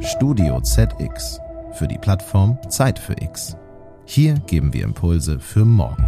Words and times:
Studio 0.00 0.60
ZX 0.60 1.40
für 1.72 1.88
die 1.88 1.98
Plattform 1.98 2.58
Zeit 2.68 2.98
für 2.98 3.14
X. 3.20 3.56
Hier 4.04 4.34
geben 4.46 4.72
wir 4.74 4.84
Impulse 4.84 5.40
für 5.40 5.64
morgen. 5.64 6.04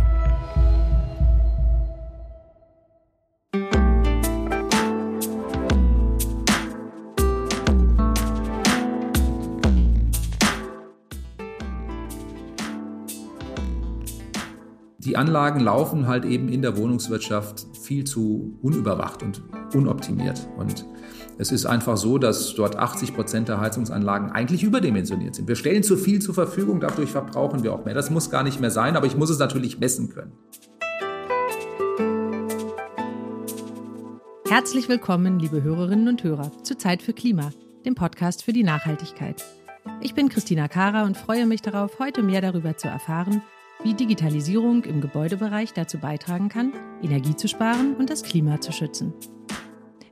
Die 14.99 15.17
Anlagen 15.17 15.61
laufen 15.61 16.07
halt 16.07 16.25
eben 16.25 16.49
in 16.49 16.63
der 16.63 16.77
Wohnungswirtschaft 16.77 17.67
viel 17.83 18.05
zu 18.05 18.59
unüberwacht 18.63 19.23
und 19.23 19.43
unoptimiert. 19.75 20.47
Und 20.57 20.85
es 21.41 21.51
ist 21.51 21.65
einfach 21.65 21.97
so, 21.97 22.19
dass 22.19 22.55
dort 22.55 22.77
80 22.77 23.15
Prozent 23.15 23.49
der 23.49 23.63
Heizungsanlagen 23.63 24.31
eigentlich 24.31 24.63
überdimensioniert 24.63 25.35
sind. 25.35 25.49
Wir 25.49 25.57
stellen 25.57 25.83
zu 25.83 25.97
viel 25.97 26.21
zur 26.21 26.35
Verfügung, 26.35 26.81
dadurch 26.81 27.13
verbrauchen 27.13 27.63
wir 27.63 27.73
auch 27.73 27.87
mehr. 27.87 27.95
Das 27.95 28.11
muss 28.11 28.31
gar 28.31 28.43
nicht 28.43 28.61
mehr 28.61 28.71
sein, 28.71 28.95
aber 28.95 29.07
ich 29.07 29.17
muss 29.17 29.31
es 29.31 29.39
natürlich 29.39 29.81
messen 29.81 30.11
können. 30.11 30.33
Herzlich 34.51 34.91
willkommen, 34.91 35.39
liebe 35.39 35.63
Hörerinnen 35.63 36.09
und 36.09 36.23
Hörer, 36.23 36.53
zu 36.63 36.77
Zeit 36.77 37.01
für 37.01 37.15
Klima, 37.15 37.53
dem 37.87 37.95
Podcast 37.95 38.45
für 38.45 38.53
die 38.53 38.65
Nachhaltigkeit. 38.65 39.43
Ich 40.03 40.15
bin 40.15 40.29
Christina 40.29 40.69
Kara 40.69 41.05
und 41.05 41.17
freue 41.17 41.47
mich 41.47 41.63
darauf, 41.63 41.99
heute 41.99 42.23
mehr 42.23 42.43
darüber 42.43 42.77
zu 42.77 42.89
erfahren, 42.89 43.41
wie 43.83 43.95
Digitalisierung 43.95 44.85
im 44.85 45.01
Gebäudebereich 45.01 45.73
dazu 45.73 45.97
beitragen 45.97 46.51
kann, 46.51 46.75
Energie 47.03 47.35
zu 47.35 47.49
sparen 47.49 47.97
und 47.97 48.11
das 48.11 48.25
Klima 48.25 48.61
zu 48.61 48.73
schützen. 48.73 49.15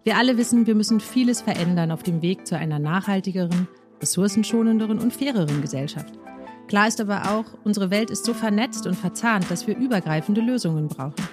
Wir 0.09 0.17
alle 0.17 0.39
wissen, 0.39 0.67
wir 0.67 0.75
müssen 0.75 1.01
vieles 1.01 1.43
verändern 1.43 1.91
auf 1.91 2.03
dem 2.03 2.23
Weg 2.23 2.47
zu 2.47 2.57
einer 2.57 2.79
nachhaltigeren, 2.79 3.69
ressourcenschonenderen 4.01 4.98
und 4.98 5.12
faireren 5.12 5.61
Gesellschaft. 5.61 6.15
Klar 6.67 6.89
ist 6.89 6.98
aber 7.03 7.31
auch, 7.31 7.45
unsere 7.62 7.91
Welt 7.91 8.09
ist 8.09 8.25
so 8.25 8.33
vernetzt 8.33 8.87
und 8.87 8.95
verzahnt, 8.95 9.50
dass 9.50 9.67
wir 9.67 9.77
übergreifende 9.77 10.41
Lösungen 10.41 10.89
brauchen. 10.89 11.28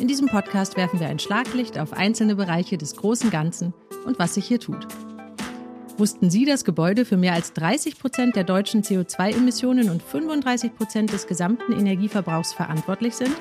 In 0.00 0.08
diesem 0.08 0.26
Podcast 0.26 0.76
werfen 0.76 0.98
wir 0.98 1.06
ein 1.06 1.20
Schlaglicht 1.20 1.78
auf 1.78 1.92
einzelne 1.92 2.34
Bereiche 2.34 2.76
des 2.76 2.96
großen 2.96 3.30
Ganzen 3.30 3.72
und 4.04 4.18
was 4.18 4.34
sich 4.34 4.46
hier 4.46 4.58
tut. 4.58 4.88
Wussten 5.96 6.28
Sie, 6.28 6.44
dass 6.44 6.64
Gebäude 6.64 7.04
für 7.04 7.16
mehr 7.16 7.34
als 7.34 7.52
30 7.52 8.00
Prozent 8.00 8.34
der 8.34 8.42
deutschen 8.42 8.82
CO2-Emissionen 8.82 9.90
und 9.90 10.02
35 10.02 10.74
Prozent 10.74 11.12
des 11.12 11.28
gesamten 11.28 11.72
Energieverbrauchs 11.72 12.52
verantwortlich 12.52 13.14
sind? 13.14 13.36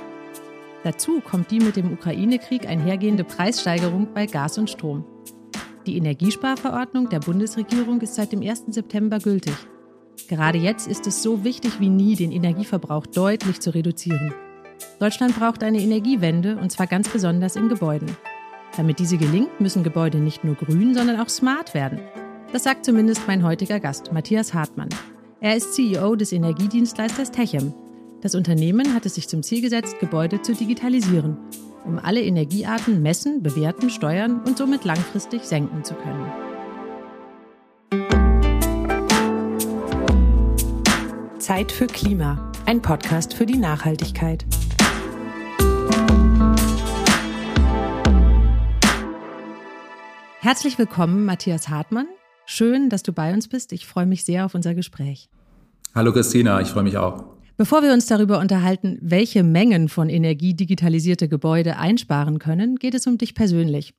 Dazu 0.83 1.21
kommt 1.21 1.51
die 1.51 1.59
mit 1.59 1.75
dem 1.75 1.91
Ukraine-Krieg 1.91 2.67
einhergehende 2.67 3.23
Preissteigerung 3.23 4.13
bei 4.13 4.25
Gas 4.25 4.57
und 4.57 4.69
Strom. 4.69 5.05
Die 5.85 5.97
Energiesparverordnung 5.97 7.09
der 7.09 7.19
Bundesregierung 7.19 8.01
ist 8.01 8.15
seit 8.15 8.31
dem 8.31 8.41
1. 8.41 8.65
September 8.67 9.19
gültig. 9.19 9.55
Gerade 10.27 10.57
jetzt 10.57 10.87
ist 10.87 11.07
es 11.07 11.23
so 11.23 11.43
wichtig 11.43 11.79
wie 11.79 11.89
nie, 11.89 12.15
den 12.15 12.31
Energieverbrauch 12.31 13.05
deutlich 13.05 13.59
zu 13.61 13.73
reduzieren. 13.73 14.33
Deutschland 14.99 15.37
braucht 15.37 15.63
eine 15.63 15.79
Energiewende 15.79 16.57
und 16.57 16.71
zwar 16.71 16.87
ganz 16.87 17.07
besonders 17.09 17.55
in 17.55 17.69
Gebäuden. 17.69 18.15
Damit 18.75 18.99
diese 18.99 19.17
gelingt, 19.17 19.59
müssen 19.59 19.83
Gebäude 19.83 20.19
nicht 20.19 20.43
nur 20.43 20.55
grün, 20.55 20.93
sondern 20.93 21.19
auch 21.19 21.29
smart 21.29 21.73
werden. 21.73 21.99
Das 22.51 22.63
sagt 22.63 22.85
zumindest 22.85 23.27
mein 23.27 23.43
heutiger 23.43 23.79
Gast, 23.79 24.11
Matthias 24.11 24.53
Hartmann. 24.53 24.89
Er 25.39 25.55
ist 25.55 25.73
CEO 25.73 26.15
des 26.15 26.31
Energiedienstleisters 26.31 27.31
Techem 27.31 27.73
das 28.21 28.35
Unternehmen 28.35 28.93
hat 28.93 29.05
es 29.05 29.15
sich 29.15 29.27
zum 29.27 29.43
Ziel 29.43 29.61
gesetzt, 29.61 29.99
Gebäude 29.99 30.41
zu 30.41 30.53
digitalisieren, 30.53 31.37
um 31.85 31.99
alle 31.99 32.21
Energiearten 32.21 33.01
messen, 33.01 33.43
bewerten, 33.43 33.89
steuern 33.89 34.41
und 34.43 34.57
somit 34.57 34.85
langfristig 34.85 35.43
senken 35.43 35.83
zu 35.83 35.93
können. 35.93 36.31
Zeit 41.39 41.71
für 41.71 41.87
Klima, 41.87 42.51
ein 42.65 42.81
Podcast 42.81 43.33
für 43.33 43.45
die 43.45 43.57
Nachhaltigkeit. 43.57 44.45
Herzlich 50.39 50.77
willkommen, 50.77 51.25
Matthias 51.25 51.69
Hartmann. 51.69 52.07
Schön, 52.45 52.89
dass 52.89 53.03
du 53.03 53.13
bei 53.13 53.33
uns 53.33 53.47
bist. 53.47 53.73
Ich 53.73 53.85
freue 53.85 54.05
mich 54.05 54.23
sehr 54.23 54.45
auf 54.45 54.55
unser 54.55 54.73
Gespräch. 54.73 55.29
Hallo 55.93 56.13
Christina, 56.13 56.59
ich 56.61 56.69
freue 56.69 56.83
mich 56.83 56.97
auch. 56.97 57.36
Bevor 57.57 57.81
wir 57.81 57.91
uns 57.91 58.05
darüber 58.05 58.37
unterhalten, 58.37 58.99
welche 59.01 59.41
Mengen 59.41 59.89
von 59.89 60.09
Energie 60.09 60.53
digitalisierte 60.53 61.27
Gebäude 61.27 61.77
einsparen 61.77 62.37
können, 62.37 62.75
geht 62.75 62.93
es 62.93 63.07
um 63.07 63.17
dich 63.17 63.33
persönlich. 63.33 63.95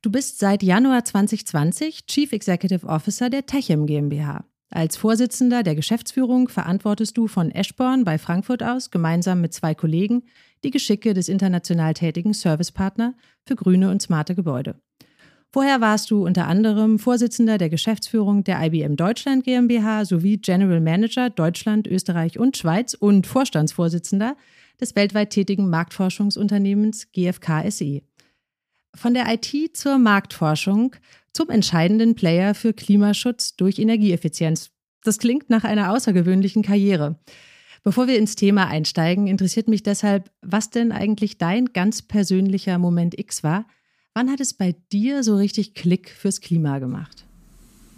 Du 0.00 0.10
bist 0.10 0.38
seit 0.38 0.62
Januar 0.62 1.04
2020 1.04 2.06
Chief 2.06 2.32
Executive 2.32 2.86
Officer 2.86 3.28
der 3.28 3.44
Techem 3.44 3.84
GmbH. 3.84 4.46
Als 4.70 4.96
Vorsitzender 4.96 5.62
der 5.62 5.74
Geschäftsführung 5.74 6.48
verantwortest 6.48 7.18
du 7.18 7.26
von 7.26 7.50
Eschborn 7.50 8.02
bei 8.02 8.16
Frankfurt 8.16 8.62
aus 8.62 8.90
gemeinsam 8.90 9.42
mit 9.42 9.52
zwei 9.52 9.74
Kollegen 9.74 10.22
die 10.64 10.70
Geschicke 10.70 11.12
des 11.12 11.28
international 11.28 11.92
tätigen 11.92 12.32
Servicepartner 12.32 13.14
für 13.46 13.56
grüne 13.56 13.90
und 13.90 14.00
smarte 14.00 14.34
Gebäude. 14.34 14.80
Vorher 15.54 15.80
warst 15.80 16.10
du 16.10 16.26
unter 16.26 16.48
anderem 16.48 16.98
Vorsitzender 16.98 17.58
der 17.58 17.70
Geschäftsführung 17.70 18.42
der 18.42 18.60
IBM 18.60 18.96
Deutschland 18.96 19.44
GmbH 19.44 20.04
sowie 20.04 20.38
General 20.38 20.80
Manager 20.80 21.30
Deutschland, 21.30 21.86
Österreich 21.86 22.40
und 22.40 22.56
Schweiz 22.56 22.94
und 22.94 23.28
Vorstandsvorsitzender 23.28 24.36
des 24.80 24.96
weltweit 24.96 25.30
tätigen 25.30 25.70
Marktforschungsunternehmens 25.70 27.12
GfK 27.12 27.70
SE. 27.70 28.02
Von 28.96 29.14
der 29.14 29.32
IT 29.32 29.76
zur 29.76 29.98
Marktforschung 29.98 30.96
zum 31.32 31.50
entscheidenden 31.50 32.16
Player 32.16 32.56
für 32.56 32.72
Klimaschutz 32.72 33.54
durch 33.54 33.78
Energieeffizienz. 33.78 34.72
Das 35.04 35.20
klingt 35.20 35.50
nach 35.50 35.62
einer 35.62 35.92
außergewöhnlichen 35.92 36.64
Karriere. 36.64 37.20
Bevor 37.84 38.08
wir 38.08 38.18
ins 38.18 38.34
Thema 38.34 38.66
einsteigen, 38.66 39.28
interessiert 39.28 39.68
mich 39.68 39.84
deshalb, 39.84 40.32
was 40.42 40.70
denn 40.70 40.90
eigentlich 40.90 41.38
dein 41.38 41.66
ganz 41.66 42.02
persönlicher 42.02 42.78
Moment 42.78 43.16
X 43.16 43.44
war, 43.44 43.66
Wann 44.16 44.30
hat 44.30 44.38
es 44.38 44.54
bei 44.54 44.76
dir 44.92 45.24
so 45.24 45.34
richtig 45.34 45.74
Klick 45.74 46.08
fürs 46.08 46.40
Klima 46.40 46.78
gemacht? 46.78 47.24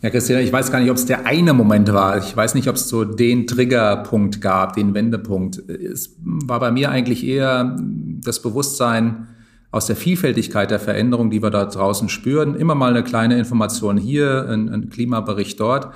Ja, 0.00 0.08
Christina, 0.08 0.40
ich 0.40 0.50
weiß 0.50 0.72
gar 0.72 0.80
nicht, 0.80 0.90
ob 0.90 0.96
es 0.96 1.04
der 1.04 1.26
eine 1.26 1.52
Moment 1.52 1.92
war. 1.92 2.16
Ich 2.16 2.34
weiß 2.34 2.54
nicht, 2.54 2.68
ob 2.68 2.76
es 2.76 2.88
so 2.88 3.04
den 3.04 3.46
Triggerpunkt 3.46 4.40
gab, 4.40 4.76
den 4.76 4.94
Wendepunkt. 4.94 5.58
Es 5.68 6.16
war 6.18 6.58
bei 6.58 6.70
mir 6.70 6.90
eigentlich 6.90 7.22
eher 7.22 7.76
das 7.78 8.40
Bewusstsein 8.40 9.28
aus 9.70 9.86
der 9.86 9.96
Vielfältigkeit 9.96 10.70
der 10.70 10.80
Veränderung, 10.80 11.28
die 11.30 11.42
wir 11.42 11.50
da 11.50 11.66
draußen 11.66 12.08
spüren. 12.08 12.54
Immer 12.54 12.74
mal 12.74 12.92
eine 12.92 13.04
kleine 13.04 13.38
Information 13.38 13.98
hier, 13.98 14.48
ein, 14.48 14.70
ein 14.70 14.88
Klimabericht 14.88 15.60
dort, 15.60 15.92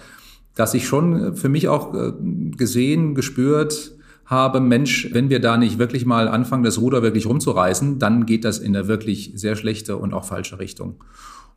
dass 0.55 0.75
ich 0.75 0.87
schon 0.87 1.35
für 1.35 1.49
mich 1.49 1.69
auch 1.69 1.95
äh, 1.95 2.13
gesehen, 2.59 3.15
gespürt, 3.15 3.93
habe, 4.31 4.61
Mensch, 4.61 5.09
wenn 5.13 5.29
wir 5.29 5.41
da 5.41 5.57
nicht 5.57 5.79
wirklich 5.79 6.07
mal 6.07 6.29
anfangen, 6.29 6.63
das 6.63 6.81
Ruder 6.81 7.03
wirklich 7.03 7.27
rumzureißen, 7.27 7.99
dann 7.99 8.27
geht 8.27 8.45
das 8.45 8.59
in 8.59 8.77
eine 8.77 8.87
wirklich 8.87 9.33
sehr 9.35 9.57
schlechte 9.57 9.97
und 9.97 10.15
auch 10.15 10.25
falsche 10.25 10.61
Richtung. 10.61 11.03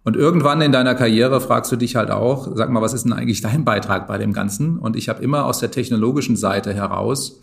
Und 0.04 0.18
irgendwann 0.18 0.60
in 0.60 0.72
deiner 0.72 0.96
Karriere 0.96 1.40
fragst 1.40 1.72
du 1.72 1.76
dich 1.76 1.96
halt 1.96 2.12
auch, 2.12 2.50
sag 2.56 2.72
mal, 2.72 2.82
was 2.82 2.94
ist 2.94 3.06
denn 3.06 3.14
eigentlich 3.14 3.42
dein 3.42 3.64
Beitrag 3.64 4.08
bei 4.08 4.18
dem 4.18 4.34
Ganzen? 4.34 4.78
Und 4.78 4.98
ich 4.98 5.08
habe 5.08 5.24
immer 5.24 5.46
aus 5.46 5.60
der 5.60 5.72
technologischen 5.72 6.36
Seite 6.36 6.74
heraus, 6.74 7.42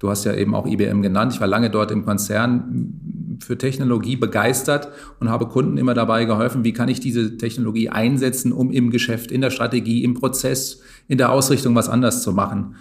du 0.00 0.10
hast 0.10 0.24
ja 0.24 0.34
eben 0.34 0.54
auch 0.54 0.66
IBM 0.66 1.02
genannt, 1.02 1.32
ich 1.32 1.40
war 1.40 1.46
lange 1.46 1.70
dort 1.70 1.90
im 1.92 2.04
Konzern 2.04 3.38
für 3.42 3.56
Technologie 3.56 4.16
begeistert 4.16 4.88
und 5.20 5.30
habe 5.30 5.46
Kunden 5.46 5.78
immer 5.78 5.94
dabei 5.94 6.24
geholfen, 6.24 6.64
wie 6.64 6.72
kann 6.72 6.88
ich 6.88 7.00
diese 7.00 7.38
Technologie 7.38 7.88
einsetzen, 7.90 8.52
um 8.52 8.70
im 8.70 8.90
Geschäft, 8.90 9.30
in 9.30 9.40
der 9.40 9.50
Strategie, 9.50 10.04
im 10.04 10.14
Prozess, 10.14 10.80
in 11.08 11.16
der 11.16 11.30
Ausrichtung 11.30 11.74
was 11.74 11.88
anders 11.88 12.22
zu 12.22 12.32
machen. 12.32 12.74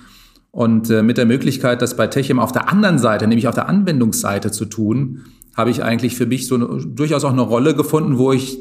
Und 0.55 0.91
äh, 0.91 1.01
mit 1.01 1.17
der 1.17 1.25
Möglichkeit, 1.25 1.81
das 1.81 1.97
bei 1.97 2.05
Techem 2.05 2.39
auf 2.39 2.51
der 2.51 2.69
anderen 2.69 2.99
Seite, 2.99 3.25
nämlich 3.25 3.47
auf 3.47 3.55
der 3.55 3.67
Anwendungsseite 3.67 4.51
zu 4.51 4.65
tun, 4.65 5.23
habe 5.55 5.71
ich 5.71 5.83
eigentlich 5.83 6.15
für 6.15 6.27
mich 6.27 6.45
so 6.45 6.53
eine, 6.53 6.67
durchaus 6.85 7.23
auch 7.23 7.31
eine 7.31 7.41
Rolle 7.41 7.73
gefunden, 7.73 8.19
wo 8.19 8.31
ich 8.31 8.59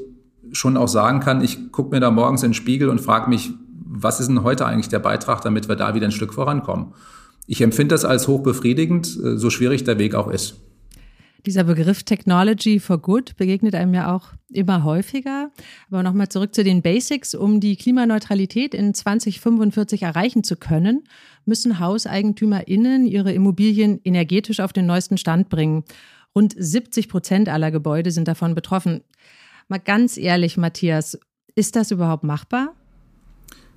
schon 0.52 0.78
auch 0.78 0.88
sagen 0.88 1.20
kann, 1.20 1.44
ich 1.44 1.70
gucke 1.70 1.94
mir 1.94 2.00
da 2.00 2.10
morgens 2.10 2.42
in 2.44 2.48
den 2.48 2.54
Spiegel 2.54 2.88
und 2.88 3.02
frage 3.02 3.28
mich, 3.28 3.50
was 3.84 4.20
ist 4.20 4.28
denn 4.28 4.42
heute 4.42 4.64
eigentlich 4.64 4.88
der 4.88 5.00
Beitrag, 5.00 5.42
damit 5.42 5.68
wir 5.68 5.76
da 5.76 5.94
wieder 5.94 6.06
ein 6.06 6.12
Stück 6.12 6.32
vorankommen. 6.32 6.94
Ich 7.46 7.60
empfinde 7.60 7.94
das 7.94 8.06
als 8.06 8.26
hochbefriedigend, 8.26 9.18
äh, 9.22 9.36
so 9.36 9.50
schwierig 9.50 9.84
der 9.84 9.98
Weg 9.98 10.14
auch 10.14 10.28
ist. 10.28 10.62
Dieser 11.44 11.64
Begriff 11.64 12.04
Technology 12.04 12.78
for 12.78 12.98
Good 12.98 13.36
begegnet 13.36 13.74
einem 13.74 13.94
ja 13.94 14.14
auch 14.14 14.28
immer 14.52 14.84
häufiger. 14.84 15.50
Aber 15.90 16.04
nochmal 16.04 16.28
zurück 16.28 16.54
zu 16.54 16.62
den 16.62 16.82
Basics. 16.82 17.34
Um 17.34 17.58
die 17.58 17.74
Klimaneutralität 17.74 18.74
in 18.74 18.94
2045 18.94 20.02
erreichen 20.02 20.44
zu 20.44 20.54
können, 20.54 21.02
müssen 21.44 21.80
HauseigentümerInnen 21.80 23.06
ihre 23.06 23.32
Immobilien 23.32 24.00
energetisch 24.04 24.60
auf 24.60 24.72
den 24.72 24.86
neuesten 24.86 25.18
Stand 25.18 25.48
bringen. 25.48 25.82
Rund 26.32 26.54
70 26.56 27.08
Prozent 27.08 27.48
aller 27.48 27.72
Gebäude 27.72 28.12
sind 28.12 28.28
davon 28.28 28.54
betroffen. 28.54 29.00
Mal 29.66 29.78
ganz 29.78 30.16
ehrlich, 30.16 30.56
Matthias, 30.56 31.18
ist 31.56 31.74
das 31.74 31.90
überhaupt 31.90 32.22
machbar? 32.22 32.72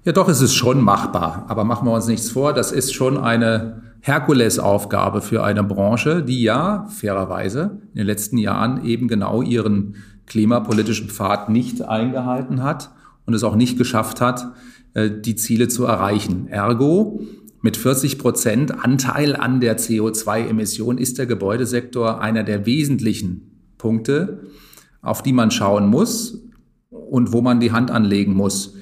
Ja, 0.03 0.11
doch, 0.11 0.29
es 0.29 0.39
ist 0.39 0.53
schon 0.53 0.81
machbar. 0.81 1.45
Aber 1.47 1.63
machen 1.63 1.87
wir 1.87 1.93
uns 1.93 2.05
nichts 2.05 2.29
vor, 2.29 2.53
das 2.53 2.71
ist 2.71 2.93
schon 2.93 3.17
eine 3.17 3.94
Herkulesaufgabe 4.05 5.19
für 5.19 5.43
eine 5.43 5.63
Branche, 5.63 6.21
die 6.21 6.43
ja 6.43 6.87
fairerweise 6.91 7.81
in 7.93 7.97
den 7.97 8.05
letzten 8.05 8.37
Jahren 8.37 8.85
eben 8.85 9.07
genau 9.07 9.41
ihren 9.41 9.95
klimapolitischen 10.27 11.09
Pfad 11.09 11.49
nicht 11.49 11.81
eingehalten 11.81 12.61
hat 12.61 12.91
und 13.25 13.33
es 13.33 13.43
auch 13.43 13.55
nicht 13.55 13.79
geschafft 13.79 14.21
hat, 14.21 14.53
äh, 14.93 15.09
die 15.09 15.35
Ziele 15.35 15.69
zu 15.69 15.85
erreichen. 15.85 16.47
Ergo, 16.49 17.19
mit 17.61 17.77
40 17.77 18.19
Prozent 18.19 18.85
Anteil 18.85 19.35
an 19.35 19.59
der 19.59 19.79
CO2-Emission 19.79 20.99
ist 20.99 21.17
der 21.17 21.25
Gebäudesektor 21.25 22.21
einer 22.21 22.43
der 22.43 22.67
wesentlichen 22.67 23.73
Punkte, 23.79 24.43
auf 25.01 25.23
die 25.23 25.33
man 25.33 25.49
schauen 25.49 25.87
muss 25.87 26.43
und 26.91 27.33
wo 27.33 27.41
man 27.41 27.59
die 27.59 27.71
Hand 27.71 27.89
anlegen 27.89 28.35
muss. 28.35 28.75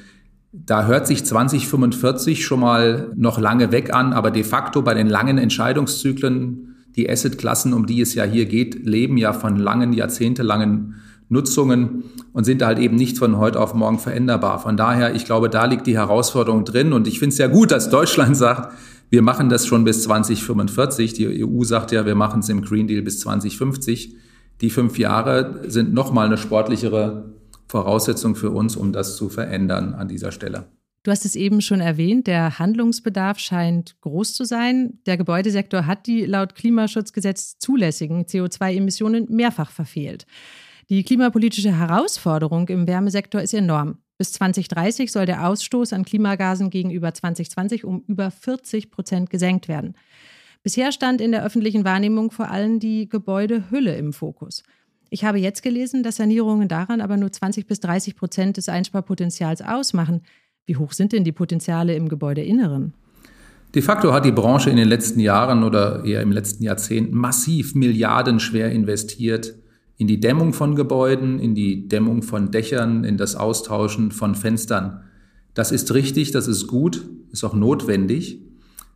Da 0.56 0.86
hört 0.86 1.08
sich 1.08 1.26
2045 1.26 2.46
schon 2.46 2.60
mal 2.60 3.12
noch 3.16 3.40
lange 3.40 3.72
weg 3.72 3.92
an, 3.92 4.14
aber 4.14 4.30
de 4.30 4.44
facto 4.44 4.84
bei 4.84 4.94
den 4.94 5.08
langen 5.08 5.40
Entscheidungszyklen, 5.40 6.76
die 6.96 7.10
Assetklassen, 7.10 7.74
um 7.74 7.88
die 7.88 8.02
es 8.02 8.14
ja 8.14 8.24
hier 8.24 8.46
geht, 8.46 8.86
leben 8.86 9.18
ja 9.18 9.34
von 9.34 9.56
langen, 9.58 9.94
jahrzehntelangen 9.94 10.94
Nutzungen 11.28 12.04
und 12.34 12.44
sind 12.44 12.62
halt 12.62 12.78
eben 12.78 12.96
nicht 12.96 13.18
von 13.18 13.40
heute 13.40 13.60
auf 13.60 13.74
morgen 13.74 13.98
veränderbar. 13.98 14.60
Von 14.60 14.78
daher, 14.78 15.16
ich 15.16 15.26
glaube, 15.26 15.50
da 15.50 15.66
liegt 15.66 15.88
die 15.88 15.98
Herausforderung 15.98 16.66
drin 16.66 16.94
und 16.94 17.08
ich 17.08 17.18
finde 17.18 17.34
es 17.34 17.40
ja 17.40 17.48
gut, 17.48 17.72
dass 17.72 17.90
Deutschland 17.90 18.38
sagt, 18.38 18.74
wir 19.10 19.24
machen 19.24 19.50
das 19.50 19.66
schon 19.66 19.84
bis 19.84 20.04
2045. 20.04 21.14
Die 21.14 21.44
EU 21.44 21.64
sagt 21.64 21.92
ja, 21.92 22.06
wir 22.06 22.16
machen 22.16 22.42
es 22.42 22.50
im 22.50 22.62
Green 22.62 22.88
Deal 22.88 23.02
bis 23.02 23.20
2050. 23.22 24.16
Die 24.62 24.70
fünf 24.70 25.00
Jahre 25.00 25.62
sind 25.68 25.96
nochmal 25.96 26.28
eine 26.28 26.38
sportlichere 26.38 27.33
Voraussetzung 27.74 28.36
für 28.36 28.52
uns, 28.52 28.76
um 28.76 28.94
das 28.94 29.16
zu 29.16 29.30
verändern 29.30 29.96
an 29.96 30.08
dieser 30.08 30.32
Stelle. 30.32 30.68
Du 31.02 31.10
hast 31.10 31.26
es 31.26 31.36
eben 31.36 31.60
schon 31.60 31.82
erwähnt, 31.82 32.28
der 32.28 32.60
Handlungsbedarf 32.60 33.40
scheint 33.40 34.00
groß 34.02 34.36
zu 34.36 34.46
sein. 34.46 35.00
Der 35.08 35.18
Gebäudesektor 35.18 35.88
hat 35.88 36.06
die 36.06 36.24
laut 36.26 36.54
Klimaschutzgesetz 36.54 37.58
zulässigen 37.58 38.26
CO2-Emissionen 38.26 39.26
mehrfach 39.28 39.72
verfehlt. 39.72 40.28
Die 40.90 41.04
klimapolitische 41.04 41.76
Herausforderung 41.76 42.70
im 42.70 42.86
Wärmesektor 42.86 43.42
ist 43.42 43.56
enorm. 43.56 43.98
Bis 44.20 44.34
2030 44.34 45.12
soll 45.12 45.26
der 45.26 45.48
Ausstoß 45.48 45.94
an 45.94 46.06
Klimagasen 46.06 46.70
gegenüber 46.70 47.12
2020 47.12 47.86
um 47.86 48.04
über 48.06 48.30
40 48.30 48.92
Prozent 48.92 49.32
gesenkt 49.32 49.68
werden. 49.68 49.96
Bisher 50.62 50.92
stand 50.92 51.22
in 51.22 51.32
der 51.32 51.44
öffentlichen 51.44 51.86
Wahrnehmung 51.86 52.30
vor 52.30 52.52
allem 52.52 52.80
die 52.80 53.10
Gebäudehülle 53.10 53.98
im 53.98 54.14
Fokus. 54.14 54.62
Ich 55.14 55.24
habe 55.24 55.38
jetzt 55.38 55.62
gelesen, 55.62 56.02
dass 56.02 56.16
Sanierungen 56.16 56.68
daran 56.68 57.00
aber 57.00 57.18
nur 57.18 57.32
20 57.32 57.68
bis 57.68 57.80
30 57.82 58.16
Prozent 58.16 58.58
des 58.58 58.68
Einsparpotenzials 58.68 59.62
ausmachen. 59.62 60.22
Wie 60.66 60.76
hoch 60.76 60.92
sind 60.92 61.12
denn 61.12 61.24
die 61.24 61.32
Potenziale 61.32 61.94
im 61.96 62.10
Gebäudeinneren? 62.10 62.96
De 63.76 63.84
facto 63.84 64.12
hat 64.12 64.26
die 64.26 64.32
Branche 64.32 64.72
in 64.72 64.76
den 64.76 64.88
letzten 64.88 65.20
Jahren 65.20 65.64
oder 65.64 66.04
eher 66.04 66.24
im 66.24 66.32
letzten 66.32 66.64
Jahrzehnt 66.64 67.14
massiv 67.14 67.76
milliardenschwer 67.76 68.72
investiert 68.72 69.54
in 69.98 70.08
die 70.08 70.20
Dämmung 70.20 70.52
von 70.52 70.76
Gebäuden, 70.76 71.38
in 71.38 71.54
die 71.54 71.88
Dämmung 71.88 72.24
von 72.24 72.50
Dächern, 72.50 73.04
in 73.04 73.16
das 73.16 73.36
Austauschen 73.36 74.10
von 74.10 74.34
Fenstern. 74.34 75.04
Das 75.54 75.72
ist 75.72 75.94
richtig, 75.94 76.32
das 76.32 76.48
ist 76.48 76.66
gut, 76.66 77.08
ist 77.32 77.44
auch 77.44 77.54
notwendig. 77.54 78.40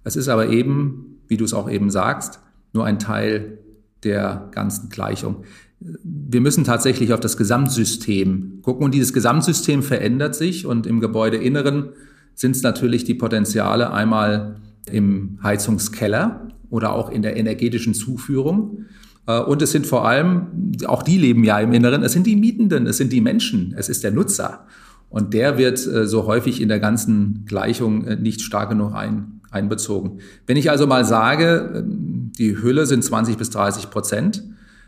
Es 0.03 0.15
ist 0.15 0.29
aber 0.29 0.49
eben, 0.49 1.19
wie 1.27 1.37
du 1.37 1.45
es 1.45 1.53
auch 1.53 1.69
eben 1.69 1.91
sagst, 1.91 2.39
nur 2.73 2.85
ein 2.85 2.97
Teil 2.97 3.59
der 4.03 4.49
ganzen 4.51 4.89
Gleichung. 4.89 5.43
Wir 5.79 6.41
müssen 6.41 6.63
tatsächlich 6.63 7.13
auf 7.13 7.19
das 7.19 7.37
Gesamtsystem 7.37 8.61
gucken 8.63 8.83
und 8.83 8.93
dieses 8.93 9.13
Gesamtsystem 9.13 9.83
verändert 9.83 10.35
sich 10.35 10.65
und 10.65 10.87
im 10.87 10.99
Gebäudeinneren 10.99 11.89
sind 12.33 12.55
es 12.55 12.63
natürlich 12.63 13.03
die 13.03 13.13
Potenziale 13.13 13.91
einmal 13.91 14.57
im 14.91 15.39
Heizungskeller 15.43 16.47
oder 16.69 16.93
auch 16.93 17.09
in 17.09 17.21
der 17.21 17.37
energetischen 17.37 17.93
Zuführung. 17.93 18.85
Äh, 19.27 19.39
und 19.39 19.61
es 19.61 19.71
sind 19.71 19.85
vor 19.85 20.07
allem, 20.07 20.71
auch 20.85 21.03
die 21.03 21.17
leben 21.17 21.43
ja 21.43 21.59
im 21.59 21.73
Inneren, 21.73 22.03
es 22.03 22.13
sind 22.13 22.25
die 22.25 22.35
Mietenden, 22.35 22.87
es 22.87 22.97
sind 22.97 23.13
die 23.13 23.21
Menschen, 23.21 23.73
es 23.77 23.89
ist 23.89 24.03
der 24.03 24.11
Nutzer. 24.11 24.65
Und 25.09 25.33
der 25.33 25.57
wird 25.57 25.85
äh, 25.87 26.05
so 26.05 26.25
häufig 26.25 26.61
in 26.61 26.69
der 26.69 26.79
ganzen 26.79 27.45
Gleichung 27.45 28.05
äh, 28.05 28.15
nicht 28.15 28.41
stark 28.41 28.69
genug 28.69 28.93
ein, 28.93 29.41
einbezogen. 29.51 30.19
Wenn 30.45 30.57
ich 30.57 30.69
also 30.69 30.85
mal 30.87 31.05
sage, 31.05 31.71
ähm, 31.75 32.31
die 32.37 32.61
Hülle 32.61 32.85
sind 32.85 33.03
20 33.03 33.37
bis 33.37 33.49
30 33.49 33.89
Prozent, 33.89 34.43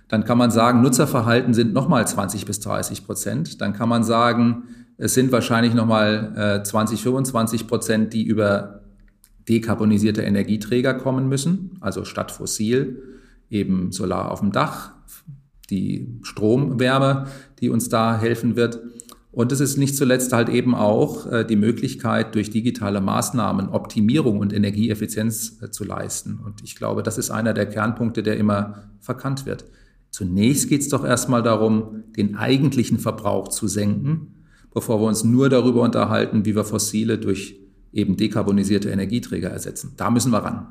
dann 0.10 0.26
kann 0.26 0.38
man 0.38 0.52
sagen, 0.52 0.82
Nutzerverhalten 0.82 1.54
sind 1.54 1.74
nochmal 1.74 2.08
20 2.08 2.46
bis 2.46 2.60
30 2.60 3.06
Prozent. 3.06 3.62
Dann 3.62 3.74
kann 3.74 3.88
man 3.88 4.04
sagen, 4.04 4.64
es 4.98 5.14
sind 5.14 5.32
wahrscheinlich 5.32 5.74
nochmal 5.74 6.62
20, 6.66 7.02
25 7.02 7.68
Prozent, 7.68 8.12
die 8.14 8.24
über 8.24 8.82
dekarbonisierte 9.48 10.22
Energieträger 10.22 10.94
kommen 10.94 11.30
müssen, 11.30 11.78
also 11.80 12.06
statt 12.06 12.32
fossil 12.32 13.02
eben 13.50 13.92
Solar 13.92 14.32
auf 14.32 14.40
dem 14.40 14.52
Dach, 14.52 14.94
die 15.70 16.20
Stromwärme, 16.22 17.28
die 17.60 17.70
uns 17.70 17.90
da 17.90 18.18
helfen 18.18 18.56
wird. 18.56 18.80
Und 19.32 19.52
es 19.52 19.60
ist 19.60 19.78
nicht 19.78 19.96
zuletzt 19.96 20.34
halt 20.34 20.50
eben 20.50 20.74
auch 20.74 21.28
äh, 21.28 21.46
die 21.46 21.56
Möglichkeit, 21.56 22.34
durch 22.34 22.50
digitale 22.50 23.00
Maßnahmen 23.00 23.70
Optimierung 23.70 24.40
und 24.40 24.54
Energieeffizienz 24.54 25.62
äh, 25.62 25.70
zu 25.70 25.84
leisten. 25.84 26.40
Und 26.44 26.64
ich 26.64 26.76
glaube, 26.76 27.04
das 27.04 27.20
ist 27.20 27.30
einer 27.30 27.54
der 27.54 27.68
Kernpunkte, 27.68 28.24
der 28.24 28.38
immer 28.38 28.90
verkannt 29.00 29.46
wird. 29.46 29.66
Zunächst 30.12 30.70
geht 30.70 30.82
es 30.82 30.90
doch 30.90 31.06
erstmal 31.06 31.44
darum, 31.44 32.04
den 32.18 32.36
eigentlichen 32.36 33.00
Verbrauch 33.00 33.48
zu 33.48 33.68
senken, 33.68 34.46
bevor 34.74 35.02
wir 35.02 35.08
uns 35.08 35.24
nur 35.24 35.50
darüber 35.50 35.82
unterhalten, 35.82 36.46
wie 36.46 36.56
wir 36.56 36.64
fossile 36.64 37.18
durch 37.18 37.60
eben 37.92 38.18
dekarbonisierte 38.18 38.90
Energieträger 38.90 39.50
ersetzen. 39.50 39.94
Da 39.98 40.10
müssen 40.10 40.32
wir 40.32 40.40
ran. 40.40 40.68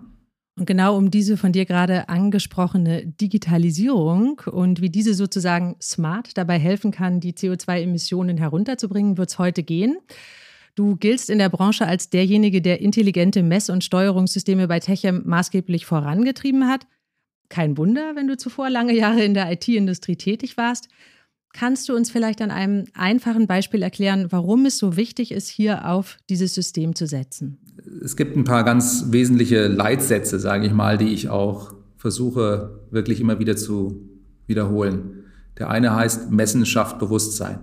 Und 0.58 0.66
genau 0.66 0.96
um 0.96 1.10
diese 1.10 1.36
von 1.36 1.52
dir 1.52 1.66
gerade 1.66 2.08
angesprochene 2.08 3.06
Digitalisierung 3.06 4.40
und 4.50 4.80
wie 4.80 4.90
diese 4.90 5.14
sozusagen 5.14 5.76
smart 5.80 6.36
dabei 6.36 6.58
helfen 6.58 6.90
kann, 6.90 7.20
die 7.20 7.32
CO2-Emissionen 7.32 8.36
herunterzubringen, 8.38 9.18
wird 9.18 9.30
es 9.30 9.38
heute 9.38 9.62
gehen. 9.62 9.98
Du 10.74 10.96
giltst 10.96 11.30
in 11.30 11.38
der 11.38 11.48
Branche 11.48 11.86
als 11.86 12.10
derjenige, 12.10 12.60
der 12.60 12.80
intelligente 12.80 13.44
Mess- 13.44 13.70
und 13.70 13.84
Steuerungssysteme 13.84 14.66
bei 14.66 14.80
Techem 14.80 15.22
maßgeblich 15.26 15.86
vorangetrieben 15.86 16.66
hat. 16.66 16.86
Kein 17.48 17.78
Wunder, 17.78 18.14
wenn 18.14 18.26
du 18.26 18.36
zuvor 18.36 18.70
lange 18.70 18.94
Jahre 18.94 19.22
in 19.22 19.34
der 19.34 19.50
IT-Industrie 19.50 20.16
tätig 20.16 20.56
warst. 20.56 20.88
Kannst 21.54 21.88
du 21.88 21.96
uns 21.96 22.10
vielleicht 22.10 22.42
an 22.42 22.50
einem 22.50 22.84
einfachen 22.94 23.46
Beispiel 23.46 23.82
erklären, 23.82 24.26
warum 24.30 24.66
es 24.66 24.78
so 24.78 24.96
wichtig 24.96 25.32
ist, 25.32 25.48
hier 25.48 25.88
auf 25.88 26.18
dieses 26.28 26.54
System 26.54 26.94
zu 26.94 27.06
setzen? 27.06 27.58
Es 28.04 28.16
gibt 28.16 28.36
ein 28.36 28.44
paar 28.44 28.64
ganz 28.64 29.06
wesentliche 29.08 29.66
Leitsätze, 29.66 30.38
sage 30.38 30.66
ich 30.66 30.72
mal, 30.72 30.98
die 30.98 31.08
ich 31.08 31.30
auch 31.30 31.72
versuche 31.96 32.80
wirklich 32.90 33.20
immer 33.20 33.38
wieder 33.38 33.56
zu 33.56 34.08
wiederholen. 34.46 35.24
Der 35.58 35.70
eine 35.70 35.94
heißt, 35.94 36.30
Messen 36.30 36.66
schafft 36.66 36.98
Bewusstsein. 36.98 37.60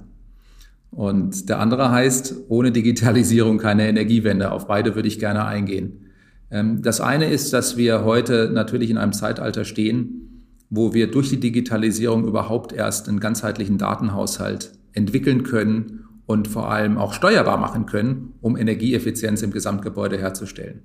Und 0.92 1.50
der 1.50 1.60
andere 1.60 1.92
heißt, 1.92 2.36
ohne 2.48 2.72
Digitalisierung 2.72 3.58
keine 3.58 3.88
Energiewende. 3.88 4.52
Auf 4.52 4.68
beide 4.68 4.96
würde 4.96 5.08
ich 5.08 5.20
gerne 5.20 5.46
eingehen. 5.46 6.05
Ähm, 6.52 6.82
das 6.82 7.02
eine 7.02 7.30
ist, 7.30 7.54
dass 7.54 7.78
wir 7.78 8.04
heute 8.04 8.50
natürlich 8.54 8.90
in 8.90 8.98
einem 8.98 9.14
Zeitalter 9.14 9.66
stehen, 9.66 10.26
wo 10.70 10.94
wir 10.94 11.10
durch 11.12 11.30
die 11.30 11.40
Digitalisierung 11.40 12.26
überhaupt 12.28 12.74
erst 12.74 13.08
einen 13.08 13.20
ganzheitlichen 13.20 13.78
Datenhaushalt 13.78 14.74
entwickeln 14.94 15.44
können 15.44 16.06
und 16.26 16.48
vor 16.48 16.72
allem 16.72 16.98
auch 16.98 17.14
steuerbar 17.14 17.58
machen 17.58 17.86
können, 17.86 18.34
um 18.42 18.58
Energieeffizienz 18.58 19.42
im 19.42 19.52
Gesamtgebäude 19.52 20.18
herzustellen. 20.18 20.82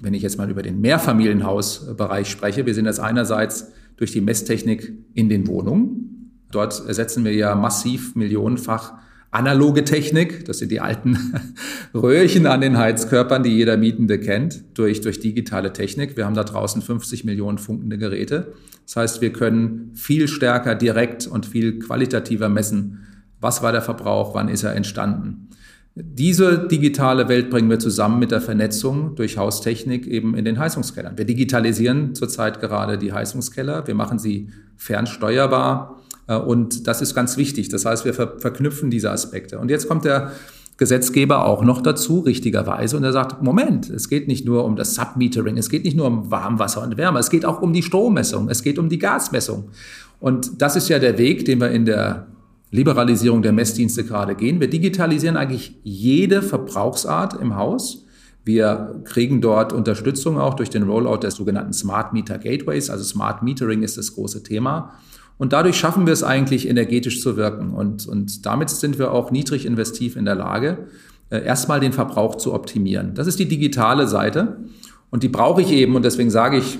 Wenn 0.00 0.14
ich 0.14 0.22
jetzt 0.22 0.38
mal 0.38 0.50
über 0.50 0.62
den 0.62 0.80
Mehrfamilienhausbereich 0.80 2.30
spreche, 2.30 2.66
wir 2.66 2.74
sind 2.74 2.84
das 2.84 3.00
einerseits 3.00 3.72
durch 3.96 4.12
die 4.12 4.20
Messtechnik 4.20 4.92
in 5.14 5.28
den 5.28 5.46
Wohnungen. 5.46 6.32
Dort 6.50 6.86
ersetzen 6.86 7.24
wir 7.24 7.34
ja 7.34 7.54
massiv 7.54 8.14
millionenfach 8.14 8.94
analoge 9.36 9.84
Technik, 9.84 10.46
das 10.46 10.58
sind 10.58 10.72
die 10.72 10.80
alten 10.80 11.34
Röhrchen 11.94 12.46
an 12.46 12.62
den 12.62 12.78
Heizkörpern, 12.78 13.42
die 13.42 13.50
jeder 13.50 13.76
Mietende 13.76 14.18
kennt, 14.18 14.64
durch, 14.78 15.02
durch 15.02 15.20
digitale 15.20 15.74
Technik. 15.74 16.16
Wir 16.16 16.24
haben 16.24 16.34
da 16.34 16.42
draußen 16.42 16.80
50 16.80 17.24
Millionen 17.24 17.58
funkende 17.58 17.98
Geräte. 17.98 18.54
Das 18.86 18.96
heißt, 18.96 19.20
wir 19.20 19.32
können 19.32 19.90
viel 19.94 20.26
stärker 20.26 20.74
direkt 20.74 21.26
und 21.26 21.44
viel 21.44 21.78
qualitativer 21.78 22.48
messen, 22.48 23.06
was 23.38 23.62
war 23.62 23.72
der 23.72 23.82
Verbrauch, 23.82 24.34
wann 24.34 24.48
ist 24.48 24.62
er 24.62 24.74
entstanden. 24.74 25.50
Diese 25.94 26.66
digitale 26.68 27.28
Welt 27.28 27.50
bringen 27.50 27.68
wir 27.68 27.78
zusammen 27.78 28.18
mit 28.18 28.30
der 28.30 28.40
Vernetzung 28.40 29.16
durch 29.16 29.36
Haustechnik 29.36 30.06
eben 30.06 30.34
in 30.34 30.44
den 30.44 30.58
Heizungskellern. 30.58 31.18
Wir 31.18 31.24
digitalisieren 31.26 32.14
zurzeit 32.14 32.60
gerade 32.60 32.96
die 32.96 33.12
Heizungskeller. 33.12 33.86
Wir 33.86 33.94
machen 33.94 34.18
sie 34.18 34.48
fernsteuerbar. 34.76 36.02
Äh, 36.26 36.36
und 36.36 36.86
das 36.86 37.02
ist 37.02 37.14
ganz 37.14 37.36
wichtig. 37.36 37.68
Das 37.68 37.84
heißt, 37.84 38.04
wir 38.04 38.14
ver 38.14 38.38
verknüpfen 38.38 38.90
diese 38.90 39.10
Aspekte. 39.10 39.58
Und 39.58 39.70
jetzt 39.70 39.88
kommt 39.88 40.04
der 40.04 40.32
Gesetzgeber 40.78 41.46
auch 41.46 41.64
noch 41.64 41.80
dazu, 41.80 42.20
richtigerweise, 42.20 42.98
und 42.98 43.04
er 43.04 43.12
sagt, 43.12 43.42
Moment, 43.42 43.88
es 43.88 44.10
geht 44.10 44.28
nicht 44.28 44.44
nur 44.44 44.64
um 44.66 44.76
das 44.76 44.94
Submetering, 44.94 45.56
es 45.56 45.70
geht 45.70 45.84
nicht 45.84 45.96
nur 45.96 46.06
um 46.06 46.30
Warmwasser 46.30 46.82
und 46.82 46.98
Wärme, 46.98 47.18
es 47.18 47.30
geht 47.30 47.46
auch 47.46 47.62
um 47.62 47.72
die 47.72 47.82
Strommessung, 47.82 48.50
es 48.50 48.62
geht 48.62 48.78
um 48.78 48.90
die 48.90 48.98
Gasmessung. 48.98 49.70
Und 50.20 50.60
das 50.60 50.76
ist 50.76 50.90
ja 50.90 50.98
der 50.98 51.16
Weg, 51.16 51.46
den 51.46 51.60
wir 51.60 51.70
in 51.70 51.86
der 51.86 52.26
Liberalisierung 52.70 53.40
der 53.40 53.52
Messdienste 53.52 54.04
gerade 54.04 54.34
gehen. 54.34 54.60
Wir 54.60 54.68
digitalisieren 54.68 55.38
eigentlich 55.38 55.78
jede 55.82 56.42
Verbrauchsart 56.42 57.40
im 57.40 57.56
Haus. 57.56 58.04
Wir 58.44 59.00
kriegen 59.04 59.40
dort 59.40 59.72
Unterstützung 59.72 60.38
auch 60.38 60.54
durch 60.54 60.68
den 60.68 60.82
Rollout 60.82 61.18
der 61.18 61.30
sogenannten 61.30 61.72
Smart 61.72 62.12
Meter 62.12 62.38
Gateways. 62.38 62.90
Also 62.90 63.04
Smart 63.04 63.42
Metering 63.42 63.82
ist 63.82 63.96
das 63.96 64.14
große 64.14 64.42
Thema. 64.42 64.92
Und 65.38 65.52
dadurch 65.52 65.76
schaffen 65.76 66.06
wir 66.06 66.12
es 66.12 66.22
eigentlich, 66.22 66.68
energetisch 66.68 67.20
zu 67.20 67.36
wirken. 67.36 67.72
Und, 67.72 68.06
und 68.06 68.46
damit 68.46 68.70
sind 68.70 68.98
wir 68.98 69.12
auch 69.12 69.30
niedrig 69.30 69.66
investiv 69.66 70.16
in 70.16 70.24
der 70.24 70.34
Lage, 70.34 70.86
äh, 71.30 71.44
erstmal 71.44 71.80
den 71.80 71.92
Verbrauch 71.92 72.36
zu 72.36 72.54
optimieren. 72.54 73.14
Das 73.14 73.26
ist 73.26 73.38
die 73.38 73.48
digitale 73.48 74.08
Seite. 74.08 74.58
Und 75.10 75.22
die 75.22 75.28
brauche 75.28 75.62
ich 75.62 75.70
eben. 75.70 75.94
Und 75.94 76.04
deswegen 76.04 76.30
sage 76.30 76.58
ich, 76.58 76.78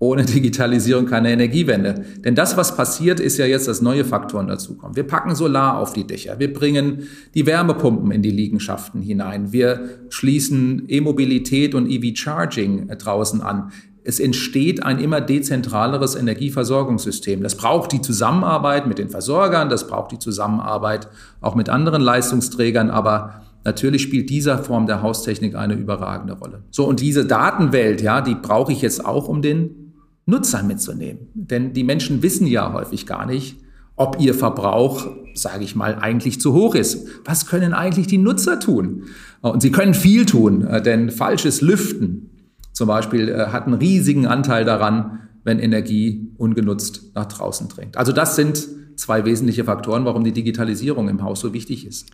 ohne 0.00 0.24
Digitalisierung 0.24 1.06
keine 1.06 1.32
Energiewende. 1.32 2.04
Denn 2.24 2.34
das, 2.34 2.56
was 2.56 2.76
passiert, 2.76 3.18
ist 3.20 3.36
ja 3.38 3.46
jetzt, 3.46 3.66
dass 3.66 3.82
neue 3.82 4.04
Faktoren 4.04 4.46
dazukommen. 4.46 4.94
Wir 4.94 5.02
packen 5.02 5.34
Solar 5.34 5.78
auf 5.78 5.92
die 5.92 6.06
Dächer. 6.06 6.38
Wir 6.38 6.52
bringen 6.52 7.08
die 7.34 7.46
Wärmepumpen 7.46 8.12
in 8.12 8.22
die 8.22 8.30
Liegenschaften 8.30 9.02
hinein. 9.02 9.52
Wir 9.52 9.88
schließen 10.08 10.84
E-Mobilität 10.88 11.74
und 11.74 11.88
EV-Charging 11.88 12.88
draußen 12.88 13.40
an. 13.40 13.72
Es 14.08 14.20
entsteht 14.20 14.82
ein 14.82 15.00
immer 15.00 15.20
dezentraleres 15.20 16.14
Energieversorgungssystem. 16.14 17.42
Das 17.42 17.56
braucht 17.56 17.92
die 17.92 18.00
Zusammenarbeit 18.00 18.86
mit 18.86 18.96
den 18.96 19.10
Versorgern, 19.10 19.68
das 19.68 19.86
braucht 19.86 20.12
die 20.12 20.18
Zusammenarbeit 20.18 21.08
auch 21.42 21.54
mit 21.54 21.68
anderen 21.68 22.00
Leistungsträgern, 22.00 22.90
aber 22.90 23.42
Natürlich 23.64 24.02
spielt 24.02 24.30
dieser 24.30 24.56
Form 24.56 24.86
der 24.86 25.02
Haustechnik 25.02 25.54
eine 25.54 25.74
überragende 25.74 26.34
Rolle. 26.34 26.62
So, 26.70 26.86
und 26.86 27.00
diese 27.00 27.26
Datenwelt, 27.26 28.00
ja, 28.00 28.22
die 28.22 28.36
brauche 28.36 28.72
ich 28.72 28.80
jetzt 28.80 29.04
auch, 29.04 29.28
um 29.28 29.42
den 29.42 29.92
Nutzer 30.24 30.62
mitzunehmen. 30.62 31.28
Denn 31.34 31.74
die 31.74 31.84
Menschen 31.84 32.22
wissen 32.22 32.46
ja 32.46 32.72
häufig 32.72 33.04
gar 33.04 33.26
nicht, 33.26 33.56
ob 33.96 34.20
ihr 34.20 34.32
Verbrauch, 34.32 35.08
sage 35.34 35.64
ich 35.64 35.74
mal, 35.76 35.96
eigentlich 35.96 36.40
zu 36.40 36.54
hoch 36.54 36.76
ist. 36.76 37.08
Was 37.26 37.46
können 37.46 37.74
eigentlich 37.74 38.06
die 38.06 38.16
Nutzer 38.16 38.58
tun? 38.58 39.02
Und 39.42 39.60
sie 39.60 39.72
können 39.72 39.92
viel 39.92 40.24
tun, 40.24 40.64
äh, 40.64 40.80
denn 40.80 41.10
falsches 41.10 41.60
Lüften 41.60 42.30
zum 42.78 42.86
Beispiel 42.86 43.28
äh, 43.28 43.46
hat 43.48 43.66
einen 43.66 43.74
riesigen 43.74 44.26
Anteil 44.26 44.64
daran, 44.64 45.28
wenn 45.42 45.58
Energie 45.58 46.30
ungenutzt 46.36 47.12
nach 47.16 47.26
draußen 47.26 47.68
dringt. 47.68 47.96
Also 47.96 48.12
das 48.12 48.36
sind 48.36 48.68
zwei 48.94 49.24
wesentliche 49.24 49.64
Faktoren, 49.64 50.04
warum 50.04 50.22
die 50.22 50.32
Digitalisierung 50.32 51.08
im 51.08 51.22
Haus 51.22 51.40
so 51.40 51.52
wichtig 51.52 51.84
ist. 51.84 52.10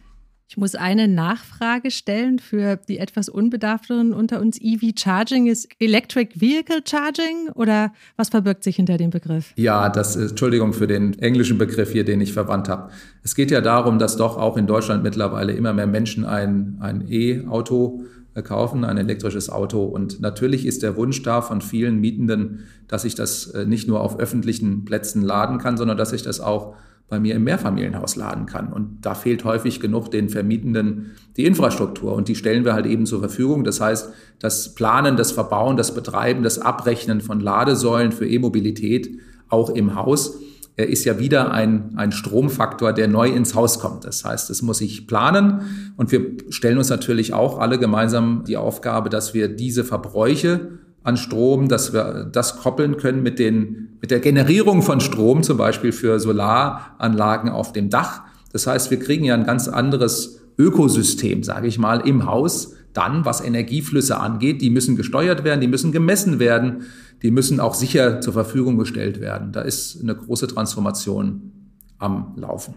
Ich 0.48 0.56
muss 0.56 0.74
eine 0.74 1.06
Nachfrage 1.06 1.90
stellen 1.90 2.38
für 2.38 2.76
die 2.76 2.98
etwas 2.98 3.28
Unbedarfteren 3.28 4.14
unter 4.14 4.40
uns. 4.40 4.58
EV 4.58 4.92
Charging 4.96 5.48
ist 5.48 5.68
Electric 5.80 6.40
Vehicle 6.40 6.80
Charging 6.86 7.50
oder 7.54 7.92
was 8.16 8.30
verbirgt 8.30 8.64
sich 8.64 8.76
hinter 8.76 8.96
dem 8.96 9.10
Begriff? 9.10 9.52
Ja, 9.56 9.90
das 9.90 10.16
ist, 10.16 10.30
Entschuldigung 10.30 10.72
für 10.72 10.86
den 10.86 11.18
englischen 11.18 11.58
Begriff 11.58 11.92
hier, 11.92 12.04
den 12.04 12.22
ich 12.22 12.32
verwandt 12.32 12.70
habe. 12.70 12.90
Es 13.22 13.34
geht 13.34 13.50
ja 13.50 13.60
darum, 13.60 13.98
dass 13.98 14.16
doch 14.16 14.38
auch 14.38 14.56
in 14.56 14.66
Deutschland 14.66 15.02
mittlerweile 15.02 15.52
immer 15.52 15.74
mehr 15.74 15.86
Menschen 15.86 16.24
ein, 16.24 16.78
ein 16.80 17.04
E-Auto 17.10 18.04
kaufen, 18.42 18.84
ein 18.84 18.98
elektrisches 18.98 19.48
Auto. 19.48 19.84
Und 19.84 20.20
natürlich 20.20 20.66
ist 20.66 20.82
der 20.82 20.96
Wunsch 20.96 21.22
da 21.22 21.40
von 21.40 21.60
vielen 21.60 22.00
Mietenden, 22.00 22.64
dass 22.88 23.04
ich 23.04 23.14
das 23.14 23.46
äh, 23.48 23.66
nicht 23.66 23.88
nur 23.88 24.00
auf 24.00 24.18
öffentlichen 24.18 24.84
Plätzen 24.84 25.22
laden 25.22 25.58
kann, 25.58 25.76
sondern 25.76 25.96
dass 25.96 26.12
ich 26.12 26.22
das 26.22 26.40
auch 26.40 26.74
bei 27.08 27.20
mir 27.20 27.34
im 27.34 27.44
Mehrfamilienhaus 27.44 28.16
laden 28.16 28.46
kann. 28.46 28.72
Und 28.72 29.04
da 29.06 29.14
fehlt 29.14 29.44
häufig 29.44 29.78
genug 29.78 30.10
den 30.10 30.28
Vermietenden 30.30 31.12
die 31.36 31.44
Infrastruktur 31.44 32.14
und 32.14 32.28
die 32.28 32.34
stellen 32.34 32.64
wir 32.64 32.72
halt 32.72 32.86
eben 32.86 33.06
zur 33.06 33.20
Verfügung. 33.20 33.62
Das 33.62 33.80
heißt, 33.80 34.12
das 34.38 34.74
Planen, 34.74 35.16
das 35.16 35.30
Verbauen, 35.32 35.76
das 35.76 35.94
Betreiben, 35.94 36.42
das 36.42 36.58
Abrechnen 36.58 37.20
von 37.20 37.40
Ladesäulen 37.40 38.10
für 38.10 38.26
E-Mobilität 38.26 39.18
auch 39.48 39.70
im 39.70 39.94
Haus 39.94 40.36
äh, 40.36 40.38
ist 40.76 41.04
ja 41.04 41.18
wieder 41.20 41.52
ein, 41.52 41.92
ein 41.96 42.10
Stromfaktor, 42.10 42.92
der 42.92 43.06
neu 43.06 43.28
ins 43.28 43.54
Haus 43.54 43.78
kommt. 43.78 44.04
Das 44.04 44.24
heißt, 44.24 44.50
es 44.50 44.60
muss 44.60 44.78
sich 44.78 45.06
planen 45.06 45.92
und 45.96 46.10
wir 46.10 46.32
stellen 46.50 46.78
uns 46.78 46.88
natürlich 46.88 47.32
auch 47.32 47.60
alle 47.60 47.78
gemeinsam 47.78 48.42
die 48.46 48.56
Aufgabe, 48.56 49.08
dass 49.08 49.34
wir 49.34 49.48
diese 49.48 49.84
Verbräuche 49.84 50.78
an 51.04 51.16
Strom, 51.16 51.68
dass 51.68 51.92
wir 51.92 52.24
das 52.24 52.56
koppeln 52.56 52.96
können 52.96 53.22
mit, 53.22 53.38
den, 53.38 53.90
mit 54.00 54.10
der 54.10 54.20
Generierung 54.20 54.82
von 54.82 55.00
Strom, 55.00 55.42
zum 55.42 55.58
Beispiel 55.58 55.92
für 55.92 56.18
Solaranlagen 56.18 57.50
auf 57.50 57.72
dem 57.72 57.90
Dach. 57.90 58.22
Das 58.52 58.66
heißt, 58.66 58.90
wir 58.90 58.98
kriegen 58.98 59.24
ja 59.24 59.34
ein 59.34 59.44
ganz 59.44 59.68
anderes 59.68 60.40
Ökosystem, 60.58 61.42
sage 61.42 61.68
ich 61.68 61.78
mal, 61.78 62.00
im 62.00 62.26
Haus 62.26 62.74
dann, 62.94 63.24
was 63.24 63.42
Energieflüsse 63.42 64.18
angeht. 64.18 64.62
Die 64.62 64.70
müssen 64.70 64.96
gesteuert 64.96 65.44
werden, 65.44 65.60
die 65.60 65.68
müssen 65.68 65.92
gemessen 65.92 66.38
werden, 66.38 66.84
die 67.22 67.30
müssen 67.30 67.60
auch 67.60 67.74
sicher 67.74 68.20
zur 68.20 68.32
Verfügung 68.32 68.78
gestellt 68.78 69.20
werden. 69.20 69.52
Da 69.52 69.60
ist 69.60 70.00
eine 70.00 70.16
große 70.16 70.46
Transformation 70.46 71.52
am 71.98 72.32
Laufen. 72.36 72.74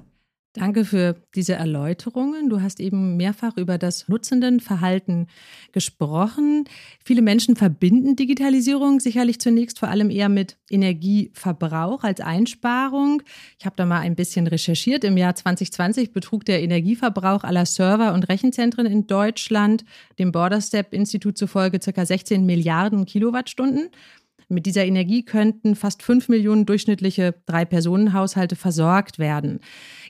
Danke 0.57 0.85
für 0.85 1.15
diese 1.35 1.53
Erläuterungen. 1.53 2.49
Du 2.49 2.61
hast 2.61 2.79
eben 2.79 3.15
mehrfach 3.15 3.57
über 3.57 3.77
das 3.77 4.07
Nutzendenverhalten 4.07 5.27
gesprochen. 5.71 6.65
Viele 7.05 7.21
Menschen 7.21 7.55
verbinden 7.55 8.15
Digitalisierung 8.15 8.99
sicherlich 8.99 9.39
zunächst 9.39 9.77
vor 9.77 9.89
allem 9.89 10.09
eher 10.09 10.29
mit 10.29 10.57
Energieverbrauch 10.71 12.03
als 12.03 12.21
Einsparung. 12.21 13.21
Ich 13.59 13.67
habe 13.67 13.75
da 13.75 13.85
mal 13.85 13.99
ein 13.99 14.15
bisschen 14.15 14.47
recherchiert. 14.47 15.03
Im 15.03 15.15
Jahr 15.15 15.35
2020 15.35 16.11
betrug 16.11 16.43
der 16.43 16.63
Energieverbrauch 16.63 17.43
aller 17.43 17.67
Server 17.67 18.15
und 18.15 18.27
Rechenzentren 18.27 18.87
in 18.87 19.05
Deutschland 19.05 19.85
dem 20.17 20.31
Borderstep 20.31 20.91
Institut 20.91 21.37
zufolge 21.37 21.77
ca. 21.77 22.03
16 22.03 22.47
Milliarden 22.47 23.05
Kilowattstunden. 23.05 23.89
Mit 24.49 24.65
dieser 24.65 24.85
Energie 24.85 25.25
könnten 25.25 25.75
fast 25.75 26.01
fünf 26.01 26.29
Millionen 26.29 26.65
durchschnittliche 26.65 27.35
Drei-Personen-Haushalte 27.47 28.55
versorgt 28.55 29.19
werden. 29.19 29.59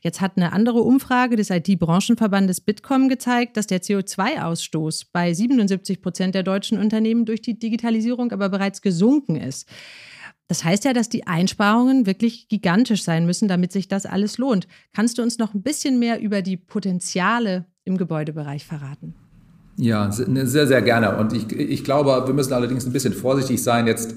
Jetzt 0.03 0.21
hat 0.21 0.37
eine 0.37 0.53
andere 0.53 0.81
Umfrage 0.81 1.35
des 1.35 1.49
IT-Branchenverbandes 1.49 2.61
Bitkom 2.61 3.09
gezeigt, 3.09 3.57
dass 3.57 3.65
der 3.65 3.81
CO2-Ausstoß 3.81 5.07
bei 5.11 5.33
77 5.33 6.01
Prozent 6.03 6.35
der 6.35 6.43
deutschen 6.43 6.77
Unternehmen 6.77 7.25
durch 7.25 7.41
die 7.41 7.57
Digitalisierung 7.57 8.31
aber 8.31 8.49
bereits 8.49 8.83
gesunken 8.83 9.37
ist. 9.37 9.67
Das 10.47 10.63
heißt 10.63 10.85
ja, 10.85 10.93
dass 10.93 11.09
die 11.09 11.25
Einsparungen 11.25 12.05
wirklich 12.05 12.47
gigantisch 12.47 13.03
sein 13.03 13.25
müssen, 13.25 13.47
damit 13.47 13.71
sich 13.71 13.87
das 13.87 14.05
alles 14.05 14.37
lohnt. 14.37 14.67
Kannst 14.93 15.17
du 15.17 15.23
uns 15.23 15.39
noch 15.39 15.55
ein 15.55 15.63
bisschen 15.63 15.97
mehr 15.97 16.21
über 16.21 16.43
die 16.43 16.57
Potenziale 16.57 17.65
im 17.83 17.97
Gebäudebereich 17.97 18.65
verraten? 18.65 19.15
Ja, 19.77 20.09
ne, 20.27 20.47
sehr, 20.47 20.67
sehr 20.67 20.81
gerne. 20.81 21.17
Und 21.17 21.33
ich, 21.33 21.51
ich 21.51 21.83
glaube, 21.83 22.23
wir 22.25 22.33
müssen 22.33 22.53
allerdings 22.53 22.85
ein 22.85 22.93
bisschen 22.93 23.13
vorsichtig 23.13 23.61
sein, 23.61 23.85
jetzt 23.85 24.15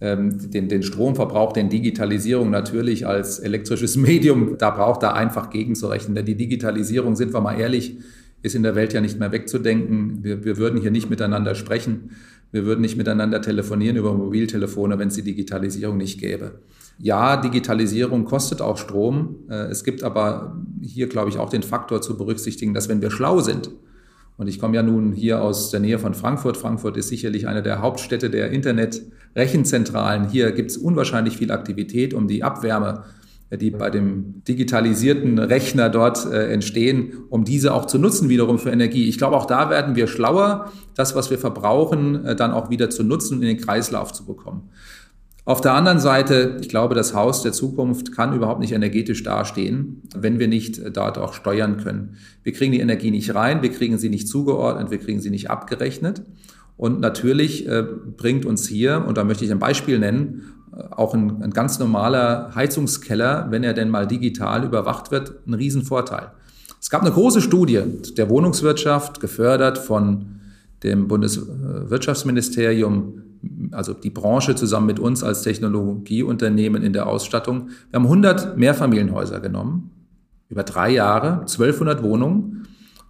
ähm, 0.00 0.50
den, 0.50 0.68
den 0.68 0.82
Stromverbrauch, 0.82 1.52
den 1.52 1.70
Digitalisierung 1.70 2.50
natürlich 2.50 3.06
als 3.06 3.38
elektrisches 3.38 3.96
Medium, 3.96 4.56
da 4.58 4.70
braucht 4.70 5.02
er 5.02 5.14
einfach 5.14 5.50
gegenzurechnen. 5.50 6.14
Denn 6.14 6.26
die 6.26 6.36
Digitalisierung, 6.36 7.16
sind 7.16 7.32
wir 7.32 7.40
mal 7.40 7.58
ehrlich, 7.58 7.96
ist 8.42 8.54
in 8.54 8.62
der 8.62 8.74
Welt 8.74 8.92
ja 8.92 9.00
nicht 9.00 9.18
mehr 9.18 9.32
wegzudenken. 9.32 10.22
Wir, 10.22 10.44
wir 10.44 10.58
würden 10.58 10.80
hier 10.80 10.90
nicht 10.90 11.10
miteinander 11.10 11.54
sprechen. 11.54 12.10
Wir 12.52 12.64
würden 12.64 12.80
nicht 12.80 12.96
miteinander 12.96 13.42
telefonieren 13.42 13.96
über 13.96 14.14
Mobiltelefone, 14.14 14.98
wenn 14.98 15.08
es 15.08 15.14
die 15.14 15.22
Digitalisierung 15.22 15.96
nicht 15.96 16.20
gäbe. 16.20 16.60
Ja, 16.98 17.36
Digitalisierung 17.36 18.24
kostet 18.24 18.60
auch 18.60 18.76
Strom. 18.76 19.36
Äh, 19.48 19.66
es 19.70 19.84
gibt 19.84 20.02
aber 20.02 20.56
hier, 20.82 21.08
glaube 21.08 21.30
ich, 21.30 21.38
auch 21.38 21.50
den 21.50 21.62
Faktor 21.62 22.02
zu 22.02 22.16
berücksichtigen, 22.16 22.74
dass 22.74 22.88
wenn 22.88 23.02
wir 23.02 23.10
schlau 23.10 23.40
sind, 23.40 23.70
und 24.38 24.46
ich 24.46 24.60
komme 24.60 24.76
ja 24.76 24.84
nun 24.84 25.12
hier 25.12 25.42
aus 25.42 25.70
der 25.70 25.80
Nähe 25.80 25.98
von 25.98 26.14
Frankfurt. 26.14 26.56
Frankfurt 26.56 26.96
ist 26.96 27.08
sicherlich 27.08 27.48
eine 27.48 27.60
der 27.60 27.82
Hauptstädte 27.82 28.30
der 28.30 28.52
Internet-Rechenzentralen. 28.52 30.28
Hier 30.30 30.52
gibt 30.52 30.70
es 30.70 30.76
unwahrscheinlich 30.76 31.36
viel 31.36 31.50
Aktivität, 31.50 32.14
um 32.14 32.28
die 32.28 32.44
Abwärme, 32.44 33.02
die 33.50 33.70
bei 33.70 33.90
dem 33.90 34.44
digitalisierten 34.46 35.40
Rechner 35.40 35.90
dort 35.90 36.24
äh, 36.26 36.52
entstehen, 36.52 37.24
um 37.30 37.44
diese 37.44 37.74
auch 37.74 37.86
zu 37.86 37.98
nutzen 37.98 38.28
wiederum 38.28 38.60
für 38.60 38.70
Energie. 38.70 39.08
Ich 39.08 39.18
glaube, 39.18 39.36
auch 39.36 39.46
da 39.46 39.70
werden 39.70 39.96
wir 39.96 40.06
schlauer, 40.06 40.70
das, 40.94 41.16
was 41.16 41.30
wir 41.30 41.38
verbrauchen, 41.38 42.24
äh, 42.24 42.36
dann 42.36 42.52
auch 42.52 42.70
wieder 42.70 42.90
zu 42.90 43.02
nutzen 43.02 43.38
und 43.38 43.42
in 43.42 43.48
den 43.48 43.58
Kreislauf 43.58 44.12
zu 44.12 44.24
bekommen. 44.24 44.70
Auf 45.48 45.60
der 45.62 45.72
anderen 45.72 45.98
Seite, 45.98 46.58
ich 46.60 46.68
glaube, 46.68 46.94
das 46.94 47.14
Haus 47.14 47.42
der 47.42 47.54
Zukunft 47.54 48.12
kann 48.12 48.34
überhaupt 48.34 48.60
nicht 48.60 48.72
energetisch 48.72 49.22
dastehen, 49.22 50.02
wenn 50.14 50.38
wir 50.38 50.46
nicht 50.46 50.78
äh, 50.78 50.90
dort 50.90 51.16
auch 51.16 51.32
steuern 51.32 51.78
können. 51.78 52.16
Wir 52.42 52.52
kriegen 52.52 52.72
die 52.72 52.80
Energie 52.80 53.10
nicht 53.10 53.34
rein, 53.34 53.62
wir 53.62 53.70
kriegen 53.70 53.96
sie 53.96 54.10
nicht 54.10 54.28
zugeordnet, 54.28 54.90
wir 54.90 54.98
kriegen 54.98 55.22
sie 55.22 55.30
nicht 55.30 55.48
abgerechnet. 55.48 56.20
Und 56.76 57.00
natürlich 57.00 57.66
äh, 57.66 57.82
bringt 57.82 58.44
uns 58.44 58.68
hier, 58.68 59.06
und 59.08 59.16
da 59.16 59.24
möchte 59.24 59.46
ich 59.46 59.50
ein 59.50 59.58
Beispiel 59.58 59.98
nennen, 59.98 60.52
äh, 60.76 60.82
auch 60.90 61.14
ein, 61.14 61.42
ein 61.42 61.52
ganz 61.52 61.78
normaler 61.78 62.54
Heizungskeller, 62.54 63.46
wenn 63.48 63.64
er 63.64 63.72
denn 63.72 63.88
mal 63.88 64.06
digital 64.06 64.66
überwacht 64.66 65.10
wird, 65.10 65.32
einen 65.46 65.54
Riesenvorteil. 65.54 66.32
Es 66.78 66.90
gab 66.90 67.00
eine 67.00 67.12
große 67.12 67.40
Studie 67.40 67.80
der 68.18 68.28
Wohnungswirtschaft, 68.28 69.18
gefördert 69.18 69.78
von 69.78 70.40
dem 70.82 71.08
Bundeswirtschaftsministerium 71.08 73.22
also 73.72 73.92
die 73.94 74.10
Branche 74.10 74.54
zusammen 74.54 74.86
mit 74.86 74.98
uns 74.98 75.22
als 75.22 75.42
Technologieunternehmen 75.42 76.82
in 76.82 76.92
der 76.92 77.06
Ausstattung. 77.06 77.68
Wir 77.90 77.98
haben 77.98 78.04
100 78.04 78.56
Mehrfamilienhäuser 78.56 79.40
genommen, 79.40 79.90
über 80.48 80.62
drei 80.62 80.90
Jahre, 80.90 81.40
1200 81.40 82.02
Wohnungen. 82.02 82.66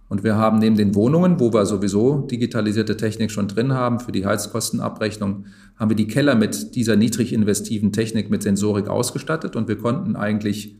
Und 0.07 0.23
wir 0.23 0.35
haben 0.35 0.57
neben 0.57 0.75
den 0.75 0.95
Wohnungen, 0.95 1.39
wo 1.39 1.53
wir 1.53 1.65
sowieso 1.67 2.21
digitalisierte 2.21 2.97
Technik 2.97 3.29
schon 3.29 3.47
drin 3.47 3.73
haben 3.73 3.99
für 3.99 4.11
die 4.11 4.25
Heizkostenabrechnung, 4.25 5.45
haben 5.77 5.89
wir 5.89 5.95
die 5.95 6.07
Keller 6.07 6.33
mit 6.33 6.75
dieser 6.75 6.95
niedrig 6.95 7.31
investiven 7.31 7.91
Technik 7.91 8.31
mit 8.31 8.41
Sensorik 8.41 8.87
ausgestattet 8.87 9.55
und 9.55 9.67
wir 9.67 9.77
konnten 9.77 10.15
eigentlich 10.15 10.79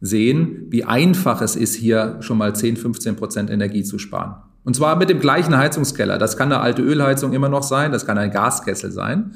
sehen, 0.00 0.66
wie 0.70 0.84
einfach 0.84 1.42
es 1.42 1.56
ist, 1.56 1.74
hier 1.74 2.16
schon 2.20 2.38
mal 2.38 2.56
10, 2.56 2.78
15 2.78 3.16
Prozent 3.16 3.50
Energie 3.50 3.84
zu 3.84 3.98
sparen. 3.98 4.36
Und 4.64 4.76
zwar 4.76 4.96
mit 4.96 5.08
dem 5.08 5.20
gleichen 5.20 5.56
Heizungskeller. 5.56 6.18
Das 6.18 6.36
kann 6.36 6.52
eine 6.52 6.60
alte 6.60 6.82
Ölheizung 6.82 7.32
immer 7.32 7.48
noch 7.48 7.62
sein, 7.62 7.92
das 7.92 8.06
kann 8.06 8.18
ein 8.18 8.30
Gaskessel 8.30 8.92
sein. 8.92 9.32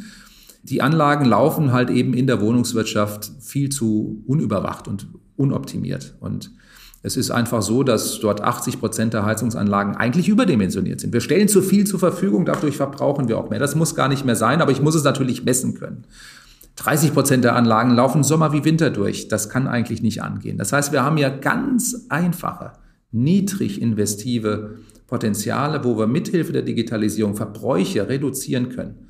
Die 0.63 0.81
Anlagen 0.81 1.25
laufen 1.25 1.73
halt 1.73 1.91
eben 1.91 2.15
in 2.15 2.27
der 2.27 2.41
Wohnungswirtschaft 2.41 3.31
viel 3.41 3.69
zu 3.69 4.23
unüberwacht 4.27 4.89
und 4.89 5.09
unoptimiert. 5.37 6.15
Und 6.21 6.51
es 7.03 7.19
ist 7.19 7.31
einfach 7.31 7.61
so, 7.61 7.83
dass 7.83 8.19
dort 8.21 8.41
80 8.41 8.81
Prozent 8.81 9.13
der 9.13 9.27
Heizungsanlagen 9.27 9.95
eigentlich 9.95 10.27
überdimensioniert 10.29 11.01
sind. 11.01 11.13
Wir 11.13 11.21
stellen 11.21 11.49
zu 11.49 11.61
viel 11.61 11.87
zur 11.87 12.01
Verfügung, 12.01 12.47
dadurch 12.47 12.79
verbrauchen 12.79 13.29
wir 13.29 13.37
auch 13.37 13.51
mehr. 13.51 13.59
Das 13.59 13.75
muss 13.75 13.95
gar 13.95 14.09
nicht 14.09 14.25
mehr 14.25 14.37
sein, 14.37 14.63
aber 14.63 14.73
ich 14.73 14.81
muss 14.81 14.95
es 14.95 15.05
natürlich 15.05 15.45
messen 15.45 15.75
können. 15.75 16.07
30 16.77 17.13
Prozent 17.13 17.45
der 17.45 17.57
Anlagen 17.57 17.91
laufen 17.91 18.25
Sommer 18.25 18.55
wie 18.55 18.65
Winter 18.65 18.89
durch. 18.89 19.29
Das 19.29 19.51
kann 19.51 19.69
eigentlich 19.69 20.01
nicht 20.01 20.23
angehen. 20.23 20.57
Das 20.57 20.73
heißt, 20.73 20.93
wir 20.93 21.05
haben 21.05 21.19
ja 21.19 21.29
ganz 21.29 22.07
einfache, 22.09 22.73
niedrig 23.13 23.83
investive 23.83 24.79
Potenziale, 25.07 25.85
wo 25.85 25.99
wir 25.99 26.07
mithilfe 26.07 26.53
der 26.53 26.63
Digitalisierung 26.63 27.37
Verbräuche 27.37 28.09
reduzieren 28.09 28.71
können. 28.71 29.09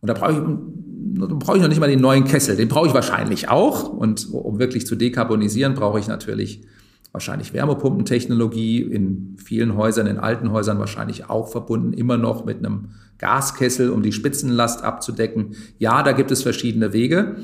Und 0.00 0.08
da 0.08 0.14
brauche 0.14 0.32
ich, 0.32 1.38
brauche 1.38 1.56
ich 1.56 1.62
noch 1.62 1.68
nicht 1.68 1.80
mal 1.80 1.88
den 1.88 2.00
neuen 2.00 2.24
Kessel. 2.24 2.56
Den 2.56 2.68
brauche 2.68 2.88
ich 2.88 2.94
wahrscheinlich 2.94 3.48
auch. 3.48 3.88
Und 3.88 4.28
um 4.32 4.58
wirklich 4.58 4.86
zu 4.86 4.96
dekarbonisieren, 4.96 5.74
brauche 5.74 5.98
ich 5.98 6.08
natürlich 6.08 6.62
wahrscheinlich 7.12 7.52
Wärmepumpentechnologie, 7.52 8.80
in 8.80 9.36
vielen 9.36 9.76
Häusern, 9.76 10.06
in 10.06 10.18
alten 10.18 10.50
Häusern 10.50 10.78
wahrscheinlich 10.78 11.28
auch 11.28 11.48
verbunden, 11.48 11.92
immer 11.92 12.16
noch 12.16 12.44
mit 12.44 12.58
einem 12.58 12.88
Gaskessel, 13.18 13.90
um 13.90 14.02
die 14.02 14.12
Spitzenlast 14.12 14.82
abzudecken. 14.82 15.54
Ja, 15.78 16.02
da 16.02 16.12
gibt 16.12 16.30
es 16.30 16.42
verschiedene 16.42 16.92
Wege. 16.92 17.36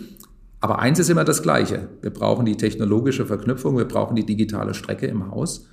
Aber 0.60 0.80
eins 0.80 0.98
ist 0.98 1.10
immer 1.10 1.24
das 1.24 1.42
Gleiche. 1.42 1.88
Wir 2.02 2.10
brauchen 2.10 2.44
die 2.44 2.56
technologische 2.56 3.26
Verknüpfung, 3.26 3.76
wir 3.76 3.84
brauchen 3.84 4.16
die 4.16 4.26
digitale 4.26 4.74
Strecke 4.74 5.06
im 5.06 5.30
Haus. 5.30 5.68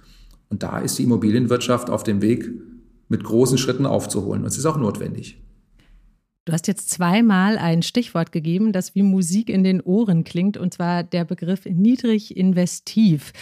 Und 0.50 0.64
da 0.64 0.80
ist 0.80 0.98
die 0.98 1.04
Immobilienwirtschaft 1.04 1.90
auf 1.90 2.04
dem 2.04 2.22
Weg, 2.22 2.50
mit 3.08 3.24
großen 3.24 3.58
Schritten 3.58 3.86
aufzuholen. 3.86 4.42
Und 4.42 4.48
es 4.48 4.58
ist 4.58 4.66
auch 4.66 4.78
notwendig. 4.78 5.42
Du 6.46 6.54
hast 6.54 6.68
jetzt 6.68 6.92
zweimal 6.92 7.58
ein 7.58 7.82
Stichwort 7.82 8.32
gegeben, 8.32 8.72
das 8.72 8.94
wie 8.94 9.02
Musik 9.02 9.50
in 9.50 9.64
den 9.64 9.82
Ohren 9.82 10.24
klingt, 10.24 10.58
und 10.58 10.74
zwar 10.74 11.04
der 11.04 11.26
Begriff 11.26 11.66
niedrig 11.66 12.38
investiv. 12.38 13.34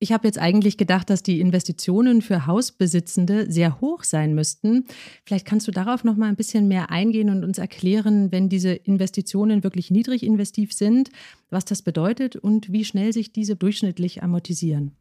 Ich 0.00 0.12
habe 0.12 0.26
jetzt 0.26 0.38
eigentlich 0.38 0.76
gedacht, 0.76 1.10
dass 1.10 1.22
die 1.22 1.40
Investitionen 1.40 2.22
für 2.22 2.46
Hausbesitzende 2.46 3.52
sehr 3.52 3.80
hoch 3.80 4.02
sein 4.02 4.34
müssten. 4.34 4.86
Vielleicht 5.26 5.46
kannst 5.46 5.68
du 5.68 5.72
darauf 5.72 6.04
noch 6.04 6.16
mal 6.16 6.28
ein 6.28 6.36
bisschen 6.36 6.66
mehr 6.66 6.90
eingehen 6.90 7.28
und 7.28 7.44
uns 7.44 7.58
erklären, 7.58 8.32
wenn 8.32 8.48
diese 8.48 8.72
Investitionen 8.72 9.62
wirklich 9.62 9.90
niedrig 9.90 10.24
investiv 10.24 10.72
sind, 10.72 11.10
was 11.50 11.66
das 11.66 11.82
bedeutet 11.82 12.34
und 12.34 12.72
wie 12.72 12.84
schnell 12.84 13.12
sich 13.12 13.32
diese 13.32 13.56
durchschnittlich 13.56 14.22
amortisieren. 14.22 14.96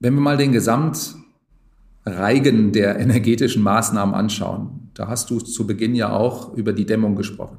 Wenn 0.00 0.14
wir 0.14 0.20
mal 0.20 0.36
den 0.36 0.52
Gesamtreigen 0.52 2.72
der 2.72 2.98
energetischen 2.98 3.62
Maßnahmen 3.62 4.14
anschauen, 4.14 4.90
da 4.94 5.08
hast 5.08 5.30
du 5.30 5.40
zu 5.40 5.66
Beginn 5.66 5.94
ja 5.94 6.10
auch 6.10 6.54
über 6.54 6.72
die 6.72 6.86
Dämmung 6.86 7.16
gesprochen. 7.16 7.58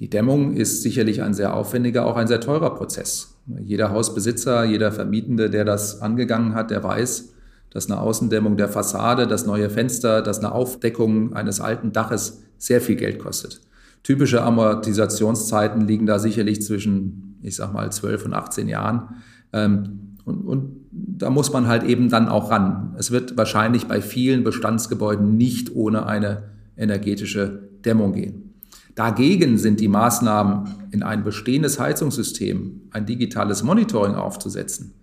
Die 0.00 0.10
Dämmung 0.10 0.54
ist 0.54 0.82
sicherlich 0.82 1.22
ein 1.22 1.32
sehr 1.32 1.54
aufwendiger, 1.54 2.04
auch 2.04 2.16
ein 2.16 2.26
sehr 2.26 2.40
teurer 2.40 2.74
Prozess. 2.74 3.38
Jeder 3.46 3.90
Hausbesitzer, 3.90 4.64
jeder 4.64 4.92
Vermietende, 4.92 5.48
der 5.48 5.64
das 5.64 6.02
angegangen 6.02 6.54
hat, 6.54 6.70
der 6.70 6.84
weiß, 6.84 7.32
dass 7.70 7.90
eine 7.90 8.00
Außendämmung 8.00 8.56
der 8.56 8.68
Fassade, 8.68 9.26
das 9.26 9.46
neue 9.46 9.70
Fenster, 9.70 10.22
dass 10.22 10.38
eine 10.38 10.52
Aufdeckung 10.52 11.34
eines 11.34 11.60
alten 11.60 11.92
Daches 11.92 12.42
sehr 12.58 12.80
viel 12.80 12.96
Geld 12.96 13.18
kostet. 13.18 13.60
Typische 14.02 14.42
Amortisationszeiten 14.42 15.86
liegen 15.86 16.06
da 16.06 16.18
sicherlich 16.18 16.62
zwischen, 16.62 17.38
ich 17.42 17.56
sag 17.56 17.72
mal, 17.72 17.90
12 17.90 18.26
und 18.26 18.34
18 18.34 18.68
Jahren. 18.68 19.16
Ähm, 19.52 20.05
und, 20.26 20.40
und 20.40 20.86
da 20.90 21.30
muss 21.30 21.52
man 21.52 21.68
halt 21.68 21.84
eben 21.84 22.10
dann 22.10 22.28
auch 22.28 22.50
ran. 22.50 22.94
Es 22.98 23.12
wird 23.12 23.36
wahrscheinlich 23.36 23.86
bei 23.86 24.02
vielen 24.02 24.42
Bestandsgebäuden 24.42 25.36
nicht 25.36 25.74
ohne 25.74 26.06
eine 26.06 26.50
energetische 26.76 27.68
Dämmung 27.84 28.12
gehen. 28.12 28.54
Dagegen 28.96 29.56
sind 29.56 29.78
die 29.78 29.88
Maßnahmen, 29.88 30.88
in 30.90 31.04
ein 31.04 31.22
bestehendes 31.22 31.78
Heizungssystem 31.78 32.88
ein 32.90 33.06
digitales 33.06 33.62
Monitoring 33.62 34.16
aufzusetzen, 34.16 34.94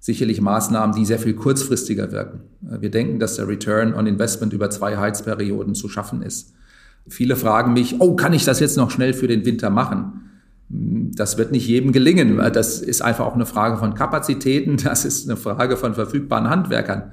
sicherlich 0.00 0.40
Maßnahmen, 0.40 0.96
die 0.96 1.04
sehr 1.04 1.18
viel 1.18 1.34
kurzfristiger 1.34 2.10
wirken. 2.10 2.40
Wir 2.62 2.90
denken, 2.90 3.18
dass 3.18 3.36
der 3.36 3.48
Return 3.48 3.92
on 3.92 4.06
Investment 4.06 4.54
über 4.54 4.70
zwei 4.70 4.96
Heizperioden 4.96 5.74
zu 5.74 5.88
schaffen 5.90 6.22
ist. 6.22 6.54
Viele 7.08 7.36
fragen 7.36 7.74
mich, 7.74 8.00
oh, 8.00 8.16
kann 8.16 8.32
ich 8.32 8.44
das 8.44 8.60
jetzt 8.60 8.78
noch 8.78 8.90
schnell 8.90 9.12
für 9.12 9.28
den 9.28 9.44
Winter 9.44 9.68
machen? 9.68 10.30
Das 10.68 11.38
wird 11.38 11.52
nicht 11.52 11.66
jedem 11.66 11.92
gelingen. 11.92 12.36
Das 12.52 12.80
ist 12.80 13.02
einfach 13.02 13.26
auch 13.26 13.34
eine 13.34 13.46
Frage 13.46 13.76
von 13.76 13.94
Kapazitäten, 13.94 14.76
das 14.82 15.04
ist 15.04 15.28
eine 15.28 15.36
Frage 15.36 15.76
von 15.76 15.94
verfügbaren 15.94 16.50
Handwerkern. 16.50 17.12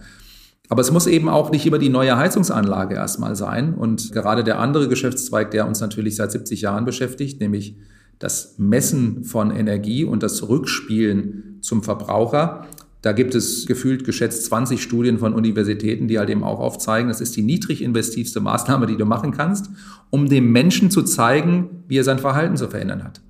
Aber 0.70 0.82
es 0.82 0.92
muss 0.92 1.08
eben 1.08 1.30
auch 1.30 1.52
nicht 1.52 1.66
immer 1.66 1.78
die 1.78 1.90
neue 1.90 2.18
Heizungsanlage 2.18 2.96
erstmal 2.96 3.36
sein. 3.36 3.74
Und 3.76 4.12
gerade 4.12 4.44
der 4.44 4.60
andere 4.60 4.88
Geschäftszweig, 4.88 5.52
der 5.52 5.68
uns 5.68 5.82
natürlich 5.82 6.16
seit 6.16 6.32
70 6.32 6.62
Jahren 6.62 6.86
beschäftigt, 6.86 7.40
nämlich 7.42 7.76
das 8.18 8.56
Messen 8.58 9.24
von 9.24 9.52
Energie 9.52 10.06
und 10.06 10.24
das 10.24 10.48
Rückspielen 10.48 11.58
zum 11.62 11.84
Verbraucher. 11.84 12.68
Da 13.02 13.12
gibt 13.12 13.36
es 13.36 13.66
gefühlt 13.66 14.06
geschätzt 14.06 14.46
20 14.46 14.82
Studien 14.82 15.20
von 15.20 15.34
Universitäten, 15.34 16.08
die 16.08 16.18
halt 16.18 16.30
eben 16.30 16.44
auch 16.44 16.60
aufzeigen, 16.60 17.10
das 17.10 17.20
ist 17.20 17.36
die 17.36 17.42
niedrig 17.42 17.82
investivste 17.82 18.40
Maßnahme, 18.40 18.88
die 18.88 18.96
du 18.96 19.06
machen 19.06 19.32
kannst, 19.32 19.70
um 20.10 20.30
dem 20.30 20.54
Menschen 20.54 20.90
zu 20.90 21.02
zeigen, 21.02 21.84
wie 21.90 21.98
er 21.98 22.06
sein 22.06 22.20
Verhalten 22.20 22.56
zu 22.56 22.70
verändern 22.70 23.04
hat. 23.04 23.22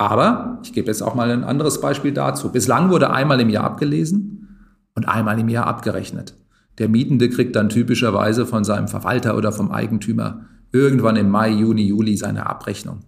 Aber 0.00 0.58
ich 0.62 0.72
gebe 0.72 0.86
jetzt 0.86 1.02
auch 1.02 1.14
mal 1.14 1.30
ein 1.30 1.44
anderes 1.44 1.78
Beispiel 1.78 2.12
dazu. 2.12 2.50
Bislang 2.50 2.88
wurde 2.88 3.10
einmal 3.10 3.38
im 3.38 3.50
Jahr 3.50 3.64
abgelesen 3.64 4.48
und 4.94 5.06
einmal 5.06 5.38
im 5.38 5.50
Jahr 5.50 5.66
abgerechnet. 5.66 6.34
Der 6.78 6.88
Mietende 6.88 7.28
kriegt 7.28 7.54
dann 7.54 7.68
typischerweise 7.68 8.46
von 8.46 8.64
seinem 8.64 8.88
Verwalter 8.88 9.36
oder 9.36 9.52
vom 9.52 9.70
Eigentümer 9.70 10.46
irgendwann 10.72 11.16
im 11.16 11.28
Mai, 11.28 11.50
Juni, 11.50 11.82
Juli 11.82 12.16
seine 12.16 12.46
Abrechnung. 12.46 13.00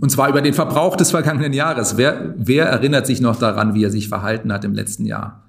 Und 0.00 0.10
zwar 0.12 0.28
über 0.28 0.42
den 0.42 0.54
Verbrauch 0.54 0.94
des 0.94 1.10
vergangenen 1.10 1.52
Jahres. 1.52 1.96
Wer, 1.96 2.36
wer 2.38 2.66
erinnert 2.66 3.04
sich 3.04 3.20
noch 3.20 3.34
daran, 3.34 3.74
wie 3.74 3.82
er 3.82 3.90
sich 3.90 4.08
verhalten 4.08 4.52
hat 4.52 4.64
im 4.64 4.74
letzten 4.74 5.06
Jahr? 5.06 5.42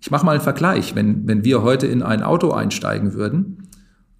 Ich 0.00 0.10
mache 0.10 0.26
mal 0.26 0.32
einen 0.32 0.40
Vergleich. 0.40 0.96
Wenn, 0.96 1.28
wenn 1.28 1.44
wir 1.44 1.62
heute 1.62 1.86
in 1.86 2.02
ein 2.02 2.24
Auto 2.24 2.50
einsteigen 2.50 3.14
würden 3.14 3.68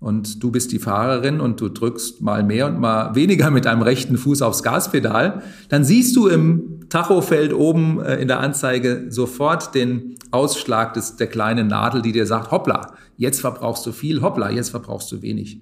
und 0.02 0.42
du 0.42 0.50
bist 0.50 0.72
die 0.72 0.80
Fahrerin 0.80 1.40
und 1.40 1.60
du 1.60 1.68
drückst 1.68 2.22
mal 2.22 2.42
mehr 2.42 2.66
und 2.66 2.80
mal 2.80 3.14
weniger 3.14 3.52
mit 3.52 3.66
deinem 3.66 3.82
rechten 3.82 4.18
Fuß 4.18 4.42
aufs 4.42 4.64
Gaspedal, 4.64 5.42
dann 5.68 5.84
siehst 5.84 6.16
du 6.16 6.26
im 6.26 6.80
Tachofeld 6.88 7.54
oben 7.54 8.00
äh, 8.00 8.16
in 8.16 8.26
der 8.26 8.40
Anzeige 8.40 9.06
sofort 9.10 9.76
den 9.76 10.16
Ausschlag 10.32 10.94
des, 10.94 11.16
der 11.16 11.28
kleinen 11.28 11.68
Nadel, 11.68 12.02
die 12.02 12.10
dir 12.10 12.26
sagt, 12.26 12.50
hoppla, 12.50 12.94
jetzt 13.16 13.40
verbrauchst 13.40 13.86
du 13.86 13.92
viel, 13.92 14.22
hoppla, 14.22 14.50
jetzt 14.50 14.70
verbrauchst 14.70 15.10
du 15.12 15.22
wenig. 15.22 15.60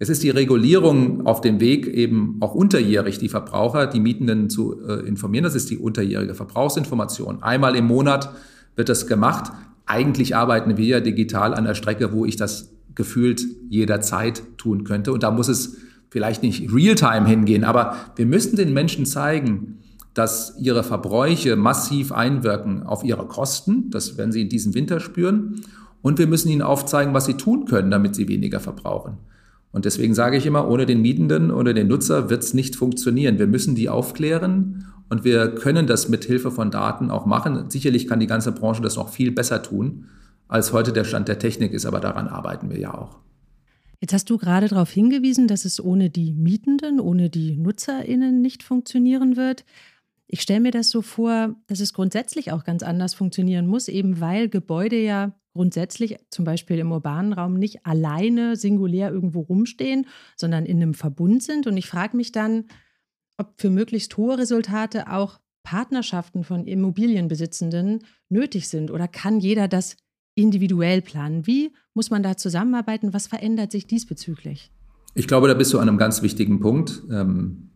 Es 0.00 0.08
ist 0.08 0.24
die 0.24 0.30
Regulierung 0.30 1.24
auf 1.24 1.40
dem 1.40 1.60
Weg, 1.60 1.86
eben 1.86 2.38
auch 2.40 2.54
unterjährig 2.54 3.18
die 3.18 3.28
Verbraucher, 3.28 3.86
die 3.86 4.00
Mietenden 4.00 4.50
zu 4.50 4.80
äh, 4.80 5.06
informieren. 5.06 5.44
Das 5.44 5.54
ist 5.54 5.70
die 5.70 5.78
unterjährige 5.78 6.34
Verbrauchsinformation. 6.34 7.42
Einmal 7.42 7.76
im 7.76 7.86
Monat 7.86 8.30
wird 8.74 8.88
das 8.88 9.06
gemacht. 9.06 9.52
Eigentlich 9.86 10.34
arbeiten 10.34 10.76
wir 10.76 10.86
ja 10.86 11.00
digital 11.00 11.54
an 11.54 11.64
der 11.64 11.74
Strecke, 11.74 12.12
wo 12.12 12.24
ich 12.24 12.34
das 12.34 12.72
gefühlt 13.00 13.42
jederzeit 13.70 14.42
tun 14.58 14.84
könnte. 14.84 15.10
Und 15.10 15.22
da 15.22 15.30
muss 15.30 15.48
es 15.48 15.78
vielleicht 16.10 16.42
nicht 16.42 16.70
real-time 16.70 17.26
hingehen, 17.26 17.64
aber 17.64 17.96
wir 18.16 18.26
müssen 18.26 18.56
den 18.56 18.74
Menschen 18.74 19.06
zeigen, 19.06 19.78
dass 20.12 20.54
ihre 20.60 20.84
Verbräuche 20.84 21.56
massiv 21.56 22.12
einwirken 22.12 22.82
auf 22.82 23.02
ihre 23.02 23.26
Kosten. 23.26 23.88
Das 23.88 24.18
werden 24.18 24.32
sie 24.32 24.42
in 24.42 24.50
diesem 24.50 24.74
Winter 24.74 25.00
spüren. 25.00 25.62
Und 26.02 26.18
wir 26.18 26.26
müssen 26.26 26.50
ihnen 26.50 26.60
aufzeigen, 26.60 27.14
was 27.14 27.24
sie 27.24 27.38
tun 27.38 27.64
können, 27.64 27.90
damit 27.90 28.14
sie 28.14 28.28
weniger 28.28 28.60
verbrauchen. 28.60 29.16
Und 29.72 29.86
deswegen 29.86 30.12
sage 30.12 30.36
ich 30.36 30.44
immer, 30.44 30.68
ohne 30.68 30.84
den 30.84 31.00
Mietenden 31.00 31.50
oder 31.50 31.72
den 31.72 31.88
Nutzer 31.88 32.28
wird 32.28 32.42
es 32.42 32.52
nicht 32.52 32.76
funktionieren. 32.76 33.38
Wir 33.38 33.46
müssen 33.46 33.74
die 33.76 33.88
aufklären 33.88 34.88
und 35.08 35.24
wir 35.24 35.54
können 35.54 35.86
das 35.86 36.10
mit 36.10 36.26
Hilfe 36.26 36.50
von 36.50 36.70
Daten 36.70 37.10
auch 37.10 37.24
machen. 37.24 37.70
Sicherlich 37.70 38.06
kann 38.06 38.20
die 38.20 38.26
ganze 38.26 38.52
Branche 38.52 38.82
das 38.82 38.96
noch 38.96 39.08
viel 39.08 39.32
besser 39.32 39.62
tun 39.62 40.04
als 40.50 40.72
heute 40.72 40.92
der 40.92 41.04
Stand 41.04 41.28
der 41.28 41.38
Technik 41.38 41.72
ist, 41.72 41.86
aber 41.86 42.00
daran 42.00 42.28
arbeiten 42.28 42.70
wir 42.70 42.78
ja 42.78 42.92
auch. 42.92 43.18
Jetzt 44.00 44.12
hast 44.12 44.30
du 44.30 44.38
gerade 44.38 44.68
darauf 44.68 44.90
hingewiesen, 44.90 45.46
dass 45.46 45.64
es 45.64 45.82
ohne 45.82 46.10
die 46.10 46.32
Mietenden, 46.32 47.00
ohne 47.00 47.30
die 47.30 47.56
Nutzerinnen 47.56 48.40
nicht 48.40 48.62
funktionieren 48.62 49.36
wird. 49.36 49.64
Ich 50.26 50.40
stelle 50.40 50.60
mir 50.60 50.70
das 50.70 50.90
so 50.90 51.02
vor, 51.02 51.54
dass 51.66 51.80
es 51.80 51.92
grundsätzlich 51.92 52.50
auch 52.50 52.64
ganz 52.64 52.82
anders 52.82 53.14
funktionieren 53.14 53.66
muss, 53.66 53.88
eben 53.88 54.20
weil 54.20 54.48
Gebäude 54.48 55.00
ja 55.00 55.34
grundsätzlich 55.52 56.16
zum 56.30 56.44
Beispiel 56.44 56.78
im 56.78 56.92
urbanen 56.92 57.32
Raum 57.32 57.54
nicht 57.54 57.84
alleine 57.84 58.56
singulär 58.56 59.10
irgendwo 59.10 59.40
rumstehen, 59.40 60.06
sondern 60.36 60.64
in 60.64 60.78
einem 60.78 60.94
Verbund 60.94 61.42
sind. 61.42 61.66
Und 61.66 61.76
ich 61.76 61.86
frage 61.86 62.16
mich 62.16 62.32
dann, 62.32 62.66
ob 63.36 63.60
für 63.60 63.70
möglichst 63.70 64.16
hohe 64.16 64.38
Resultate 64.38 65.10
auch 65.12 65.40
Partnerschaften 65.62 66.42
von 66.42 66.66
Immobilienbesitzenden 66.66 68.04
nötig 68.28 68.68
sind 68.68 68.90
oder 68.90 69.08
kann 69.08 69.40
jeder 69.40 69.68
das 69.68 69.96
individuell 70.34 71.02
planen? 71.02 71.46
Wie 71.46 71.72
muss 71.94 72.10
man 72.10 72.22
da 72.22 72.36
zusammenarbeiten? 72.36 73.12
Was 73.12 73.26
verändert 73.26 73.72
sich 73.72 73.86
diesbezüglich? 73.86 74.70
Ich 75.14 75.26
glaube, 75.26 75.48
da 75.48 75.54
bist 75.54 75.72
du 75.72 75.78
an 75.78 75.88
einem 75.88 75.98
ganz 75.98 76.22
wichtigen 76.22 76.60
Punkt. 76.60 77.02
Ähm, 77.10 77.70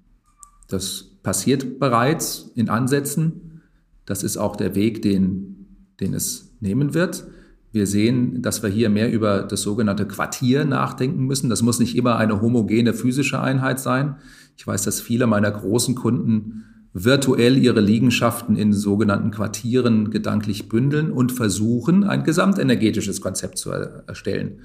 das 0.69 1.19
passiert 1.23 1.79
bereits 1.79 2.53
in 2.55 2.69
Ansätzen. 2.69 3.63
Das 4.07 4.23
ist 4.23 4.37
auch 4.37 4.57
der 4.57 4.75
Weg, 4.75 5.03
den, 5.03 5.67
den 6.01 6.15
es 6.15 6.55
nehmen 6.61 6.95
wird. 6.95 7.27
Wir 7.73 7.89
sehen, 7.89 8.41
dass 8.41 8.63
wir 8.63 8.71
hier 8.71 8.89
mehr 8.89 9.11
über 9.11 9.43
das 9.43 9.63
sogenannte 9.63 10.07
Quartier 10.07 10.65
nachdenken 10.65 11.25
müssen. 11.25 11.51
Das 11.51 11.63
muss 11.63 11.81
nicht 11.81 11.97
immer 11.97 12.17
eine 12.17 12.41
homogene 12.41 12.95
physische 12.95 13.41
Einheit 13.41 13.81
sein. 13.81 14.17
Ich 14.57 14.65
weiß, 14.65 14.85
dass 14.85 15.01
viele 15.01 15.27
meiner 15.27 15.51
großen 15.51 15.97
Kunden 15.97 16.65
virtuell 16.95 17.59
ihre 17.59 17.81
Liegenschaften 17.81 18.55
in 18.55 18.73
sogenannten 18.73 19.33
Quartieren 19.33 20.11
gedanklich 20.11 20.69
bündeln 20.69 21.11
und 21.11 21.33
versuchen, 21.33 22.05
ein 22.05 22.23
gesamtenergetisches 22.23 23.21
Konzept 23.21 23.59
zu 23.59 23.73
erstellen. 23.73 24.61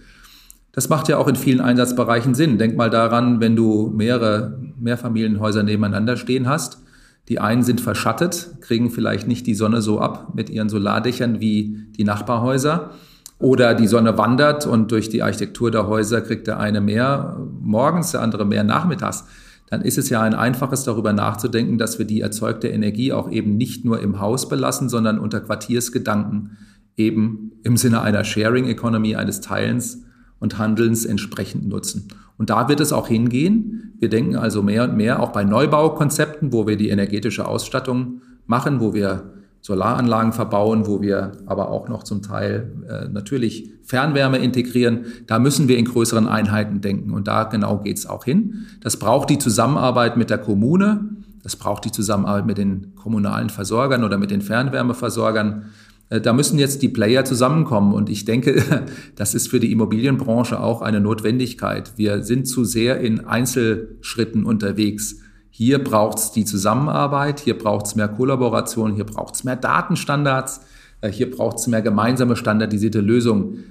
Das 0.71 0.87
macht 0.87 1.07
ja 1.07 1.17
auch 1.17 1.27
in 1.27 1.35
vielen 1.35 1.59
Einsatzbereichen 1.59 2.35
Sinn. 2.35 2.59
Denk 2.59 2.77
mal 2.77 2.91
daran, 2.91 3.41
wenn 3.41 3.55
du 3.55 3.91
mehrere 3.95 4.59
Mehrfamilienhäuser 4.79 5.63
nebeneinander 5.63 6.15
stehen 6.15 6.47
hast. 6.47 6.83
Die 7.27 7.39
einen 7.39 7.63
sind 7.63 7.81
verschattet, 7.81 8.57
kriegen 8.61 8.91
vielleicht 8.91 9.27
nicht 9.27 9.47
die 9.47 9.55
Sonne 9.55 9.81
so 9.81 9.99
ab 9.99 10.35
mit 10.35 10.51
ihren 10.51 10.69
Solardächern 10.69 11.39
wie 11.39 11.87
die 11.97 12.03
Nachbarhäuser. 12.03 12.91
Oder 13.39 13.73
die 13.73 13.87
Sonne 13.87 14.17
wandert 14.19 14.67
und 14.67 14.91
durch 14.91 15.09
die 15.09 15.23
Architektur 15.23 15.71
der 15.71 15.87
Häuser 15.87 16.21
kriegt 16.21 16.45
der 16.45 16.59
eine 16.59 16.81
mehr 16.81 17.37
morgens, 17.61 18.11
der 18.11 18.21
andere 18.21 18.45
mehr 18.45 18.63
nachmittags 18.63 19.25
dann 19.69 19.81
ist 19.81 19.97
es 19.97 20.09
ja 20.09 20.21
ein 20.21 20.33
einfaches 20.33 20.83
darüber 20.83 21.13
nachzudenken, 21.13 21.77
dass 21.77 21.99
wir 21.99 22.05
die 22.05 22.21
erzeugte 22.21 22.67
Energie 22.69 23.13
auch 23.13 23.29
eben 23.29 23.55
nicht 23.55 23.85
nur 23.85 24.01
im 24.01 24.19
Haus 24.19 24.49
belassen, 24.49 24.89
sondern 24.89 25.19
unter 25.19 25.41
Quartiersgedanken 25.41 26.57
eben 26.97 27.51
im 27.63 27.77
Sinne 27.77 28.01
einer 28.01 28.23
Sharing 28.23 28.65
Economy, 28.65 29.15
eines 29.15 29.41
Teilens 29.41 30.03
und 30.39 30.57
Handelns 30.57 31.05
entsprechend 31.05 31.67
nutzen. 31.67 32.07
Und 32.37 32.49
da 32.49 32.67
wird 32.67 32.79
es 32.79 32.93
auch 32.93 33.07
hingehen. 33.07 33.93
Wir 33.99 34.09
denken 34.09 34.35
also 34.35 34.63
mehr 34.63 34.85
und 34.85 34.95
mehr 34.95 35.21
auch 35.21 35.31
bei 35.31 35.43
Neubaukonzepten, 35.43 36.51
wo 36.51 36.65
wir 36.65 36.77
die 36.77 36.89
energetische 36.89 37.47
Ausstattung 37.47 38.21
machen, 38.47 38.79
wo 38.79 38.93
wir 38.93 39.33
Solaranlagen 39.61 40.33
verbauen, 40.33 40.87
wo 40.87 41.01
wir 41.01 41.33
aber 41.45 41.69
auch 41.69 41.89
noch 41.89 42.03
zum 42.03 42.21
Teil 42.21 42.71
äh, 42.87 43.09
natürlich 43.09 43.71
Fernwärme 43.83 44.37
integrieren. 44.37 45.05
Da 45.27 45.39
müssen 45.39 45.67
wir 45.67 45.77
in 45.77 45.85
größeren 45.85 46.27
Einheiten 46.27 46.81
denken 46.81 47.11
und 47.11 47.27
da 47.27 47.43
genau 47.43 47.79
geht's 47.79 48.05
auch 48.05 48.23
hin. 48.23 48.65
Das 48.81 48.97
braucht 48.97 49.29
die 49.29 49.37
Zusammenarbeit 49.37 50.15
mit 50.15 50.29
der 50.29 50.37
Kommune, 50.37 51.09
das 51.43 51.55
braucht 51.55 51.85
die 51.85 51.91
Zusammenarbeit 51.91 52.45
mit 52.45 52.57
den 52.57 52.95
kommunalen 52.95 53.49
Versorgern 53.49 54.03
oder 54.03 54.17
mit 54.17 54.31
den 54.31 54.41
Fernwärmeversorgern. 54.41 55.65
Äh, 56.09 56.21
da 56.21 56.33
müssen 56.33 56.57
jetzt 56.57 56.81
die 56.81 56.89
Player 56.89 57.25
zusammenkommen 57.25 57.93
und 57.93 58.09
ich 58.09 58.25
denke, 58.25 58.85
das 59.15 59.35
ist 59.35 59.49
für 59.49 59.59
die 59.59 59.71
Immobilienbranche 59.71 60.59
auch 60.59 60.81
eine 60.81 61.01
Notwendigkeit. 61.01 61.93
Wir 61.97 62.23
sind 62.23 62.47
zu 62.47 62.63
sehr 62.63 62.99
in 62.99 63.25
Einzelschritten 63.25 64.45
unterwegs. 64.45 65.17
Hier 65.59 65.83
braucht 65.83 66.19
es 66.19 66.31
die 66.31 66.45
Zusammenarbeit, 66.45 67.41
hier 67.41 67.57
braucht 67.57 67.85
es 67.85 67.95
mehr 67.95 68.07
Kollaboration, 68.07 68.95
hier 68.95 69.03
braucht 69.03 69.35
es 69.35 69.43
mehr 69.43 69.57
Datenstandards, 69.57 70.61
äh, 71.01 71.11
hier 71.11 71.29
braucht 71.29 71.59
es 71.59 71.67
mehr 71.67 71.81
gemeinsame 71.81 72.37
standardisierte 72.37 73.01
Lösungen. 73.01 73.65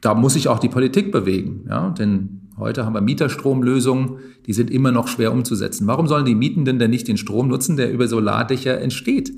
Da 0.00 0.14
muss 0.14 0.32
sich 0.32 0.48
auch 0.48 0.58
die 0.58 0.68
Politik 0.68 1.12
bewegen, 1.12 1.64
ja? 1.68 1.90
denn 1.90 2.48
heute 2.56 2.84
haben 2.84 2.92
wir 2.92 3.02
Mieterstromlösungen, 3.02 4.16
die 4.46 4.52
sind 4.52 4.68
immer 4.68 4.90
noch 4.90 5.06
schwer 5.06 5.30
umzusetzen. 5.30 5.86
Warum 5.86 6.08
sollen 6.08 6.24
die 6.24 6.34
Mietenden 6.34 6.80
denn 6.80 6.90
nicht 6.90 7.06
den 7.06 7.16
Strom 7.16 7.46
nutzen, 7.46 7.76
der 7.76 7.92
über 7.92 8.08
Solardächer 8.08 8.80
entsteht? 8.80 9.30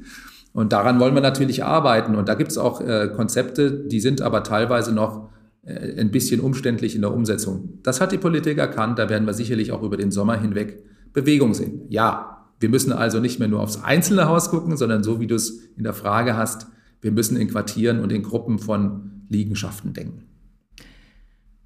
Und 0.55 0.73
daran 0.73 1.01
wollen 1.01 1.15
wir 1.15 1.21
natürlich 1.21 1.65
arbeiten. 1.65 2.15
Und 2.15 2.31
da 2.31 2.35
gibt 2.35 2.51
es 2.51 2.57
auch 2.57 2.81
äh, 2.81 3.11
Konzepte, 3.15 3.73
die 3.73 4.01
sind 4.01 4.23
aber 4.23 4.43
teilweise 4.43 4.95
noch 4.95 5.29
äh, 5.67 6.01
ein 6.01 6.11
bisschen 6.11 6.41
umständlich 6.41 6.95
in 6.95 7.03
der 7.03 7.13
Umsetzung. 7.13 7.79
Das 7.83 8.01
hat 8.01 8.11
die 8.11 8.17
Politik 8.17 8.57
erkannt. 8.57 8.99
Da 8.99 9.11
werden 9.11 9.27
wir 9.27 9.35
sicherlich 9.35 9.71
auch 9.71 9.83
über 9.83 9.99
den 9.99 10.11
Sommer 10.11 10.41
hinweg 10.41 10.83
Bewegung 11.13 11.55
sehen. 11.55 11.83
Ja, 11.89 12.47
wir 12.61 12.69
müssen 12.69 12.93
also 12.93 13.21
nicht 13.21 13.39
mehr 13.39 13.49
nur 13.49 13.61
aufs 13.61 13.83
einzelne 13.83 14.29
Haus 14.29 14.51
gucken, 14.51 14.77
sondern 14.77 15.03
so 15.03 15.21
wie 15.21 15.27
du 15.27 15.35
es 15.35 15.65
in 15.77 15.85
der 15.85 15.95
Frage 15.95 16.37
hast, 16.37 16.67
wir 17.01 17.11
müssen 17.11 17.37
in 17.37 17.49
Quartieren 17.49 18.01
und 18.01 18.13
in 18.13 18.23
Gruppen 18.23 18.59
von 18.59 19.25
Liegenschaften 19.29 19.95
denken. 19.95 20.31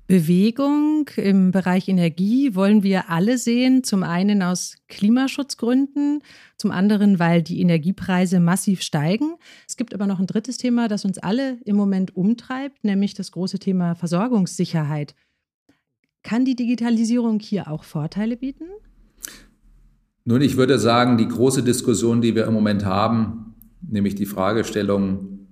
Bewegung 0.07 1.09
im 1.17 1.51
Bereich 1.51 1.89
Energie 1.89 2.55
wollen 2.55 2.83
wir 2.83 3.09
alle 3.09 3.39
sehen. 3.39 3.83
Zum 3.85 4.03
einen 4.03 4.43
aus 4.43 4.77
Klimaschutzgründen, 4.89 6.21
zum 6.59 6.71
anderen, 6.71 7.19
weil 7.19 7.43
die 7.43 7.61
Energiepreise 7.63 8.39
massiv 8.39 8.83
steigen. 8.83 9.37
Es 9.67 9.79
gibt 9.79 9.95
aber 9.95 10.07
noch 10.07 10.21
ein 10.21 10.27
drittes 10.27 10.59
Thema, 10.59 10.89
das 10.89 11.07
uns 11.07 11.17
alle 11.17 11.59
im 11.65 11.77
Moment 11.77 12.15
umtreibt, 12.15 12.85
nämlich 12.85 13.15
das 13.15 13.33
große 13.33 13.59
Thema 13.59 13.95
Versorgungssicherheit. 13.95 15.15
Kann 16.23 16.45
die 16.45 16.57
Digitalisierung 16.57 17.41
hier 17.41 17.71
auch 17.71 17.85
Vorteile 17.85 18.37
bieten? 18.37 18.67
Nun, 20.27 20.41
ich 20.41 20.57
würde 20.57 20.79
sagen, 20.79 21.19
die 21.19 21.29
große 21.29 21.63
Diskussion, 21.63 22.23
die 22.23 22.35
wir 22.35 22.47
im 22.47 22.55
Moment 22.55 22.87
haben, 22.87 23.55
nämlich 23.83 24.15
die 24.15 24.25
Fragestellung, 24.25 25.49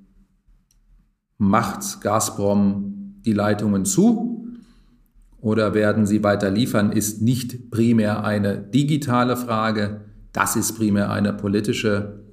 macht 1.37 2.01
Gazprom 2.01 3.21
die 3.25 3.35
Leitungen 3.35 3.85
zu 3.85 4.49
oder 5.41 5.75
werden 5.75 6.07
sie 6.07 6.25
weiter 6.25 6.51
liefern, 6.51 6.91
ist 6.91 7.21
nicht 7.21 7.71
primär 7.71 8.25
eine 8.25 8.57
digitale 8.57 9.37
Frage. 9.37 10.03
Das 10.33 10.57
ist 10.57 10.77
primär 10.77 11.11
eine 11.11 11.35
politische, 11.35 12.25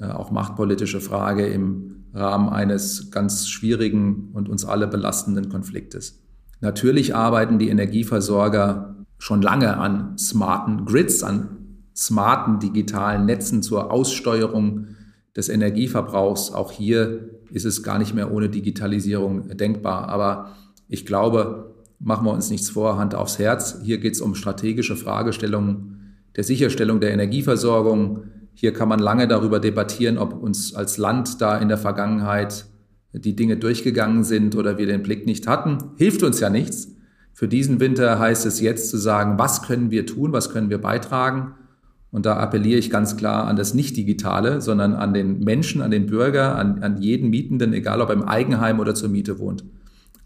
äh, 0.00 0.06
auch 0.06 0.32
machtpolitische 0.32 1.00
Frage 1.00 1.46
im 1.46 2.06
Rahmen 2.12 2.48
eines 2.48 3.12
ganz 3.12 3.46
schwierigen 3.48 4.30
und 4.32 4.48
uns 4.48 4.64
alle 4.64 4.88
belastenden 4.88 5.48
Konfliktes. 5.48 6.22
Natürlich 6.60 7.14
arbeiten 7.14 7.58
die 7.58 7.68
Energieversorger 7.68 8.96
schon 9.18 9.42
lange 9.42 9.76
an 9.76 10.18
smarten 10.18 10.86
Grids, 10.86 11.22
an 11.22 11.63
smarten 11.94 12.58
digitalen 12.58 13.24
Netzen 13.24 13.62
zur 13.62 13.92
Aussteuerung 13.92 14.88
des 15.36 15.48
Energieverbrauchs. 15.48 16.52
Auch 16.52 16.72
hier 16.72 17.28
ist 17.50 17.64
es 17.64 17.82
gar 17.82 17.98
nicht 17.98 18.14
mehr 18.14 18.32
ohne 18.32 18.48
Digitalisierung 18.48 19.56
denkbar. 19.56 20.08
Aber 20.08 20.54
ich 20.88 21.06
glaube, 21.06 21.74
machen 21.98 22.26
wir 22.26 22.32
uns 22.32 22.50
nichts 22.50 22.70
vor, 22.70 22.98
Hand 22.98 23.14
aufs 23.14 23.38
Herz. 23.38 23.80
Hier 23.82 23.98
geht 23.98 24.14
es 24.14 24.20
um 24.20 24.34
strategische 24.34 24.96
Fragestellungen 24.96 26.16
der 26.36 26.44
Sicherstellung 26.44 27.00
der 27.00 27.12
Energieversorgung. 27.12 28.24
Hier 28.54 28.72
kann 28.72 28.88
man 28.88 28.98
lange 28.98 29.28
darüber 29.28 29.60
debattieren, 29.60 30.18
ob 30.18 30.34
uns 30.34 30.74
als 30.74 30.98
Land 30.98 31.40
da 31.40 31.58
in 31.58 31.68
der 31.68 31.78
Vergangenheit 31.78 32.66
die 33.12 33.36
Dinge 33.36 33.56
durchgegangen 33.56 34.24
sind 34.24 34.56
oder 34.56 34.78
wir 34.78 34.86
den 34.86 35.02
Blick 35.02 35.26
nicht 35.26 35.46
hatten. 35.46 35.78
Hilft 35.96 36.22
uns 36.22 36.40
ja 36.40 36.50
nichts. 36.50 36.88
Für 37.32 37.48
diesen 37.48 37.80
Winter 37.80 38.18
heißt 38.18 38.46
es 38.46 38.60
jetzt 38.60 38.90
zu 38.90 38.96
sagen, 38.96 39.38
was 39.38 39.62
können 39.62 39.90
wir 39.90 40.06
tun, 40.06 40.32
was 40.32 40.50
können 40.50 40.70
wir 40.70 40.78
beitragen. 40.78 41.54
Und 42.14 42.26
da 42.26 42.36
appelliere 42.36 42.78
ich 42.78 42.90
ganz 42.90 43.16
klar 43.16 43.48
an 43.48 43.56
das 43.56 43.74
Nicht-Digitale, 43.74 44.60
sondern 44.60 44.94
an 44.94 45.14
den 45.14 45.40
Menschen, 45.40 45.82
an 45.82 45.90
den 45.90 46.06
Bürger, 46.06 46.54
an, 46.54 46.80
an 46.80 47.02
jeden 47.02 47.28
Mietenden, 47.28 47.72
egal 47.72 48.00
ob 48.00 48.10
er 48.10 48.14
im 48.14 48.22
Eigenheim 48.22 48.78
oder 48.78 48.94
zur 48.94 49.08
Miete 49.08 49.40
wohnt. 49.40 49.64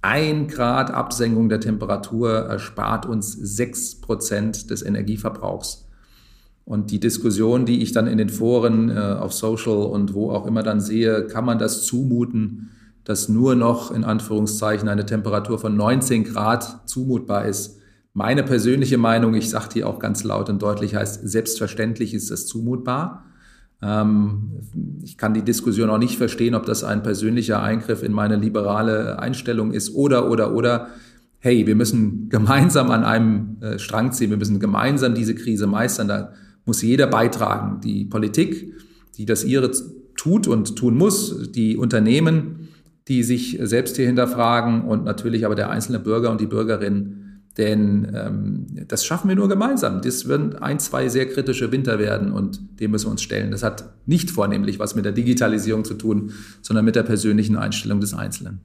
Ein 0.02 0.48
Grad 0.48 0.90
Absenkung 0.90 1.48
der 1.48 1.60
Temperatur 1.60 2.30
erspart 2.30 3.06
uns 3.06 3.32
sechs 3.32 4.02
Prozent 4.02 4.68
des 4.68 4.82
Energieverbrauchs. 4.82 5.88
Und 6.66 6.90
die 6.90 7.00
Diskussion, 7.00 7.64
die 7.64 7.80
ich 7.80 7.92
dann 7.92 8.06
in 8.06 8.18
den 8.18 8.28
Foren 8.28 8.90
äh, 8.90 9.16
auf 9.18 9.32
Social 9.32 9.78
und 9.78 10.12
wo 10.12 10.30
auch 10.30 10.46
immer 10.46 10.62
dann 10.62 10.82
sehe, 10.82 11.26
kann 11.26 11.46
man 11.46 11.58
das 11.58 11.86
zumuten, 11.86 12.68
dass 13.04 13.30
nur 13.30 13.54
noch 13.54 13.92
in 13.92 14.04
Anführungszeichen 14.04 14.90
eine 14.90 15.06
Temperatur 15.06 15.58
von 15.58 15.74
19 15.74 16.24
Grad 16.24 16.86
zumutbar 16.86 17.46
ist 17.46 17.77
meine 18.18 18.42
persönliche 18.42 18.98
Meinung, 18.98 19.34
ich 19.34 19.48
sage 19.48 19.68
die 19.74 19.84
auch 19.84 20.00
ganz 20.00 20.24
laut 20.24 20.50
und 20.50 20.60
deutlich, 20.60 20.96
heißt, 20.96 21.28
selbstverständlich 21.28 22.14
ist 22.14 22.32
das 22.32 22.46
zumutbar. 22.46 23.24
Ähm, 23.80 24.54
ich 25.04 25.16
kann 25.16 25.34
die 25.34 25.42
Diskussion 25.42 25.88
auch 25.88 25.98
nicht 25.98 26.18
verstehen, 26.18 26.56
ob 26.56 26.66
das 26.66 26.82
ein 26.82 27.04
persönlicher 27.04 27.62
Eingriff 27.62 28.02
in 28.02 28.10
meine 28.10 28.34
liberale 28.34 29.20
Einstellung 29.20 29.70
ist 29.72 29.94
oder, 29.94 30.28
oder, 30.32 30.52
oder. 30.52 30.88
Hey, 31.38 31.68
wir 31.68 31.76
müssen 31.76 32.28
gemeinsam 32.28 32.90
an 32.90 33.04
einem 33.04 33.58
äh, 33.60 33.78
Strang 33.78 34.10
ziehen, 34.10 34.30
wir 34.30 34.36
müssen 34.36 34.58
gemeinsam 34.58 35.14
diese 35.14 35.36
Krise 35.36 35.68
meistern. 35.68 36.08
Da 36.08 36.32
muss 36.64 36.82
jeder 36.82 37.06
beitragen. 37.06 37.80
Die 37.82 38.04
Politik, 38.04 38.74
die 39.16 39.26
das 39.26 39.44
ihre 39.44 39.70
tut 40.16 40.48
und 40.48 40.74
tun 40.74 40.96
muss, 40.96 41.52
die 41.52 41.76
Unternehmen, 41.76 42.68
die 43.06 43.22
sich 43.22 43.60
selbst 43.62 43.94
hier 43.94 44.06
hinterfragen 44.06 44.82
und 44.82 45.04
natürlich 45.04 45.46
aber 45.46 45.54
der 45.54 45.70
einzelne 45.70 46.00
Bürger 46.00 46.32
und 46.32 46.40
die 46.40 46.46
Bürgerin 46.46 47.18
denn 47.56 48.12
ähm, 48.14 48.66
das 48.86 49.04
schaffen 49.04 49.28
wir 49.28 49.36
nur 49.36 49.48
gemeinsam. 49.48 50.00
Das 50.00 50.28
werden 50.28 50.56
ein, 50.56 50.78
zwei 50.78 51.08
sehr 51.08 51.28
kritische 51.28 51.72
Winter 51.72 51.98
werden 51.98 52.30
und 52.30 52.80
dem 52.80 52.92
müssen 52.92 53.06
wir 53.06 53.12
uns 53.12 53.22
stellen. 53.22 53.50
Das 53.50 53.62
hat 53.62 53.90
nicht 54.06 54.30
vornehmlich 54.30 54.78
was 54.78 54.94
mit 54.94 55.04
der 55.04 55.12
Digitalisierung 55.12 55.84
zu 55.84 55.94
tun, 55.94 56.32
sondern 56.62 56.84
mit 56.84 56.94
der 56.94 57.02
persönlichen 57.02 57.56
Einstellung 57.56 58.00
des 58.00 58.14
Einzelnen. 58.14 58.60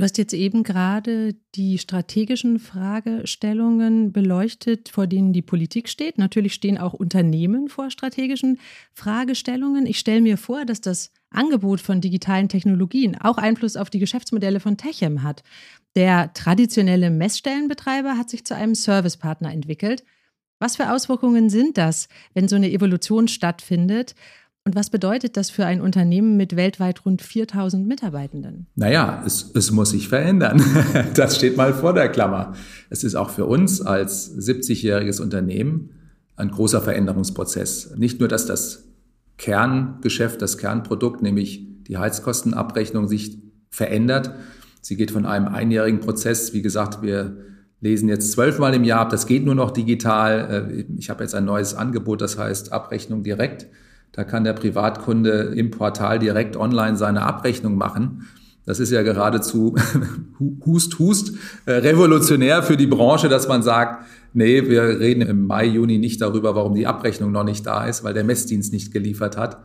Du 0.00 0.04
hast 0.04 0.16
jetzt 0.16 0.32
eben 0.32 0.62
gerade 0.62 1.34
die 1.54 1.76
strategischen 1.76 2.58
Fragestellungen 2.58 4.12
beleuchtet, 4.12 4.88
vor 4.88 5.06
denen 5.06 5.34
die 5.34 5.42
Politik 5.42 5.90
steht. 5.90 6.16
Natürlich 6.16 6.54
stehen 6.54 6.78
auch 6.78 6.94
Unternehmen 6.94 7.68
vor 7.68 7.90
strategischen 7.90 8.58
Fragestellungen. 8.94 9.84
Ich 9.84 9.98
stelle 9.98 10.22
mir 10.22 10.38
vor, 10.38 10.64
dass 10.64 10.80
das 10.80 11.12
Angebot 11.28 11.82
von 11.82 12.00
digitalen 12.00 12.48
Technologien 12.48 13.14
auch 13.20 13.36
Einfluss 13.36 13.76
auf 13.76 13.90
die 13.90 13.98
Geschäftsmodelle 13.98 14.58
von 14.58 14.78
Techem 14.78 15.22
hat. 15.22 15.42
Der 15.96 16.32
traditionelle 16.34 17.10
Messstellenbetreiber 17.10 18.16
hat 18.16 18.30
sich 18.30 18.44
zu 18.44 18.54
einem 18.54 18.74
Servicepartner 18.74 19.52
entwickelt. 19.52 20.04
Was 20.60 20.76
für 20.76 20.92
Auswirkungen 20.92 21.50
sind 21.50 21.78
das, 21.78 22.08
wenn 22.34 22.46
so 22.46 22.56
eine 22.56 22.70
Evolution 22.70 23.28
stattfindet? 23.28 24.14
Und 24.64 24.76
was 24.76 24.90
bedeutet 24.90 25.38
das 25.38 25.48
für 25.48 25.64
ein 25.64 25.80
Unternehmen 25.80 26.36
mit 26.36 26.54
weltweit 26.54 27.06
rund 27.06 27.22
4000 27.22 27.88
Mitarbeitenden? 27.88 28.66
Naja, 28.74 29.22
es, 29.24 29.50
es 29.54 29.70
muss 29.70 29.90
sich 29.90 30.08
verändern. 30.08 30.62
Das 31.14 31.36
steht 31.36 31.56
mal 31.56 31.72
vor 31.72 31.94
der 31.94 32.10
Klammer. 32.10 32.54
Es 32.90 33.02
ist 33.02 33.14
auch 33.14 33.30
für 33.30 33.46
uns 33.46 33.80
als 33.80 34.36
70-jähriges 34.36 35.20
Unternehmen 35.20 35.90
ein 36.36 36.50
großer 36.50 36.82
Veränderungsprozess. 36.82 37.94
Nicht 37.96 38.20
nur, 38.20 38.28
dass 38.28 38.46
das 38.46 38.84
Kerngeschäft, 39.38 40.42
das 40.42 40.58
Kernprodukt, 40.58 41.22
nämlich 41.22 41.66
die 41.88 41.96
Heizkostenabrechnung 41.96 43.08
sich 43.08 43.38
verändert. 43.70 44.34
Sie 44.80 44.96
geht 44.96 45.10
von 45.10 45.26
einem 45.26 45.48
einjährigen 45.48 46.00
Prozess, 46.00 46.52
wie 46.52 46.62
gesagt, 46.62 47.02
wir 47.02 47.36
lesen 47.80 48.08
jetzt 48.08 48.32
zwölfmal 48.32 48.74
im 48.74 48.84
Jahr 48.84 49.00
ab, 49.00 49.10
das 49.10 49.26
geht 49.26 49.44
nur 49.44 49.54
noch 49.54 49.70
digital. 49.70 50.68
Äh, 50.70 50.84
ich 50.98 51.10
habe 51.10 51.22
jetzt 51.22 51.34
ein 51.34 51.44
neues 51.44 51.74
Angebot, 51.74 52.20
das 52.20 52.38
heißt 52.38 52.72
Abrechnung 52.72 53.22
direkt. 53.22 53.66
Da 54.12 54.24
kann 54.24 54.44
der 54.44 54.54
Privatkunde 54.54 55.52
im 55.54 55.70
Portal 55.70 56.18
direkt 56.18 56.56
online 56.56 56.96
seine 56.96 57.22
Abrechnung 57.22 57.76
machen. 57.76 58.26
Das 58.66 58.80
ist 58.80 58.90
ja 58.90 59.02
geradezu 59.02 59.74
Hust, 60.66 60.98
Hust, 60.98 61.32
äh, 61.66 61.72
revolutionär 61.72 62.62
für 62.62 62.76
die 62.76 62.86
Branche, 62.86 63.28
dass 63.28 63.48
man 63.48 63.62
sagt, 63.62 64.04
nee, 64.34 64.68
wir 64.68 65.00
reden 65.00 65.22
im 65.22 65.46
Mai, 65.46 65.66
Juni 65.66 65.98
nicht 65.98 66.20
darüber, 66.20 66.54
warum 66.54 66.74
die 66.74 66.86
Abrechnung 66.86 67.32
noch 67.32 67.44
nicht 67.44 67.66
da 67.66 67.86
ist, 67.86 68.04
weil 68.04 68.14
der 68.14 68.24
Messdienst 68.24 68.72
nicht 68.72 68.92
geliefert 68.92 69.36
hat. 69.36 69.58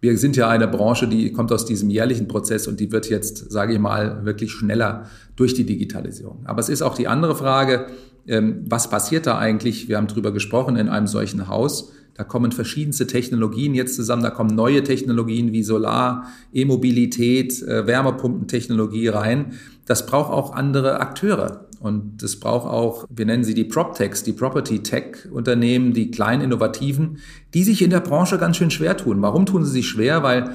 Wir 0.00 0.16
sind 0.16 0.36
ja 0.36 0.48
eine 0.48 0.66
Branche, 0.66 1.06
die 1.06 1.32
kommt 1.32 1.52
aus 1.52 1.66
diesem 1.66 1.90
jährlichen 1.90 2.26
Prozess 2.26 2.66
und 2.66 2.80
die 2.80 2.90
wird 2.90 3.10
jetzt, 3.10 3.50
sage 3.50 3.74
ich 3.74 3.78
mal, 3.78 4.24
wirklich 4.24 4.50
schneller 4.50 5.04
durch 5.36 5.52
die 5.52 5.64
Digitalisierung. 5.64 6.40
Aber 6.44 6.60
es 6.60 6.70
ist 6.70 6.80
auch 6.80 6.94
die 6.94 7.06
andere 7.06 7.36
Frage, 7.36 7.86
ähm, 8.26 8.64
was 8.66 8.88
passiert 8.88 9.26
da 9.26 9.38
eigentlich? 9.38 9.88
Wir 9.88 9.96
haben 9.96 10.06
darüber 10.06 10.32
gesprochen 10.32 10.76
in 10.76 10.88
einem 10.88 11.06
solchen 11.06 11.48
Haus. 11.48 11.92
Da 12.14 12.24
kommen 12.24 12.52
verschiedenste 12.52 13.06
Technologien 13.06 13.74
jetzt 13.74 13.94
zusammen. 13.94 14.22
Da 14.22 14.30
kommen 14.30 14.54
neue 14.54 14.82
Technologien 14.82 15.52
wie 15.52 15.62
Solar, 15.62 16.26
E-Mobilität, 16.52 17.62
äh, 17.62 17.86
Wärmepumpentechnologie 17.86 19.08
rein. 19.08 19.52
Das 19.86 20.06
braucht 20.06 20.30
auch 20.30 20.54
andere 20.54 21.00
Akteure. 21.00 21.66
Und 21.80 22.22
das 22.22 22.36
braucht 22.36 22.68
auch, 22.68 23.06
wir 23.08 23.24
nennen 23.24 23.42
sie 23.42 23.54
die 23.54 23.64
PropTechs, 23.64 24.22
die 24.22 24.34
Property 24.34 24.82
Tech 24.82 25.26
Unternehmen, 25.32 25.94
die 25.94 26.10
kleinen 26.10 26.42
Innovativen, 26.42 27.18
die 27.54 27.64
sich 27.64 27.80
in 27.80 27.88
der 27.88 28.00
Branche 28.00 28.36
ganz 28.36 28.58
schön 28.58 28.70
schwer 28.70 28.98
tun. 28.98 29.22
Warum 29.22 29.46
tun 29.46 29.64
sie 29.64 29.72
sich 29.72 29.88
schwer? 29.88 30.22
Weil 30.22 30.52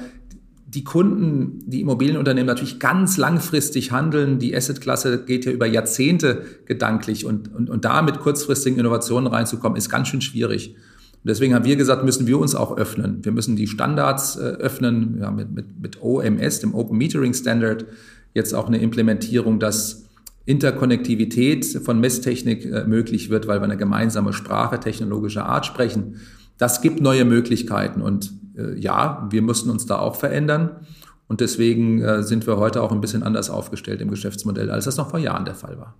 die 0.68 0.84
Kunden, 0.84 1.64
die 1.66 1.80
Immobilienunternehmen 1.80 2.46
natürlich 2.46 2.78
ganz 2.78 3.16
langfristig 3.16 3.90
handeln. 3.90 4.38
Die 4.38 4.54
Assetklasse 4.56 5.24
geht 5.24 5.44
ja 5.46 5.52
über 5.52 5.66
Jahrzehnte 5.66 6.44
gedanklich 6.64 7.26
und, 7.26 7.52
und, 7.52 7.70
und 7.70 7.84
da 7.84 8.02
mit 8.02 8.20
kurzfristigen 8.20 8.78
Innovationen 8.78 9.26
reinzukommen, 9.26 9.76
ist 9.76 9.88
ganz 9.88 10.06
schön 10.08 10.20
schwierig. 10.20 10.76
Und 11.14 11.28
deswegen 11.28 11.54
haben 11.54 11.64
wir 11.64 11.74
gesagt, 11.74 12.04
müssen 12.04 12.28
wir 12.28 12.38
uns 12.38 12.54
auch 12.54 12.76
öffnen. 12.76 13.24
Wir 13.24 13.32
müssen 13.32 13.56
die 13.56 13.66
Standards 13.66 14.36
äh, 14.36 14.42
öffnen, 14.42 15.18
ja, 15.20 15.32
mit, 15.32 15.52
mit, 15.52 15.80
mit 15.80 16.02
OMS, 16.02 16.60
dem 16.60 16.72
Open 16.72 16.96
Metering 16.96 17.34
Standard, 17.34 17.84
jetzt 18.32 18.54
auch 18.54 18.68
eine 18.68 18.78
Implementierung, 18.78 19.58
dass 19.58 20.05
Interkonnektivität 20.46 21.66
von 21.84 22.00
Messtechnik 22.00 22.64
äh, 22.64 22.84
möglich 22.84 23.30
wird, 23.30 23.46
weil 23.46 23.60
wir 23.60 23.64
eine 23.64 23.76
gemeinsame 23.76 24.32
Sprache 24.32 24.80
technologischer 24.80 25.44
Art 25.44 25.66
sprechen. 25.66 26.20
Das 26.56 26.80
gibt 26.80 27.00
neue 27.00 27.24
Möglichkeiten 27.24 28.00
und 28.00 28.32
äh, 28.56 28.78
ja, 28.78 29.28
wir 29.30 29.42
müssen 29.42 29.70
uns 29.70 29.86
da 29.86 29.98
auch 29.98 30.16
verändern. 30.16 30.86
Und 31.28 31.40
deswegen 31.40 32.00
äh, 32.00 32.22
sind 32.22 32.46
wir 32.46 32.56
heute 32.56 32.82
auch 32.82 32.92
ein 32.92 33.00
bisschen 33.00 33.24
anders 33.24 33.50
aufgestellt 33.50 34.00
im 34.00 34.08
Geschäftsmodell, 34.08 34.70
als 34.70 34.84
das 34.84 34.96
noch 34.96 35.10
vor 35.10 35.18
Jahren 35.18 35.44
der 35.44 35.56
Fall 35.56 35.76
war. 35.78 35.96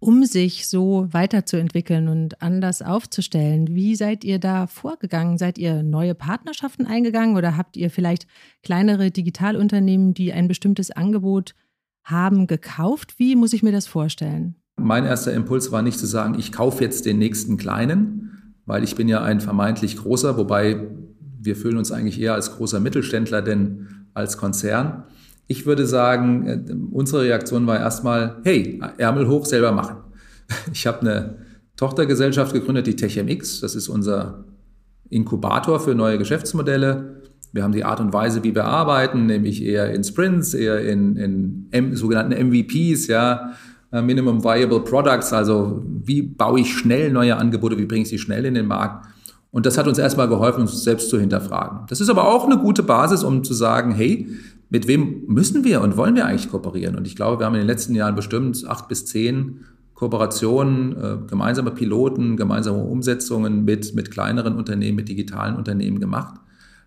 Um 0.00 0.24
sich 0.24 0.66
so 0.66 1.06
weiterzuentwickeln 1.12 2.08
und 2.08 2.42
anders 2.42 2.82
aufzustellen, 2.82 3.68
wie 3.68 3.94
seid 3.94 4.24
ihr 4.24 4.40
da 4.40 4.66
vorgegangen? 4.66 5.38
Seid 5.38 5.58
ihr 5.58 5.84
neue 5.84 6.16
Partnerschaften 6.16 6.86
eingegangen 6.86 7.36
oder 7.36 7.56
habt 7.56 7.76
ihr 7.76 7.88
vielleicht 7.88 8.26
kleinere 8.64 9.12
Digitalunternehmen, 9.12 10.12
die 10.12 10.32
ein 10.32 10.48
bestimmtes 10.48 10.90
Angebot 10.90 11.54
haben 12.04 12.46
gekauft. 12.46 13.14
Wie 13.18 13.36
muss 13.36 13.52
ich 13.52 13.62
mir 13.62 13.72
das 13.72 13.86
vorstellen? 13.86 14.56
Mein 14.76 15.04
erster 15.04 15.32
Impuls 15.32 15.70
war 15.70 15.82
nicht 15.82 15.98
zu 15.98 16.06
sagen, 16.06 16.36
ich 16.38 16.52
kaufe 16.52 16.82
jetzt 16.82 17.06
den 17.06 17.18
nächsten 17.18 17.56
kleinen, 17.56 18.54
weil 18.66 18.84
ich 18.84 18.96
bin 18.96 19.08
ja 19.08 19.22
ein 19.22 19.40
vermeintlich 19.40 19.96
großer, 19.98 20.36
wobei 20.36 20.88
wir 21.40 21.56
fühlen 21.56 21.76
uns 21.76 21.92
eigentlich 21.92 22.20
eher 22.20 22.34
als 22.34 22.56
großer 22.56 22.80
Mittelständler 22.80 23.42
denn 23.42 24.06
als 24.14 24.38
Konzern. 24.38 25.04
Ich 25.46 25.66
würde 25.66 25.86
sagen, 25.86 26.46
äh, 26.46 26.74
unsere 26.92 27.22
Reaktion 27.22 27.66
war 27.66 27.78
erstmal, 27.78 28.40
hey, 28.44 28.80
Ärmel 28.98 29.28
hoch, 29.28 29.46
selber 29.46 29.72
machen. 29.72 29.96
Ich 30.72 30.86
habe 30.86 31.00
eine 31.00 31.38
Tochtergesellschaft 31.76 32.52
gegründet, 32.52 32.86
die 32.86 32.96
TechMX. 32.96 33.60
Das 33.60 33.74
ist 33.74 33.88
unser 33.88 34.44
Inkubator 35.08 35.80
für 35.80 35.94
neue 35.94 36.18
Geschäftsmodelle. 36.18 37.21
Wir 37.52 37.62
haben 37.62 37.72
die 37.72 37.84
Art 37.84 38.00
und 38.00 38.12
Weise, 38.12 38.42
wie 38.44 38.54
wir 38.54 38.64
arbeiten, 38.64 39.26
nämlich 39.26 39.62
eher 39.62 39.92
in 39.92 40.02
Sprints, 40.04 40.54
eher 40.54 40.80
in, 40.80 41.16
in 41.16 41.68
M, 41.70 41.94
sogenannten 41.94 42.32
MVPs, 42.48 43.08
ja, 43.08 43.52
äh, 43.92 44.00
Minimum 44.00 44.42
Viable 44.42 44.80
Products, 44.80 45.32
also 45.32 45.82
wie 45.84 46.22
baue 46.22 46.60
ich 46.60 46.74
schnell 46.74 47.12
neue 47.12 47.36
Angebote, 47.36 47.78
wie 47.78 47.84
bringe 47.84 48.02
ich 48.02 48.08
sie 48.08 48.18
schnell 48.18 48.46
in 48.46 48.54
den 48.54 48.66
Markt. 48.66 49.06
Und 49.50 49.66
das 49.66 49.76
hat 49.76 49.86
uns 49.86 49.98
erstmal 49.98 50.28
geholfen, 50.28 50.62
uns 50.62 50.82
selbst 50.82 51.10
zu 51.10 51.20
hinterfragen. 51.20 51.80
Das 51.88 52.00
ist 52.00 52.08
aber 52.08 52.26
auch 52.26 52.46
eine 52.46 52.56
gute 52.56 52.82
Basis, 52.82 53.22
um 53.22 53.44
zu 53.44 53.52
sagen, 53.52 53.92
hey, 53.92 54.28
mit 54.70 54.88
wem 54.88 55.24
müssen 55.26 55.62
wir 55.64 55.82
und 55.82 55.98
wollen 55.98 56.16
wir 56.16 56.24
eigentlich 56.24 56.50
kooperieren? 56.50 56.96
Und 56.96 57.06
ich 57.06 57.16
glaube, 57.16 57.40
wir 57.40 57.46
haben 57.46 57.54
in 57.54 57.60
den 57.60 57.66
letzten 57.66 57.94
Jahren 57.94 58.14
bestimmt 58.14 58.64
acht 58.66 58.88
bis 58.88 59.04
zehn 59.04 59.60
Kooperationen, 59.92 60.96
äh, 60.96 61.18
gemeinsame 61.28 61.70
Piloten, 61.70 62.38
gemeinsame 62.38 62.82
Umsetzungen 62.82 63.66
mit, 63.66 63.94
mit 63.94 64.10
kleineren 64.10 64.56
Unternehmen, 64.56 64.96
mit 64.96 65.10
digitalen 65.10 65.54
Unternehmen 65.54 66.00
gemacht. 66.00 66.40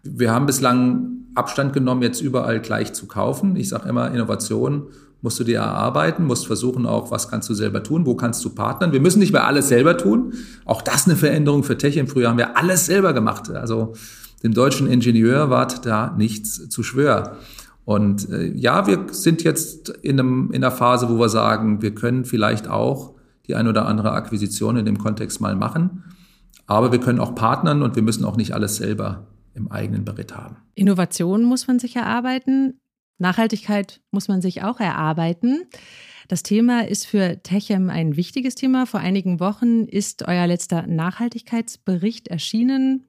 Wir 0.05 0.31
haben 0.31 0.45
bislang 0.45 1.15
Abstand 1.35 1.73
genommen, 1.73 2.01
jetzt 2.01 2.21
überall 2.21 2.61
gleich 2.61 2.93
zu 2.93 3.07
kaufen. 3.07 3.55
Ich 3.55 3.69
sage 3.69 3.89
immer, 3.89 4.11
Innovation 4.11 4.87
musst 5.21 5.39
du 5.39 5.43
dir 5.43 5.57
erarbeiten, 5.57 6.25
musst 6.25 6.45
versuchen 6.45 6.85
auch, 6.85 7.11
was 7.11 7.27
kannst 7.29 7.49
du 7.49 7.53
selber 7.53 7.81
tun, 7.83 8.05
wo 8.05 8.15
kannst 8.15 8.45
du 8.45 8.51
partnern. 8.51 8.93
Wir 8.93 9.01
müssen 9.01 9.19
nicht 9.19 9.33
mehr 9.33 9.45
alles 9.45 9.67
selber 9.67 9.97
tun. 9.97 10.33
Auch 10.65 10.81
das 10.81 11.07
eine 11.07 11.15
Veränderung 11.15 11.63
für 11.63 11.77
Tech. 11.77 11.97
Im 11.97 12.07
Frühjahr 12.07 12.31
haben 12.31 12.37
wir 12.37 12.57
alles 12.57 12.85
selber 12.85 13.11
gemacht. 13.13 13.49
Also 13.49 13.93
dem 14.43 14.53
deutschen 14.53 14.87
Ingenieur 14.87 15.49
war 15.49 15.67
da 15.67 16.13
nichts 16.15 16.69
zu 16.69 16.83
schwör. 16.83 17.37
Und 17.85 18.29
äh, 18.29 18.51
ja, 18.53 18.87
wir 18.87 19.07
sind 19.11 19.43
jetzt 19.43 19.89
in, 19.89 20.19
einem, 20.19 20.51
in 20.51 20.63
einer 20.63 20.71
Phase, 20.71 21.09
wo 21.09 21.19
wir 21.19 21.29
sagen, 21.29 21.81
wir 21.81 21.95
können 21.95 22.25
vielleicht 22.25 22.67
auch 22.67 23.15
die 23.47 23.55
ein 23.55 23.67
oder 23.67 23.87
andere 23.87 24.11
Akquisition 24.11 24.77
in 24.77 24.85
dem 24.85 24.97
Kontext 24.97 25.41
mal 25.41 25.55
machen. 25.55 26.03
Aber 26.67 26.91
wir 26.91 26.99
können 26.99 27.19
auch 27.19 27.35
partnern 27.35 27.83
und 27.83 27.95
wir 27.95 28.03
müssen 28.03 28.25
auch 28.25 28.37
nicht 28.37 28.53
alles 28.53 28.77
selber 28.77 29.27
im 29.55 29.71
eigenen 29.71 30.05
Beritt 30.05 30.35
haben. 30.35 30.57
Innovation 30.75 31.43
muss 31.43 31.67
man 31.67 31.79
sich 31.79 31.95
erarbeiten. 31.95 32.79
Nachhaltigkeit 33.17 34.01
muss 34.11 34.27
man 34.27 34.41
sich 34.41 34.63
auch 34.63 34.79
erarbeiten. 34.79 35.63
Das 36.27 36.43
Thema 36.43 36.87
ist 36.87 37.05
für 37.05 37.41
Techem 37.43 37.89
ein 37.89 38.17
wichtiges 38.17 38.55
Thema. 38.55 38.85
Vor 38.85 38.99
einigen 38.99 39.39
Wochen 39.39 39.85
ist 39.85 40.27
euer 40.27 40.47
letzter 40.47 40.87
Nachhaltigkeitsbericht 40.87 42.27
erschienen. 42.27 43.05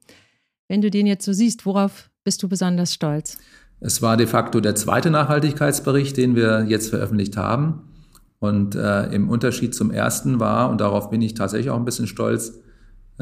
Wenn 0.67 0.81
du 0.81 0.89
den 0.91 1.07
jetzt 1.07 1.25
so 1.25 1.33
siehst, 1.33 1.65
worauf 1.65 2.09
bist 2.23 2.43
du 2.43 2.49
besonders 2.49 2.93
stolz? 2.93 3.37
Es 3.79 4.01
war 4.01 4.17
de 4.17 4.27
facto 4.27 4.59
der 4.59 4.75
zweite 4.75 5.09
Nachhaltigkeitsbericht, 5.09 6.17
den 6.17 6.35
wir 6.35 6.65
jetzt 6.67 6.89
veröffentlicht 6.89 7.37
haben. 7.37 7.83
Und 8.39 8.75
äh, 8.75 9.07
im 9.07 9.29
Unterschied 9.29 9.73
zum 9.73 9.91
ersten 9.91 10.39
war, 10.39 10.69
und 10.69 10.79
darauf 10.79 11.09
bin 11.09 11.21
ich 11.21 11.33
tatsächlich 11.33 11.71
auch 11.71 11.77
ein 11.77 11.85
bisschen 11.85 12.07
stolz, 12.07 12.59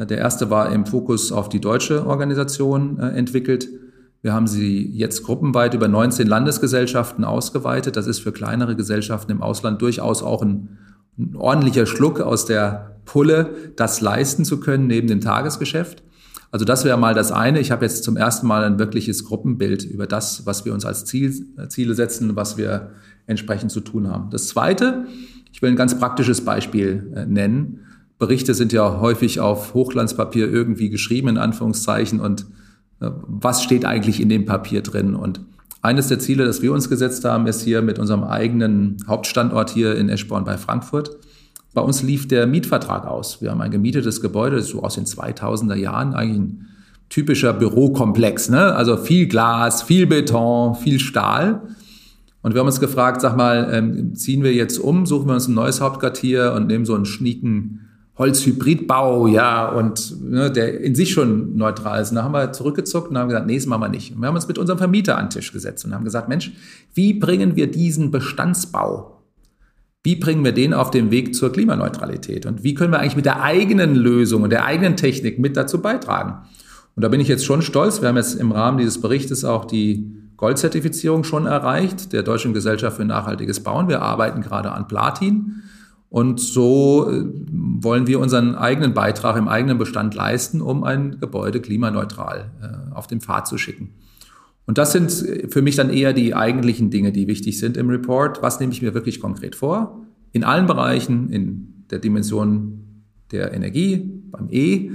der 0.04 0.18
erste 0.18 0.50
war 0.50 0.70
im 0.72 0.84
Fokus 0.84 1.32
auf 1.32 1.48
die 1.48 1.60
deutsche 1.60 2.06
Organisation 2.06 2.98
äh, 2.98 3.08
entwickelt. 3.08 3.68
Wir 4.22 4.34
haben 4.34 4.46
sie 4.46 4.90
jetzt 4.90 5.22
gruppenweit 5.22 5.74
über 5.74 5.88
19 5.88 6.26
Landesgesellschaften 6.26 7.24
ausgeweitet. 7.24 7.96
Das 7.96 8.06
ist 8.06 8.18
für 8.18 8.32
kleinere 8.32 8.76
Gesellschaften 8.76 9.32
im 9.32 9.42
Ausland 9.42 9.80
durchaus 9.80 10.22
auch 10.22 10.42
ein, 10.42 10.78
ein 11.18 11.36
ordentlicher 11.36 11.86
Schluck 11.86 12.20
aus 12.20 12.44
der 12.44 12.96
Pulle, 13.04 13.54
das 13.76 14.00
leisten 14.00 14.44
zu 14.44 14.60
können 14.60 14.86
neben 14.86 15.06
dem 15.06 15.20
Tagesgeschäft. 15.20 16.02
Also 16.50 16.64
das 16.64 16.84
wäre 16.84 16.98
mal 16.98 17.14
das 17.14 17.32
eine. 17.32 17.60
Ich 17.60 17.70
habe 17.70 17.84
jetzt 17.84 18.04
zum 18.04 18.16
ersten 18.16 18.46
Mal 18.46 18.64
ein 18.64 18.78
wirkliches 18.78 19.24
Gruppenbild 19.24 19.84
über 19.84 20.06
das, 20.06 20.46
was 20.46 20.64
wir 20.64 20.74
uns 20.74 20.84
als 20.84 21.04
Ziel, 21.04 21.46
Ziele 21.68 21.94
setzen, 21.94 22.36
was 22.36 22.56
wir 22.56 22.90
entsprechend 23.26 23.70
zu 23.70 23.80
tun 23.80 24.08
haben. 24.08 24.30
Das 24.30 24.48
zweite, 24.48 25.06
ich 25.52 25.62
will 25.62 25.70
ein 25.70 25.76
ganz 25.76 25.98
praktisches 25.98 26.44
Beispiel 26.44 27.12
äh, 27.14 27.26
nennen. 27.26 27.85
Berichte 28.18 28.54
sind 28.54 28.72
ja 28.72 29.00
häufig 29.00 29.40
auf 29.40 29.74
Hochglanzpapier 29.74 30.50
irgendwie 30.50 30.88
geschrieben, 30.88 31.28
in 31.28 31.38
Anführungszeichen. 31.38 32.20
Und 32.20 32.46
äh, 33.00 33.10
was 33.26 33.62
steht 33.62 33.84
eigentlich 33.84 34.20
in 34.20 34.28
dem 34.28 34.46
Papier 34.46 34.82
drin? 34.82 35.14
Und 35.14 35.40
eines 35.82 36.08
der 36.08 36.18
Ziele, 36.18 36.44
das 36.44 36.62
wir 36.62 36.72
uns 36.72 36.88
gesetzt 36.88 37.24
haben, 37.24 37.46
ist 37.46 37.62
hier 37.62 37.82
mit 37.82 37.98
unserem 37.98 38.24
eigenen 38.24 38.96
Hauptstandort 39.06 39.70
hier 39.70 39.96
in 39.96 40.08
Eschborn 40.08 40.44
bei 40.44 40.56
Frankfurt. 40.56 41.18
Bei 41.74 41.82
uns 41.82 42.02
lief 42.02 42.26
der 42.26 42.46
Mietvertrag 42.46 43.06
aus. 43.06 43.42
Wir 43.42 43.50
haben 43.50 43.60
ein 43.60 43.70
gemietetes 43.70 44.22
Gebäude, 44.22 44.62
so 44.62 44.82
aus 44.82 44.94
den 44.94 45.04
2000er 45.04 45.74
Jahren, 45.74 46.14
eigentlich 46.14 46.38
ein 46.38 46.66
typischer 47.10 47.52
Bürokomplex. 47.52 48.48
Ne? 48.48 48.74
Also 48.74 48.96
viel 48.96 49.26
Glas, 49.26 49.82
viel 49.82 50.06
Beton, 50.06 50.74
viel 50.74 50.98
Stahl. 50.98 51.62
Und 52.42 52.54
wir 52.54 52.60
haben 52.60 52.66
uns 52.66 52.80
gefragt, 52.80 53.20
sag 53.20 53.36
mal, 53.36 53.68
ähm, 53.72 54.14
ziehen 54.14 54.42
wir 54.42 54.54
jetzt 54.54 54.78
um, 54.78 55.04
suchen 55.04 55.26
wir 55.26 55.34
uns 55.34 55.48
ein 55.48 55.54
neues 55.54 55.80
Hauptquartier 55.80 56.54
und 56.56 56.66
nehmen 56.66 56.86
so 56.86 56.94
einen 56.94 57.04
schnieken 57.04 57.85
Holzhybridbau, 58.18 59.26
ja, 59.26 59.68
und 59.68 60.22
ne, 60.22 60.50
der 60.50 60.80
in 60.80 60.94
sich 60.94 61.12
schon 61.12 61.56
neutral 61.56 62.00
ist. 62.00 62.10
Und 62.10 62.16
da 62.16 62.22
haben 62.22 62.32
wir 62.32 62.52
zurückgezuckt 62.52 63.10
und 63.10 63.18
haben 63.18 63.28
gesagt, 63.28 63.46
nee, 63.46 63.56
das 63.56 63.66
machen 63.66 63.82
wir 63.82 63.88
nicht. 63.88 64.14
Und 64.14 64.22
wir 64.22 64.28
haben 64.28 64.34
uns 64.34 64.48
mit 64.48 64.58
unserem 64.58 64.78
Vermieter 64.78 65.18
an 65.18 65.26
den 65.26 65.30
Tisch 65.30 65.52
gesetzt 65.52 65.84
und 65.84 65.94
haben 65.94 66.04
gesagt, 66.04 66.28
Mensch, 66.28 66.52
wie 66.94 67.12
bringen 67.12 67.56
wir 67.56 67.70
diesen 67.70 68.10
Bestandsbau, 68.10 69.22
wie 70.02 70.16
bringen 70.16 70.44
wir 70.44 70.52
den 70.52 70.72
auf 70.72 70.90
den 70.90 71.10
Weg 71.10 71.34
zur 71.34 71.52
Klimaneutralität? 71.52 72.46
Und 72.46 72.62
wie 72.62 72.74
können 72.74 72.92
wir 72.92 73.00
eigentlich 73.00 73.16
mit 73.16 73.26
der 73.26 73.42
eigenen 73.42 73.94
Lösung 73.94 74.42
und 74.44 74.50
der 74.50 74.64
eigenen 74.64 74.96
Technik 74.96 75.38
mit 75.38 75.56
dazu 75.56 75.82
beitragen? 75.82 76.46
Und 76.94 77.02
da 77.02 77.08
bin 77.08 77.20
ich 77.20 77.28
jetzt 77.28 77.44
schon 77.44 77.60
stolz. 77.60 78.00
Wir 78.00 78.08
haben 78.08 78.16
jetzt 78.16 78.34
im 78.34 78.52
Rahmen 78.52 78.78
dieses 78.78 79.00
Berichtes 79.00 79.44
auch 79.44 79.66
die 79.66 80.16
Goldzertifizierung 80.36 81.24
schon 81.24 81.46
erreicht, 81.46 82.12
der 82.12 82.22
Deutschen 82.22 82.54
Gesellschaft 82.54 82.96
für 82.96 83.04
nachhaltiges 83.04 83.60
Bauen. 83.60 83.88
Wir 83.88 84.00
arbeiten 84.00 84.40
gerade 84.40 84.72
an 84.72 84.86
Platin. 84.86 85.62
Und 86.08 86.40
so 86.40 87.10
äh, 87.10 87.24
wollen 87.50 88.06
wir 88.06 88.20
unseren 88.20 88.54
eigenen 88.54 88.94
Beitrag 88.94 89.36
im 89.36 89.48
eigenen 89.48 89.78
Bestand 89.78 90.14
leisten, 90.14 90.60
um 90.60 90.84
ein 90.84 91.18
Gebäude 91.20 91.60
klimaneutral 91.60 92.50
äh, 92.62 92.94
auf 92.94 93.06
den 93.06 93.20
Pfad 93.20 93.46
zu 93.46 93.58
schicken. 93.58 93.90
Und 94.66 94.78
das 94.78 94.92
sind 94.92 95.12
für 95.48 95.62
mich 95.62 95.76
dann 95.76 95.90
eher 95.90 96.12
die 96.12 96.34
eigentlichen 96.34 96.90
Dinge, 96.90 97.12
die 97.12 97.28
wichtig 97.28 97.58
sind 97.58 97.76
im 97.76 97.88
Report. 97.88 98.42
Was 98.42 98.58
nehme 98.58 98.72
ich 98.72 98.82
mir 98.82 98.94
wirklich 98.94 99.20
konkret 99.20 99.54
vor? 99.54 100.02
In 100.32 100.42
allen 100.42 100.66
Bereichen, 100.66 101.28
in 101.30 101.84
der 101.90 102.00
Dimension 102.00 103.04
der 103.30 103.54
Energie, 103.54 104.22
beim 104.30 104.48
E, 104.50 104.90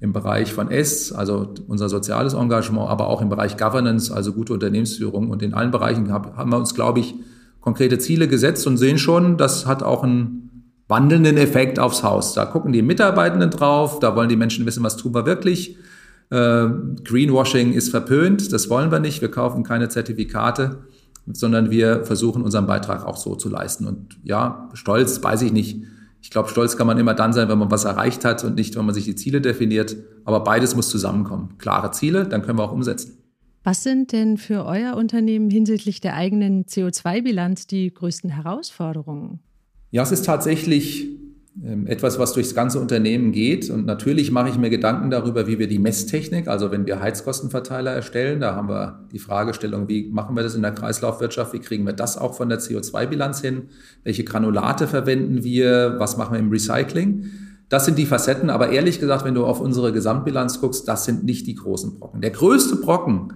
im 0.00 0.12
Bereich 0.12 0.52
von 0.52 0.70
S, 0.70 1.12
also 1.12 1.54
unser 1.66 1.88
soziales 1.88 2.34
Engagement, 2.34 2.90
aber 2.90 3.08
auch 3.08 3.22
im 3.22 3.30
Bereich 3.30 3.56
Governance, 3.56 4.14
also 4.14 4.34
gute 4.34 4.52
Unternehmensführung. 4.52 5.30
Und 5.30 5.42
in 5.42 5.54
allen 5.54 5.70
Bereichen 5.70 6.12
haben 6.12 6.50
wir 6.50 6.58
uns, 6.58 6.74
glaube 6.74 7.00
ich, 7.00 7.14
konkrete 7.60 7.98
Ziele 7.98 8.28
gesetzt 8.28 8.66
und 8.66 8.76
sehen 8.76 8.98
schon, 8.98 9.38
das 9.38 9.64
hat 9.64 9.82
auch 9.82 10.02
einen 10.02 10.53
wandelnden 10.88 11.36
Effekt 11.36 11.78
aufs 11.78 12.02
Haus. 12.02 12.34
Da 12.34 12.44
gucken 12.44 12.72
die 12.72 12.82
Mitarbeitenden 12.82 13.50
drauf, 13.50 14.00
da 14.00 14.14
wollen 14.16 14.28
die 14.28 14.36
Menschen 14.36 14.66
wissen, 14.66 14.82
was 14.82 14.96
tun 14.96 15.14
wir 15.14 15.26
wirklich. 15.26 15.76
Äh, 16.30 16.68
Greenwashing 17.04 17.72
ist 17.72 17.90
verpönt, 17.90 18.52
das 18.52 18.68
wollen 18.70 18.90
wir 18.90 19.00
nicht. 19.00 19.20
Wir 19.20 19.30
kaufen 19.30 19.62
keine 19.62 19.88
Zertifikate, 19.88 20.84
sondern 21.32 21.70
wir 21.70 22.04
versuchen 22.04 22.42
unseren 22.42 22.66
Beitrag 22.66 23.06
auch 23.06 23.16
so 23.16 23.34
zu 23.34 23.48
leisten. 23.48 23.86
Und 23.86 24.18
ja, 24.24 24.68
stolz, 24.74 25.22
weiß 25.22 25.42
ich 25.42 25.52
nicht. 25.52 25.82
Ich 26.20 26.30
glaube, 26.30 26.48
stolz 26.48 26.76
kann 26.76 26.86
man 26.86 26.98
immer 26.98 27.14
dann 27.14 27.34
sein, 27.34 27.48
wenn 27.48 27.58
man 27.58 27.70
was 27.70 27.84
erreicht 27.84 28.24
hat 28.24 28.44
und 28.44 28.54
nicht, 28.54 28.76
wenn 28.76 28.86
man 28.86 28.94
sich 28.94 29.04
die 29.04 29.14
Ziele 29.14 29.40
definiert. 29.40 29.96
Aber 30.24 30.40
beides 30.40 30.74
muss 30.74 30.88
zusammenkommen. 30.88 31.56
Klare 31.58 31.90
Ziele, 31.90 32.26
dann 32.26 32.42
können 32.42 32.58
wir 32.58 32.64
auch 32.64 32.72
umsetzen. 32.72 33.18
Was 33.62 33.82
sind 33.82 34.12
denn 34.12 34.36
für 34.36 34.64
euer 34.64 34.96
Unternehmen 34.96 35.50
hinsichtlich 35.50 36.00
der 36.00 36.14
eigenen 36.14 36.64
CO2-Bilanz 36.64 37.66
die 37.66 37.92
größten 37.92 38.30
Herausforderungen? 38.30 39.40
Ja, 39.94 40.02
es 40.02 40.10
ist 40.10 40.24
tatsächlich 40.24 41.08
ähm, 41.64 41.86
etwas, 41.86 42.18
was 42.18 42.32
durchs 42.32 42.52
ganze 42.52 42.80
Unternehmen 42.80 43.30
geht. 43.30 43.70
Und 43.70 43.86
natürlich 43.86 44.32
mache 44.32 44.48
ich 44.48 44.58
mir 44.58 44.68
Gedanken 44.68 45.08
darüber, 45.08 45.46
wie 45.46 45.60
wir 45.60 45.68
die 45.68 45.78
Messtechnik, 45.78 46.48
also 46.48 46.72
wenn 46.72 46.84
wir 46.84 46.98
Heizkostenverteiler 46.98 47.92
erstellen, 47.92 48.40
da 48.40 48.56
haben 48.56 48.68
wir 48.68 49.06
die 49.12 49.20
Fragestellung, 49.20 49.86
wie 49.86 50.10
machen 50.10 50.34
wir 50.34 50.42
das 50.42 50.56
in 50.56 50.62
der 50.62 50.72
Kreislaufwirtschaft, 50.72 51.52
wie 51.52 51.60
kriegen 51.60 51.86
wir 51.86 51.92
das 51.92 52.18
auch 52.18 52.34
von 52.34 52.48
der 52.48 52.58
CO2-Bilanz 52.58 53.40
hin, 53.40 53.68
welche 54.02 54.24
Granulate 54.24 54.88
verwenden 54.88 55.44
wir, 55.44 55.94
was 55.98 56.16
machen 56.16 56.32
wir 56.32 56.40
im 56.40 56.50
Recycling. 56.50 57.26
Das 57.68 57.84
sind 57.84 57.96
die 57.96 58.06
Facetten, 58.06 58.50
aber 58.50 58.70
ehrlich 58.70 58.98
gesagt, 58.98 59.24
wenn 59.24 59.34
du 59.34 59.46
auf 59.46 59.60
unsere 59.60 59.92
Gesamtbilanz 59.92 60.60
guckst, 60.60 60.88
das 60.88 61.04
sind 61.04 61.22
nicht 61.22 61.46
die 61.46 61.54
großen 61.54 62.00
Brocken. 62.00 62.20
Der 62.20 62.32
größte 62.32 62.74
Brocken 62.74 63.34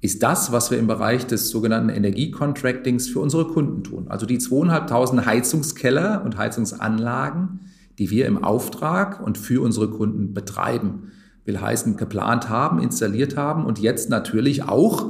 ist 0.00 0.22
das, 0.22 0.52
was 0.52 0.70
wir 0.70 0.78
im 0.78 0.86
Bereich 0.86 1.26
des 1.26 1.50
sogenannten 1.50 1.88
Energiecontractings 1.88 3.08
für 3.08 3.20
unsere 3.20 3.46
Kunden 3.48 3.82
tun. 3.82 4.06
Also 4.08 4.26
die 4.26 4.38
zweieinhalbtausend 4.38 5.26
Heizungskeller 5.26 6.22
und 6.24 6.36
Heizungsanlagen, 6.36 7.60
die 7.98 8.10
wir 8.10 8.26
im 8.26 8.44
Auftrag 8.44 9.20
und 9.24 9.38
für 9.38 9.60
unsere 9.60 9.90
Kunden 9.90 10.34
betreiben. 10.34 11.10
Will 11.44 11.60
heißen, 11.60 11.96
geplant 11.96 12.48
haben, 12.48 12.80
installiert 12.80 13.36
haben 13.36 13.64
und 13.64 13.80
jetzt 13.80 14.08
natürlich 14.08 14.64
auch 14.64 15.06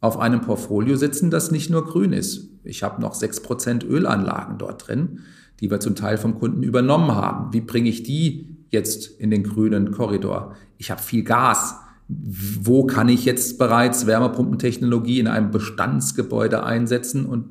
auf 0.00 0.18
einem 0.18 0.42
Portfolio 0.42 0.96
sitzen, 0.96 1.30
das 1.30 1.50
nicht 1.50 1.70
nur 1.70 1.84
grün 1.84 2.12
ist. 2.12 2.50
Ich 2.64 2.82
habe 2.82 3.00
noch 3.00 3.14
sechs 3.14 3.40
Prozent 3.40 3.82
Ölanlagen 3.82 4.58
dort 4.58 4.86
drin, 4.88 5.20
die 5.60 5.70
wir 5.70 5.80
zum 5.80 5.94
Teil 5.94 6.18
vom 6.18 6.38
Kunden 6.38 6.62
übernommen 6.62 7.14
haben. 7.14 7.52
Wie 7.52 7.60
bringe 7.60 7.88
ich 7.88 8.02
die 8.02 8.56
jetzt 8.70 9.06
in 9.18 9.30
den 9.30 9.42
grünen 9.42 9.90
Korridor? 9.90 10.54
Ich 10.76 10.90
habe 10.90 11.00
viel 11.00 11.24
Gas 11.24 11.76
wo 12.08 12.84
kann 12.84 13.08
ich 13.08 13.24
jetzt 13.26 13.58
bereits 13.58 14.06
Wärmepumpentechnologie 14.06 15.20
in 15.20 15.26
einem 15.26 15.50
Bestandsgebäude 15.50 16.64
einsetzen 16.64 17.26
und 17.26 17.44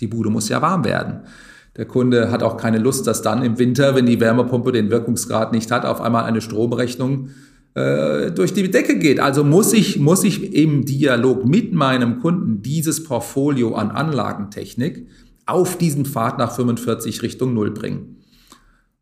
die 0.00 0.06
Bude 0.06 0.30
muss 0.30 0.48
ja 0.48 0.62
warm 0.62 0.84
werden. 0.84 1.20
Der 1.76 1.84
Kunde 1.84 2.30
hat 2.30 2.42
auch 2.42 2.56
keine 2.56 2.78
Lust, 2.78 3.06
dass 3.06 3.22
dann 3.22 3.42
im 3.42 3.58
Winter, 3.58 3.94
wenn 3.94 4.06
die 4.06 4.20
Wärmepumpe 4.20 4.72
den 4.72 4.90
Wirkungsgrad 4.90 5.52
nicht 5.52 5.70
hat, 5.70 5.84
auf 5.84 6.00
einmal 6.00 6.24
eine 6.24 6.40
Stromrechnung 6.40 7.30
äh, 7.74 8.30
durch 8.30 8.52
die 8.52 8.70
Decke 8.70 8.98
geht. 8.98 9.20
Also 9.20 9.44
muss 9.44 9.72
ich, 9.72 9.98
muss 9.98 10.24
ich 10.24 10.54
im 10.54 10.84
Dialog 10.84 11.44
mit 11.44 11.72
meinem 11.72 12.20
Kunden 12.20 12.62
dieses 12.62 13.04
Portfolio 13.04 13.74
an 13.74 13.90
Anlagentechnik 13.90 15.06
auf 15.46 15.78
diesen 15.78 16.04
Pfad 16.04 16.38
nach 16.38 16.54
45 16.54 17.22
Richtung 17.22 17.54
Null 17.54 17.70
bringen. 17.70 18.17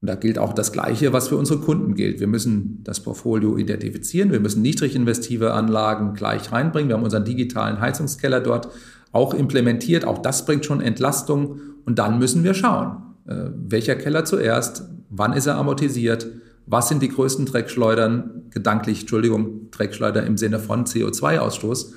Und 0.03 0.09
da 0.09 0.15
gilt 0.15 0.39
auch 0.39 0.53
das 0.53 0.73
Gleiche, 0.73 1.13
was 1.13 1.29
für 1.29 1.37
unsere 1.37 1.61
Kunden 1.61 1.95
gilt. 1.95 2.21
Wir 2.21 2.27
müssen 2.27 2.81
das 2.85 3.01
Portfolio 3.01 3.57
identifizieren, 3.57 4.31
wir 4.31 4.41
müssen 4.41 4.63
niedrig 4.63 4.95
investive 4.95 5.55
Anlagen 5.55 6.15
gleich 6.15 6.53
reinbringen. 6.53 6.89
Wir 6.89 6.97
haben 6.97 7.05
unseren 7.05 7.25
digitalen 7.25 7.81
Heizungskeller 7.81 8.41
dort 8.41 8.69
auch 9.13 9.33
implementiert. 9.33 10.05
Auch 10.05 10.19
das 10.19 10.45
bringt 10.45 10.67
schon 10.67 10.81
Entlastung. 10.81 11.61
Und 11.87 11.99
dann 11.99 12.19
müssen 12.19 12.45
wir 12.45 12.53
schauen, 12.53 12.99
äh, 13.27 13.47
welcher 13.69 13.97
Keller 13.97 14.25
zuerst, 14.25 14.85
wann 15.09 15.33
ist 15.33 15.47
er 15.47 15.57
amortisiert, 15.57 16.27
was 16.67 16.89
sind 16.89 17.01
die 17.03 17.09
größten 17.09 17.47
Dreckschleudern, 17.47 18.43
gedanklich, 18.51 19.01
Entschuldigung, 19.01 19.71
Dreckschleuder 19.71 20.25
im 20.25 20.37
Sinne 20.37 20.59
von 20.59 20.85
CO2-Ausstoß. 20.85 21.93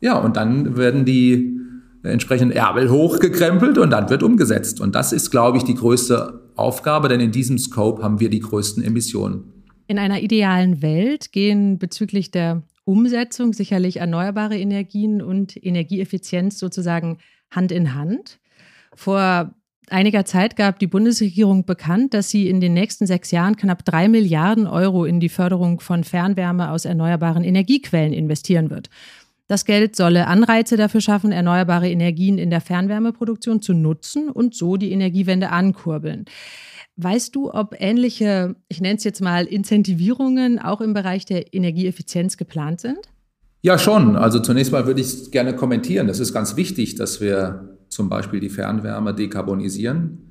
Ja, 0.00 0.18
und 0.18 0.36
dann 0.36 0.76
werden 0.76 1.04
die 1.04 1.56
entsprechenden 2.02 2.56
Erbel 2.56 2.90
hochgekrempelt 2.90 3.78
und 3.78 3.90
dann 3.90 4.10
wird 4.10 4.22
umgesetzt. 4.22 4.80
Und 4.80 4.94
das 4.94 5.12
ist, 5.12 5.30
glaube 5.30 5.58
ich, 5.58 5.64
die 5.64 5.74
größte 5.74 6.40
Aufgabe, 6.58 7.08
denn 7.08 7.20
in 7.20 7.32
diesem 7.32 7.58
Scope 7.58 8.02
haben 8.02 8.20
wir 8.20 8.30
die 8.30 8.40
größten 8.40 8.82
Emissionen. 8.82 9.64
In 9.86 9.98
einer 9.98 10.20
idealen 10.20 10.82
Welt 10.82 11.32
gehen 11.32 11.78
bezüglich 11.78 12.30
der 12.30 12.62
Umsetzung 12.84 13.52
sicherlich 13.52 13.98
erneuerbare 13.98 14.58
Energien 14.58 15.22
und 15.22 15.62
Energieeffizienz 15.62 16.58
sozusagen 16.58 17.18
Hand 17.50 17.72
in 17.72 17.94
Hand. 17.94 18.38
Vor 18.94 19.54
einiger 19.90 20.24
Zeit 20.24 20.56
gab 20.56 20.78
die 20.78 20.86
Bundesregierung 20.86 21.64
bekannt, 21.64 22.14
dass 22.14 22.30
sie 22.30 22.48
in 22.48 22.60
den 22.60 22.74
nächsten 22.74 23.06
sechs 23.06 23.30
Jahren 23.30 23.56
knapp 23.56 23.84
drei 23.84 24.08
Milliarden 24.08 24.66
Euro 24.66 25.04
in 25.04 25.20
die 25.20 25.28
Förderung 25.28 25.80
von 25.80 26.04
Fernwärme 26.04 26.70
aus 26.70 26.84
erneuerbaren 26.84 27.44
Energiequellen 27.44 28.12
investieren 28.12 28.70
wird. 28.70 28.90
Das 29.48 29.64
Geld 29.64 29.96
solle 29.96 30.26
Anreize 30.26 30.76
dafür 30.76 31.00
schaffen, 31.00 31.32
erneuerbare 31.32 31.88
Energien 31.90 32.36
in 32.36 32.50
der 32.50 32.60
Fernwärmeproduktion 32.60 33.62
zu 33.62 33.72
nutzen 33.72 34.28
und 34.28 34.54
so 34.54 34.76
die 34.76 34.92
Energiewende 34.92 35.48
ankurbeln. 35.50 36.26
Weißt 36.96 37.34
du, 37.34 37.52
ob 37.52 37.74
ähnliche, 37.78 38.56
ich 38.68 38.82
nenne 38.82 38.96
es 38.96 39.04
jetzt 39.04 39.22
mal, 39.22 39.46
Incentivierungen 39.46 40.58
auch 40.58 40.82
im 40.82 40.92
Bereich 40.92 41.24
der 41.24 41.54
Energieeffizienz 41.54 42.36
geplant 42.36 42.80
sind? 42.80 42.98
Ja, 43.62 43.78
schon. 43.78 44.16
Also 44.16 44.40
zunächst 44.40 44.70
mal 44.70 44.86
würde 44.86 45.00
ich 45.00 45.30
gerne 45.30 45.56
kommentieren. 45.56 46.08
Es 46.08 46.20
ist 46.20 46.34
ganz 46.34 46.56
wichtig, 46.56 46.96
dass 46.96 47.20
wir 47.20 47.78
zum 47.88 48.08
Beispiel 48.10 48.40
die 48.40 48.50
Fernwärme 48.50 49.14
dekarbonisieren. 49.14 50.28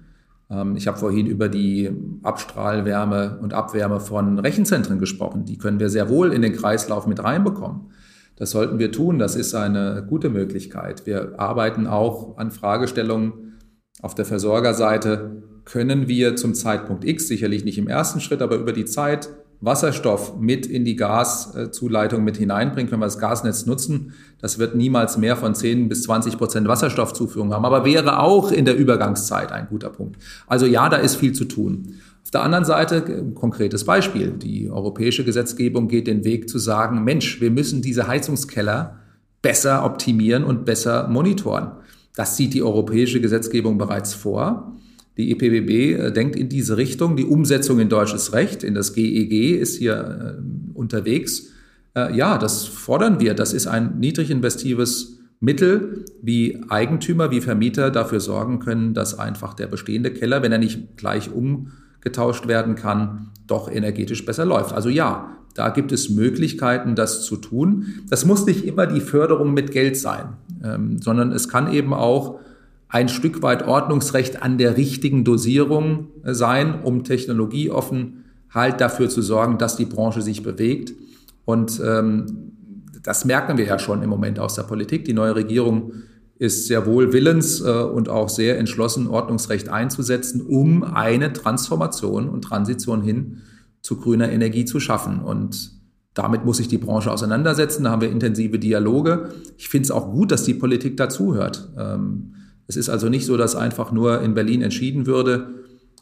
Ähm, 0.51 0.75
ich 0.75 0.87
habe 0.87 0.97
vorhin 0.97 1.25
über 1.25 1.49
die 1.49 1.89
Abstrahlwärme 2.21 3.39
und 3.41 3.53
Abwärme 3.53 3.99
von 3.99 4.37
Rechenzentren 4.37 4.99
gesprochen. 4.99 5.45
Die 5.45 5.57
können 5.57 5.79
wir 5.79 5.89
sehr 5.89 6.07
wohl 6.09 6.31
in 6.31 6.41
den 6.43 6.53
Kreislauf 6.53 7.07
mit 7.07 7.23
reinbekommen. 7.23 7.91
Das 8.37 8.51
sollten 8.51 8.79
wir 8.79 8.91
tun. 8.91 9.19
Das 9.19 9.35
ist 9.35 9.53
eine 9.53 10.05
gute 10.07 10.29
Möglichkeit. 10.29 11.05
Wir 11.05 11.39
arbeiten 11.39 11.87
auch 11.87 12.37
an 12.37 12.51
Fragestellungen 12.51 13.57
auf 14.01 14.15
der 14.15 14.25
Versorgerseite. 14.25 15.43
Können 15.65 16.07
wir 16.07 16.35
zum 16.35 16.53
Zeitpunkt 16.53 17.03
X, 17.03 17.27
sicherlich 17.27 17.65
nicht 17.65 17.77
im 17.77 17.87
ersten 17.87 18.21
Schritt, 18.21 18.41
aber 18.41 18.55
über 18.55 18.73
die 18.73 18.85
Zeit 18.85 19.29
Wasserstoff 19.59 20.37
mit 20.39 20.67
in 20.67 20.85
die 20.85 20.95
Gaszuleitung 20.95 22.23
mit 22.23 22.37
hineinbringen, 22.37 22.89
können 22.89 23.01
wir 23.01 23.07
das 23.07 23.17
Gasnetz 23.17 23.65
nutzen. 23.65 24.13
Das 24.39 24.59
wird 24.59 24.75
niemals 24.75 25.17
mehr 25.17 25.35
von 25.35 25.55
10 25.55 25.89
bis 25.89 26.03
20 26.03 26.37
Prozent 26.37 26.67
Wasserstoffzuführung 26.67 27.51
haben, 27.53 27.65
aber 27.65 27.83
wäre 27.83 28.19
auch 28.19 28.51
in 28.51 28.65
der 28.65 28.77
Übergangszeit 28.77 29.51
ein 29.51 29.67
guter 29.67 29.89
Punkt. 29.89 30.21
Also 30.45 30.67
ja, 30.67 30.89
da 30.89 30.97
ist 30.97 31.15
viel 31.15 31.33
zu 31.33 31.45
tun. 31.45 31.95
Auf 32.27 32.31
der 32.31 32.43
anderen 32.43 32.65
Seite, 32.65 33.05
ein 33.05 33.35
konkretes 33.35 33.85
Beispiel, 33.85 34.31
die 34.31 34.69
europäische 34.69 35.23
Gesetzgebung 35.23 35.87
geht 35.87 36.07
den 36.07 36.25
Weg 36.25 36.49
zu 36.49 36.59
sagen, 36.59 37.05
Mensch, 37.05 37.39
wir 37.39 37.49
müssen 37.49 37.81
diese 37.81 38.09
Heizungskeller 38.09 38.97
besser 39.41 39.85
optimieren 39.85 40.43
und 40.43 40.65
besser 40.65 41.07
monitoren. 41.07 41.71
Das 42.17 42.35
sieht 42.35 42.53
die 42.53 42.63
europäische 42.63 43.21
Gesetzgebung 43.21 43.77
bereits 43.77 44.13
vor. 44.13 44.75
Die 45.15 45.31
EPBB 45.31 45.69
äh, 45.69 46.11
denkt 46.11 46.35
in 46.35 46.49
diese 46.49 46.75
Richtung. 46.75 47.15
Die 47.15 47.23
Umsetzung 47.23 47.79
in 47.79 47.87
deutsches 47.87 48.33
Recht, 48.33 48.61
in 48.61 48.73
das 48.73 48.91
GEG, 48.91 49.31
e 49.31 49.51
ist 49.51 49.77
hier 49.77 50.35
äh, 50.37 50.77
unterwegs. 50.77 51.53
Äh, 51.95 52.13
ja, 52.13 52.37
das 52.37 52.65
fordern 52.65 53.21
wir. 53.21 53.35
Das 53.35 53.53
ist 53.53 53.67
ein 53.67 53.99
niedrig 53.99 54.31
investives 54.31 55.19
Mittel, 55.39 56.03
wie 56.21 56.61
Eigentümer, 56.67 57.31
wie 57.31 57.39
Vermieter 57.39 57.89
dafür 57.89 58.19
sorgen 58.19 58.59
können, 58.59 58.93
dass 58.93 59.17
einfach 59.17 59.53
der 59.53 59.67
bestehende 59.67 60.11
Keller, 60.11 60.43
wenn 60.43 60.51
er 60.51 60.57
nicht 60.57 60.97
gleich 60.97 61.31
um 61.31 61.71
getauscht 62.07 62.47
werden 62.47 62.75
kann, 62.75 63.31
doch 63.47 63.69
energetisch 63.69 64.25
besser 64.25 64.45
läuft. 64.45 64.73
Also 64.73 64.87
ja, 64.87 65.37
da 65.53 65.69
gibt 65.69 65.91
es 65.91 66.09
Möglichkeiten, 66.09 66.95
das 66.95 67.25
zu 67.25 67.35
tun. 67.35 67.87
Das 68.09 68.25
muss 68.25 68.45
nicht 68.45 68.63
immer 68.63 68.87
die 68.87 69.01
Förderung 69.01 69.53
mit 69.53 69.71
Geld 69.71 69.97
sein, 69.97 70.37
ähm, 70.63 71.01
sondern 71.01 71.33
es 71.33 71.49
kann 71.49 71.73
eben 71.73 71.93
auch 71.93 72.39
ein 72.87 73.09
Stück 73.09 73.41
weit 73.41 73.67
Ordnungsrecht 73.67 74.41
an 74.41 74.57
der 74.57 74.77
richtigen 74.77 75.25
Dosierung 75.25 76.07
äh, 76.23 76.33
sein, 76.33 76.81
um 76.83 77.03
technologieoffen 77.03 78.23
halt 78.53 78.79
dafür 78.79 79.09
zu 79.09 79.21
sorgen, 79.21 79.57
dass 79.57 79.75
die 79.75 79.85
Branche 79.85 80.21
sich 80.21 80.41
bewegt. 80.43 80.93
Und 81.43 81.81
ähm, 81.85 82.53
das 83.03 83.25
merken 83.25 83.57
wir 83.57 83.65
ja 83.65 83.79
schon 83.79 84.01
im 84.01 84.09
Moment 84.09 84.39
aus 84.39 84.55
der 84.55 84.63
Politik. 84.63 85.03
Die 85.03 85.13
neue 85.13 85.35
Regierung 85.35 85.91
ist 86.39 86.67
sehr 86.67 86.85
wohl 86.85 87.13
willens 87.13 87.61
äh, 87.61 87.71
und 87.71 88.09
auch 88.09 88.29
sehr 88.29 88.57
entschlossen, 88.57 89.07
Ordnungsrecht 89.07 89.69
einzusetzen, 89.69 90.41
um 90.41 90.83
eine 90.83 91.33
Transformation 91.33 92.29
und 92.29 92.43
Transition 92.43 93.01
hin 93.01 93.41
zu 93.81 93.97
grüner 93.97 94.31
Energie 94.31 94.65
zu 94.65 94.79
schaffen. 94.79 95.19
Und 95.19 95.71
damit 96.13 96.45
muss 96.45 96.57
sich 96.57 96.67
die 96.67 96.77
Branche 96.77 97.11
auseinandersetzen. 97.11 97.83
Da 97.83 97.91
haben 97.91 98.01
wir 98.01 98.11
intensive 98.11 98.59
Dialoge. 98.59 99.29
Ich 99.57 99.69
finde 99.69 99.85
es 99.85 99.91
auch 99.91 100.11
gut, 100.11 100.31
dass 100.31 100.43
die 100.43 100.53
Politik 100.53 100.97
dazuhört. 100.97 101.69
Ähm, 101.77 102.33
es 102.67 102.75
ist 102.75 102.89
also 102.89 103.09
nicht 103.09 103.25
so, 103.25 103.37
dass 103.37 103.55
einfach 103.55 103.91
nur 103.91 104.21
in 104.21 104.33
Berlin 104.33 104.61
entschieden 104.61 105.05
würde. 105.07 105.55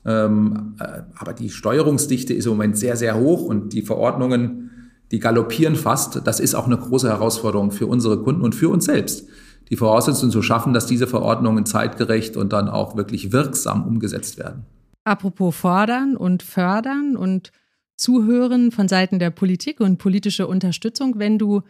Ähm, 0.05 0.75
äh, 0.79 1.03
aber 1.15 1.33
die 1.33 1.49
Steuerungsdichte 1.49 2.33
ist 2.33 2.45
im 2.45 2.53
Moment 2.53 2.77
sehr, 2.77 2.97
sehr 2.97 3.17
hoch 3.17 3.43
und 3.43 3.73
die 3.73 3.81
Verordnungen, 3.81 4.71
die 5.11 5.19
galoppieren 5.19 5.75
fast. 5.75 6.21
Das 6.25 6.39
ist 6.39 6.55
auch 6.55 6.65
eine 6.65 6.77
große 6.77 7.07
Herausforderung 7.07 7.71
für 7.71 7.87
unsere 7.87 8.21
Kunden 8.21 8.41
und 8.41 8.55
für 8.55 8.69
uns 8.69 8.85
selbst 8.85 9.27
die 9.69 9.75
Voraussetzungen 9.75 10.31
zu 10.31 10.41
schaffen, 10.41 10.73
dass 10.73 10.85
diese 10.85 11.07
Verordnungen 11.07 11.65
zeitgerecht 11.65 12.37
und 12.37 12.53
dann 12.53 12.69
auch 12.69 12.95
wirklich 12.95 13.31
wirksam 13.31 13.85
umgesetzt 13.85 14.37
werden. 14.37 14.65
Apropos 15.03 15.55
fordern 15.55 16.15
und 16.15 16.43
fördern 16.43 17.15
und 17.15 17.51
zuhören 17.95 18.71
von 18.71 18.87
Seiten 18.87 19.19
der 19.19 19.29
Politik 19.29 19.79
und 19.79 19.97
politische 19.97 20.47
Unterstützung, 20.47 21.19
wenn 21.19 21.37
du 21.37 21.61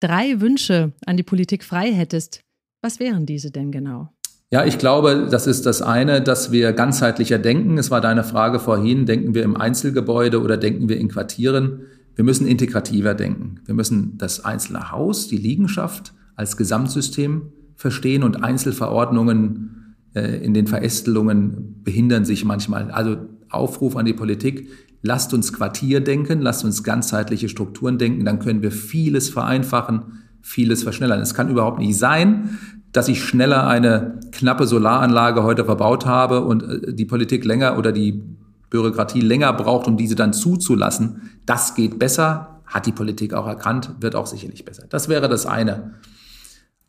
drei 0.00 0.40
Wünsche 0.40 0.92
an 1.06 1.16
die 1.16 1.22
Politik 1.22 1.64
frei 1.64 1.92
hättest, 1.92 2.42
was 2.82 2.98
wären 2.98 3.26
diese 3.26 3.50
denn 3.50 3.70
genau? 3.70 4.08
Ja, 4.52 4.64
ich 4.64 4.78
glaube, 4.78 5.28
das 5.30 5.46
ist 5.46 5.64
das 5.66 5.80
eine, 5.80 6.22
dass 6.22 6.50
wir 6.50 6.72
ganzheitlicher 6.72 7.38
denken. 7.38 7.78
Es 7.78 7.90
war 7.90 8.00
deine 8.00 8.24
Frage 8.24 8.58
vorhin, 8.58 9.06
denken 9.06 9.34
wir 9.34 9.44
im 9.44 9.56
Einzelgebäude 9.56 10.42
oder 10.42 10.56
denken 10.56 10.88
wir 10.88 10.96
in 10.96 11.08
Quartieren? 11.08 11.82
Wir 12.16 12.24
müssen 12.24 12.48
integrativer 12.48 13.14
denken. 13.14 13.60
Wir 13.64 13.74
müssen 13.74 14.18
das 14.18 14.44
einzelne 14.44 14.90
Haus, 14.90 15.28
die 15.28 15.36
Liegenschaft 15.36 16.14
als 16.40 16.56
Gesamtsystem 16.56 17.52
verstehen 17.76 18.24
und 18.24 18.42
Einzelverordnungen 18.42 19.94
äh, 20.14 20.44
in 20.44 20.54
den 20.54 20.66
Verästelungen 20.66 21.82
behindern 21.84 22.24
sich 22.24 22.44
manchmal. 22.44 22.90
Also 22.90 23.16
Aufruf 23.50 23.94
an 23.94 24.06
die 24.06 24.14
Politik, 24.14 24.68
lasst 25.02 25.34
uns 25.34 25.52
Quartier 25.52 26.00
denken, 26.00 26.40
lasst 26.40 26.64
uns 26.64 26.82
ganzheitliche 26.82 27.48
Strukturen 27.48 27.98
denken, 27.98 28.24
dann 28.24 28.38
können 28.38 28.62
wir 28.62 28.72
vieles 28.72 29.28
vereinfachen, 29.28 30.24
vieles 30.40 30.82
verschnellern. 30.82 31.20
Es 31.20 31.34
kann 31.34 31.50
überhaupt 31.50 31.78
nicht 31.78 31.98
sein, 31.98 32.58
dass 32.92 33.08
ich 33.08 33.22
schneller 33.22 33.66
eine 33.66 34.18
knappe 34.32 34.66
Solaranlage 34.66 35.42
heute 35.42 35.64
verbaut 35.64 36.06
habe 36.06 36.44
und 36.44 36.62
äh, 36.62 36.94
die 36.94 37.04
Politik 37.04 37.44
länger 37.44 37.76
oder 37.78 37.92
die 37.92 38.22
Bürokratie 38.70 39.20
länger 39.20 39.52
braucht, 39.52 39.86
um 39.86 39.96
diese 39.96 40.14
dann 40.14 40.32
zuzulassen. 40.32 41.30
Das 41.44 41.74
geht 41.74 41.98
besser, 41.98 42.62
hat 42.64 42.86
die 42.86 42.92
Politik 42.92 43.34
auch 43.34 43.46
erkannt, 43.46 43.90
wird 44.00 44.14
auch 44.14 44.26
sicherlich 44.26 44.64
besser. 44.64 44.84
Das 44.88 45.08
wäre 45.08 45.28
das 45.28 45.44
eine. 45.44 45.94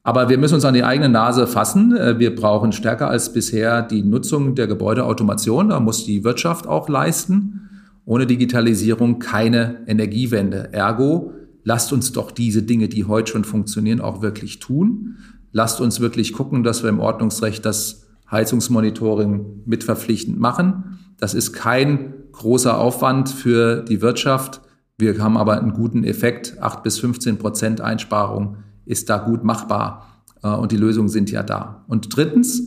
Aber 0.03 0.29
wir 0.29 0.37
müssen 0.37 0.55
uns 0.55 0.65
an 0.65 0.73
die 0.73 0.83
eigene 0.83 1.09
Nase 1.09 1.45
fassen. 1.45 1.95
Äh, 1.95 2.19
wir 2.19 2.35
brauchen 2.35 2.71
stärker 2.71 3.09
als 3.09 3.33
bisher 3.33 3.81
die 3.81 4.03
Nutzung 4.03 4.55
der 4.55 4.67
Gebäudeautomation. 4.67 5.69
Da 5.69 5.79
muss 5.79 6.05
die 6.05 6.23
Wirtschaft 6.23 6.67
auch 6.67 6.89
leisten. 6.89 7.69
Ohne 8.05 8.25
Digitalisierung 8.25 9.19
keine 9.19 9.87
Energiewende. 9.87 10.73
Ergo, 10.73 11.33
lasst 11.63 11.93
uns 11.93 12.11
doch 12.11 12.31
diese 12.31 12.63
Dinge, 12.63 12.89
die 12.89 13.05
heute 13.05 13.31
schon 13.31 13.43
funktionieren, 13.43 14.01
auch 14.01 14.21
wirklich 14.21 14.59
tun. 14.59 15.17
Lasst 15.51 15.81
uns 15.81 15.99
wirklich 15.99 16.33
gucken, 16.33 16.63
dass 16.63 16.81
wir 16.81 16.89
im 16.89 16.99
Ordnungsrecht 16.99 17.63
das 17.63 18.07
Heizungsmonitoring 18.31 19.63
mitverpflichtend 19.65 20.39
machen. 20.39 20.99
Das 21.19 21.33
ist 21.35 21.53
kein 21.53 22.13
großer 22.31 22.79
Aufwand 22.79 23.29
für 23.29 23.83
die 23.83 24.01
Wirtschaft. 24.01 24.61
Wir 24.97 25.21
haben 25.21 25.37
aber 25.37 25.59
einen 25.59 25.73
guten 25.73 26.03
Effekt. 26.03 26.55
Acht 26.59 26.81
bis 26.81 26.97
15 26.99 27.37
Prozent 27.37 27.81
Einsparung 27.81 28.57
ist 28.85 29.09
da 29.09 29.17
gut 29.17 29.43
machbar. 29.43 30.07
Äh, 30.43 30.49
und 30.49 30.71
die 30.71 30.77
Lösungen 30.77 31.09
sind 31.09 31.31
ja 31.31 31.43
da. 31.43 31.83
Und 31.87 32.15
drittens, 32.15 32.63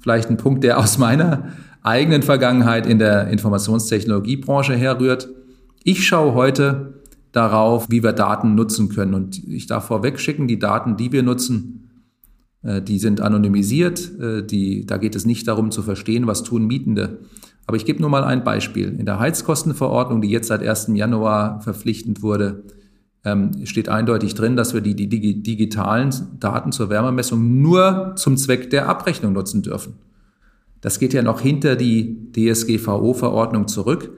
vielleicht 0.00 0.30
ein 0.30 0.36
Punkt, 0.36 0.64
der 0.64 0.78
aus 0.78 0.98
meiner 0.98 1.48
eigenen 1.82 2.22
Vergangenheit 2.22 2.86
in 2.86 2.98
der 2.98 3.28
Informationstechnologiebranche 3.28 4.74
herrührt. 4.74 5.28
Ich 5.84 6.06
schaue 6.06 6.34
heute 6.34 6.94
darauf, 7.32 7.90
wie 7.90 8.02
wir 8.02 8.12
Daten 8.12 8.54
nutzen 8.54 8.88
können. 8.88 9.14
Und 9.14 9.46
ich 9.46 9.66
darf 9.66 9.86
vorweg 9.86 10.18
schicken, 10.18 10.48
die 10.48 10.58
Daten, 10.58 10.96
die 10.96 11.12
wir 11.12 11.22
nutzen, 11.22 11.90
äh, 12.62 12.80
die 12.80 12.98
sind 12.98 13.20
anonymisiert. 13.20 14.18
Äh, 14.18 14.42
die, 14.42 14.86
da 14.86 14.96
geht 14.96 15.14
es 15.14 15.26
nicht 15.26 15.46
darum 15.46 15.70
zu 15.70 15.82
verstehen, 15.82 16.26
was 16.26 16.42
tun 16.42 16.66
Mietende. 16.66 17.18
Aber 17.66 17.76
ich 17.76 17.84
gebe 17.84 18.00
nur 18.00 18.10
mal 18.10 18.24
ein 18.24 18.44
Beispiel. 18.44 18.96
In 18.98 19.06
der 19.06 19.18
Heizkostenverordnung, 19.18 20.20
die 20.20 20.28
jetzt 20.28 20.48
seit 20.48 20.62
1. 20.62 20.90
Januar 20.94 21.60
verpflichtend 21.60 22.22
wurde, 22.22 22.64
ähm, 23.24 23.64
steht 23.64 23.88
eindeutig 23.88 24.34
drin, 24.34 24.56
dass 24.56 24.74
wir 24.74 24.80
die, 24.80 24.94
die 24.94 25.42
digitalen 25.42 26.12
Daten 26.40 26.72
zur 26.72 26.90
Wärmemessung 26.90 27.62
nur 27.62 28.12
zum 28.16 28.36
Zweck 28.36 28.70
der 28.70 28.88
Abrechnung 28.88 29.32
nutzen 29.32 29.62
dürfen. 29.62 29.94
Das 30.80 30.98
geht 30.98 31.14
ja 31.14 31.22
noch 31.22 31.40
hinter 31.40 31.76
die 31.76 32.30
DSGVO-Verordnung 32.32 33.68
zurück. 33.68 34.10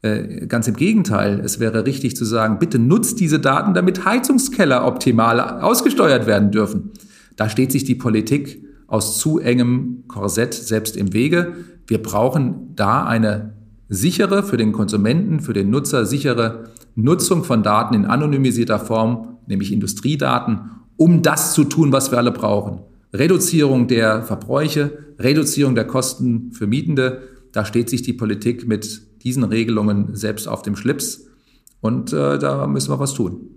Äh, 0.00 0.46
ganz 0.46 0.66
im 0.66 0.76
Gegenteil, 0.76 1.40
es 1.44 1.60
wäre 1.60 1.84
richtig 1.84 2.16
zu 2.16 2.24
sagen, 2.24 2.58
bitte 2.58 2.78
nutzt 2.78 3.20
diese 3.20 3.40
Daten, 3.40 3.74
damit 3.74 4.06
Heizungskeller 4.06 4.86
optimal 4.86 5.40
ausgesteuert 5.60 6.26
werden 6.26 6.50
dürfen. 6.50 6.92
Da 7.36 7.50
steht 7.50 7.72
sich 7.72 7.84
die 7.84 7.96
Politik 7.96 8.64
aus 8.86 9.18
zu 9.18 9.38
engem 9.38 10.04
Korsett 10.08 10.54
selbst 10.54 10.96
im 10.96 11.12
Wege. 11.12 11.52
Wir 11.86 12.02
brauchen 12.02 12.74
da 12.74 13.04
eine 13.04 13.57
sichere, 13.88 14.42
für 14.42 14.56
den 14.56 14.72
Konsumenten, 14.72 15.40
für 15.40 15.52
den 15.52 15.70
Nutzer 15.70 16.04
sichere 16.06 16.70
Nutzung 16.94 17.44
von 17.44 17.62
Daten 17.62 17.94
in 17.94 18.04
anonymisierter 18.06 18.78
Form, 18.78 19.38
nämlich 19.46 19.72
Industriedaten, 19.72 20.70
um 20.96 21.22
das 21.22 21.54
zu 21.54 21.64
tun, 21.64 21.92
was 21.92 22.10
wir 22.10 22.18
alle 22.18 22.32
brauchen. 22.32 22.80
Reduzierung 23.12 23.88
der 23.88 24.22
Verbräuche, 24.22 24.98
Reduzierung 25.18 25.74
der 25.74 25.86
Kosten 25.86 26.52
für 26.52 26.66
Mietende. 26.66 27.22
Da 27.52 27.64
steht 27.64 27.88
sich 27.88 28.02
die 28.02 28.12
Politik 28.12 28.66
mit 28.66 29.22
diesen 29.22 29.44
Regelungen 29.44 30.14
selbst 30.14 30.46
auf 30.46 30.62
dem 30.62 30.76
Schlips. 30.76 31.26
Und 31.80 32.12
äh, 32.12 32.38
da 32.38 32.66
müssen 32.66 32.90
wir 32.90 32.98
was 32.98 33.14
tun. 33.14 33.50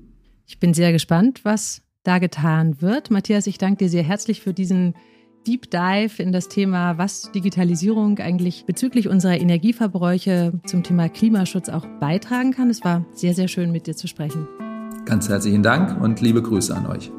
Ich 0.47 0.59
bin 0.59 0.73
sehr 0.73 0.91
gespannt, 0.91 1.41
was 1.43 1.81
da 2.03 2.19
getan 2.19 2.81
wird. 2.81 3.11
Matthias, 3.11 3.47
ich 3.47 3.57
danke 3.57 3.85
dir 3.85 3.89
sehr 3.89 4.03
herzlich 4.03 4.41
für 4.41 4.53
diesen 4.53 4.95
Deep 5.47 5.71
Dive 5.71 6.21
in 6.21 6.31
das 6.31 6.49
Thema, 6.49 6.99
was 6.99 7.31
Digitalisierung 7.31 8.19
eigentlich 8.19 8.65
bezüglich 8.65 9.07
unserer 9.07 9.39
Energieverbräuche 9.39 10.53
zum 10.65 10.83
Thema 10.83 11.09
Klimaschutz 11.09 11.69
auch 11.69 11.85
beitragen 11.99 12.51
kann. 12.51 12.69
Es 12.69 12.83
war 12.83 13.05
sehr, 13.13 13.33
sehr 13.33 13.47
schön, 13.47 13.71
mit 13.71 13.87
dir 13.87 13.95
zu 13.95 14.07
sprechen. 14.07 14.47
Ganz 15.05 15.29
herzlichen 15.29 15.63
Dank 15.63 15.99
und 15.99 16.21
liebe 16.21 16.43
Grüße 16.43 16.75
an 16.75 16.85
euch. 16.85 17.11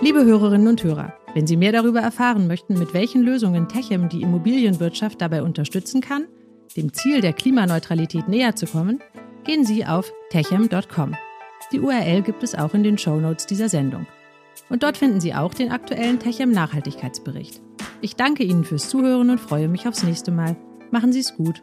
Liebe 0.00 0.24
Hörerinnen 0.24 0.68
und 0.68 0.82
Hörer, 0.82 1.12
wenn 1.34 1.46
Sie 1.46 1.58
mehr 1.58 1.72
darüber 1.72 2.00
erfahren 2.00 2.46
möchten, 2.46 2.78
mit 2.78 2.94
welchen 2.94 3.20
Lösungen 3.20 3.68
Techem 3.68 4.08
die 4.08 4.22
Immobilienwirtschaft 4.22 5.20
dabei 5.20 5.42
unterstützen 5.42 6.00
kann, 6.00 6.24
dem 6.78 6.94
Ziel 6.94 7.20
der 7.20 7.34
Klimaneutralität 7.34 8.26
näher 8.26 8.56
zu 8.56 8.64
kommen, 8.64 9.00
gehen 9.44 9.66
Sie 9.66 9.84
auf 9.84 10.10
techem.com. 10.30 11.14
Die 11.72 11.80
URL 11.80 12.22
gibt 12.22 12.42
es 12.42 12.54
auch 12.54 12.72
in 12.72 12.82
den 12.82 12.96
Show 12.96 13.20
Notes 13.20 13.44
dieser 13.44 13.68
Sendung. 13.68 14.06
Und 14.70 14.84
dort 14.84 14.96
finden 14.96 15.20
Sie 15.20 15.34
auch 15.34 15.52
den 15.52 15.70
aktuellen 15.70 16.18
Techem 16.18 16.52
Nachhaltigkeitsbericht. 16.52 17.60
Ich 18.00 18.16
danke 18.16 18.44
Ihnen 18.44 18.64
fürs 18.64 18.88
Zuhören 18.88 19.28
und 19.28 19.40
freue 19.40 19.68
mich 19.68 19.86
aufs 19.86 20.04
nächste 20.04 20.30
Mal. 20.30 20.56
Machen 20.90 21.12
Sie 21.12 21.20
es 21.20 21.36
gut. 21.36 21.62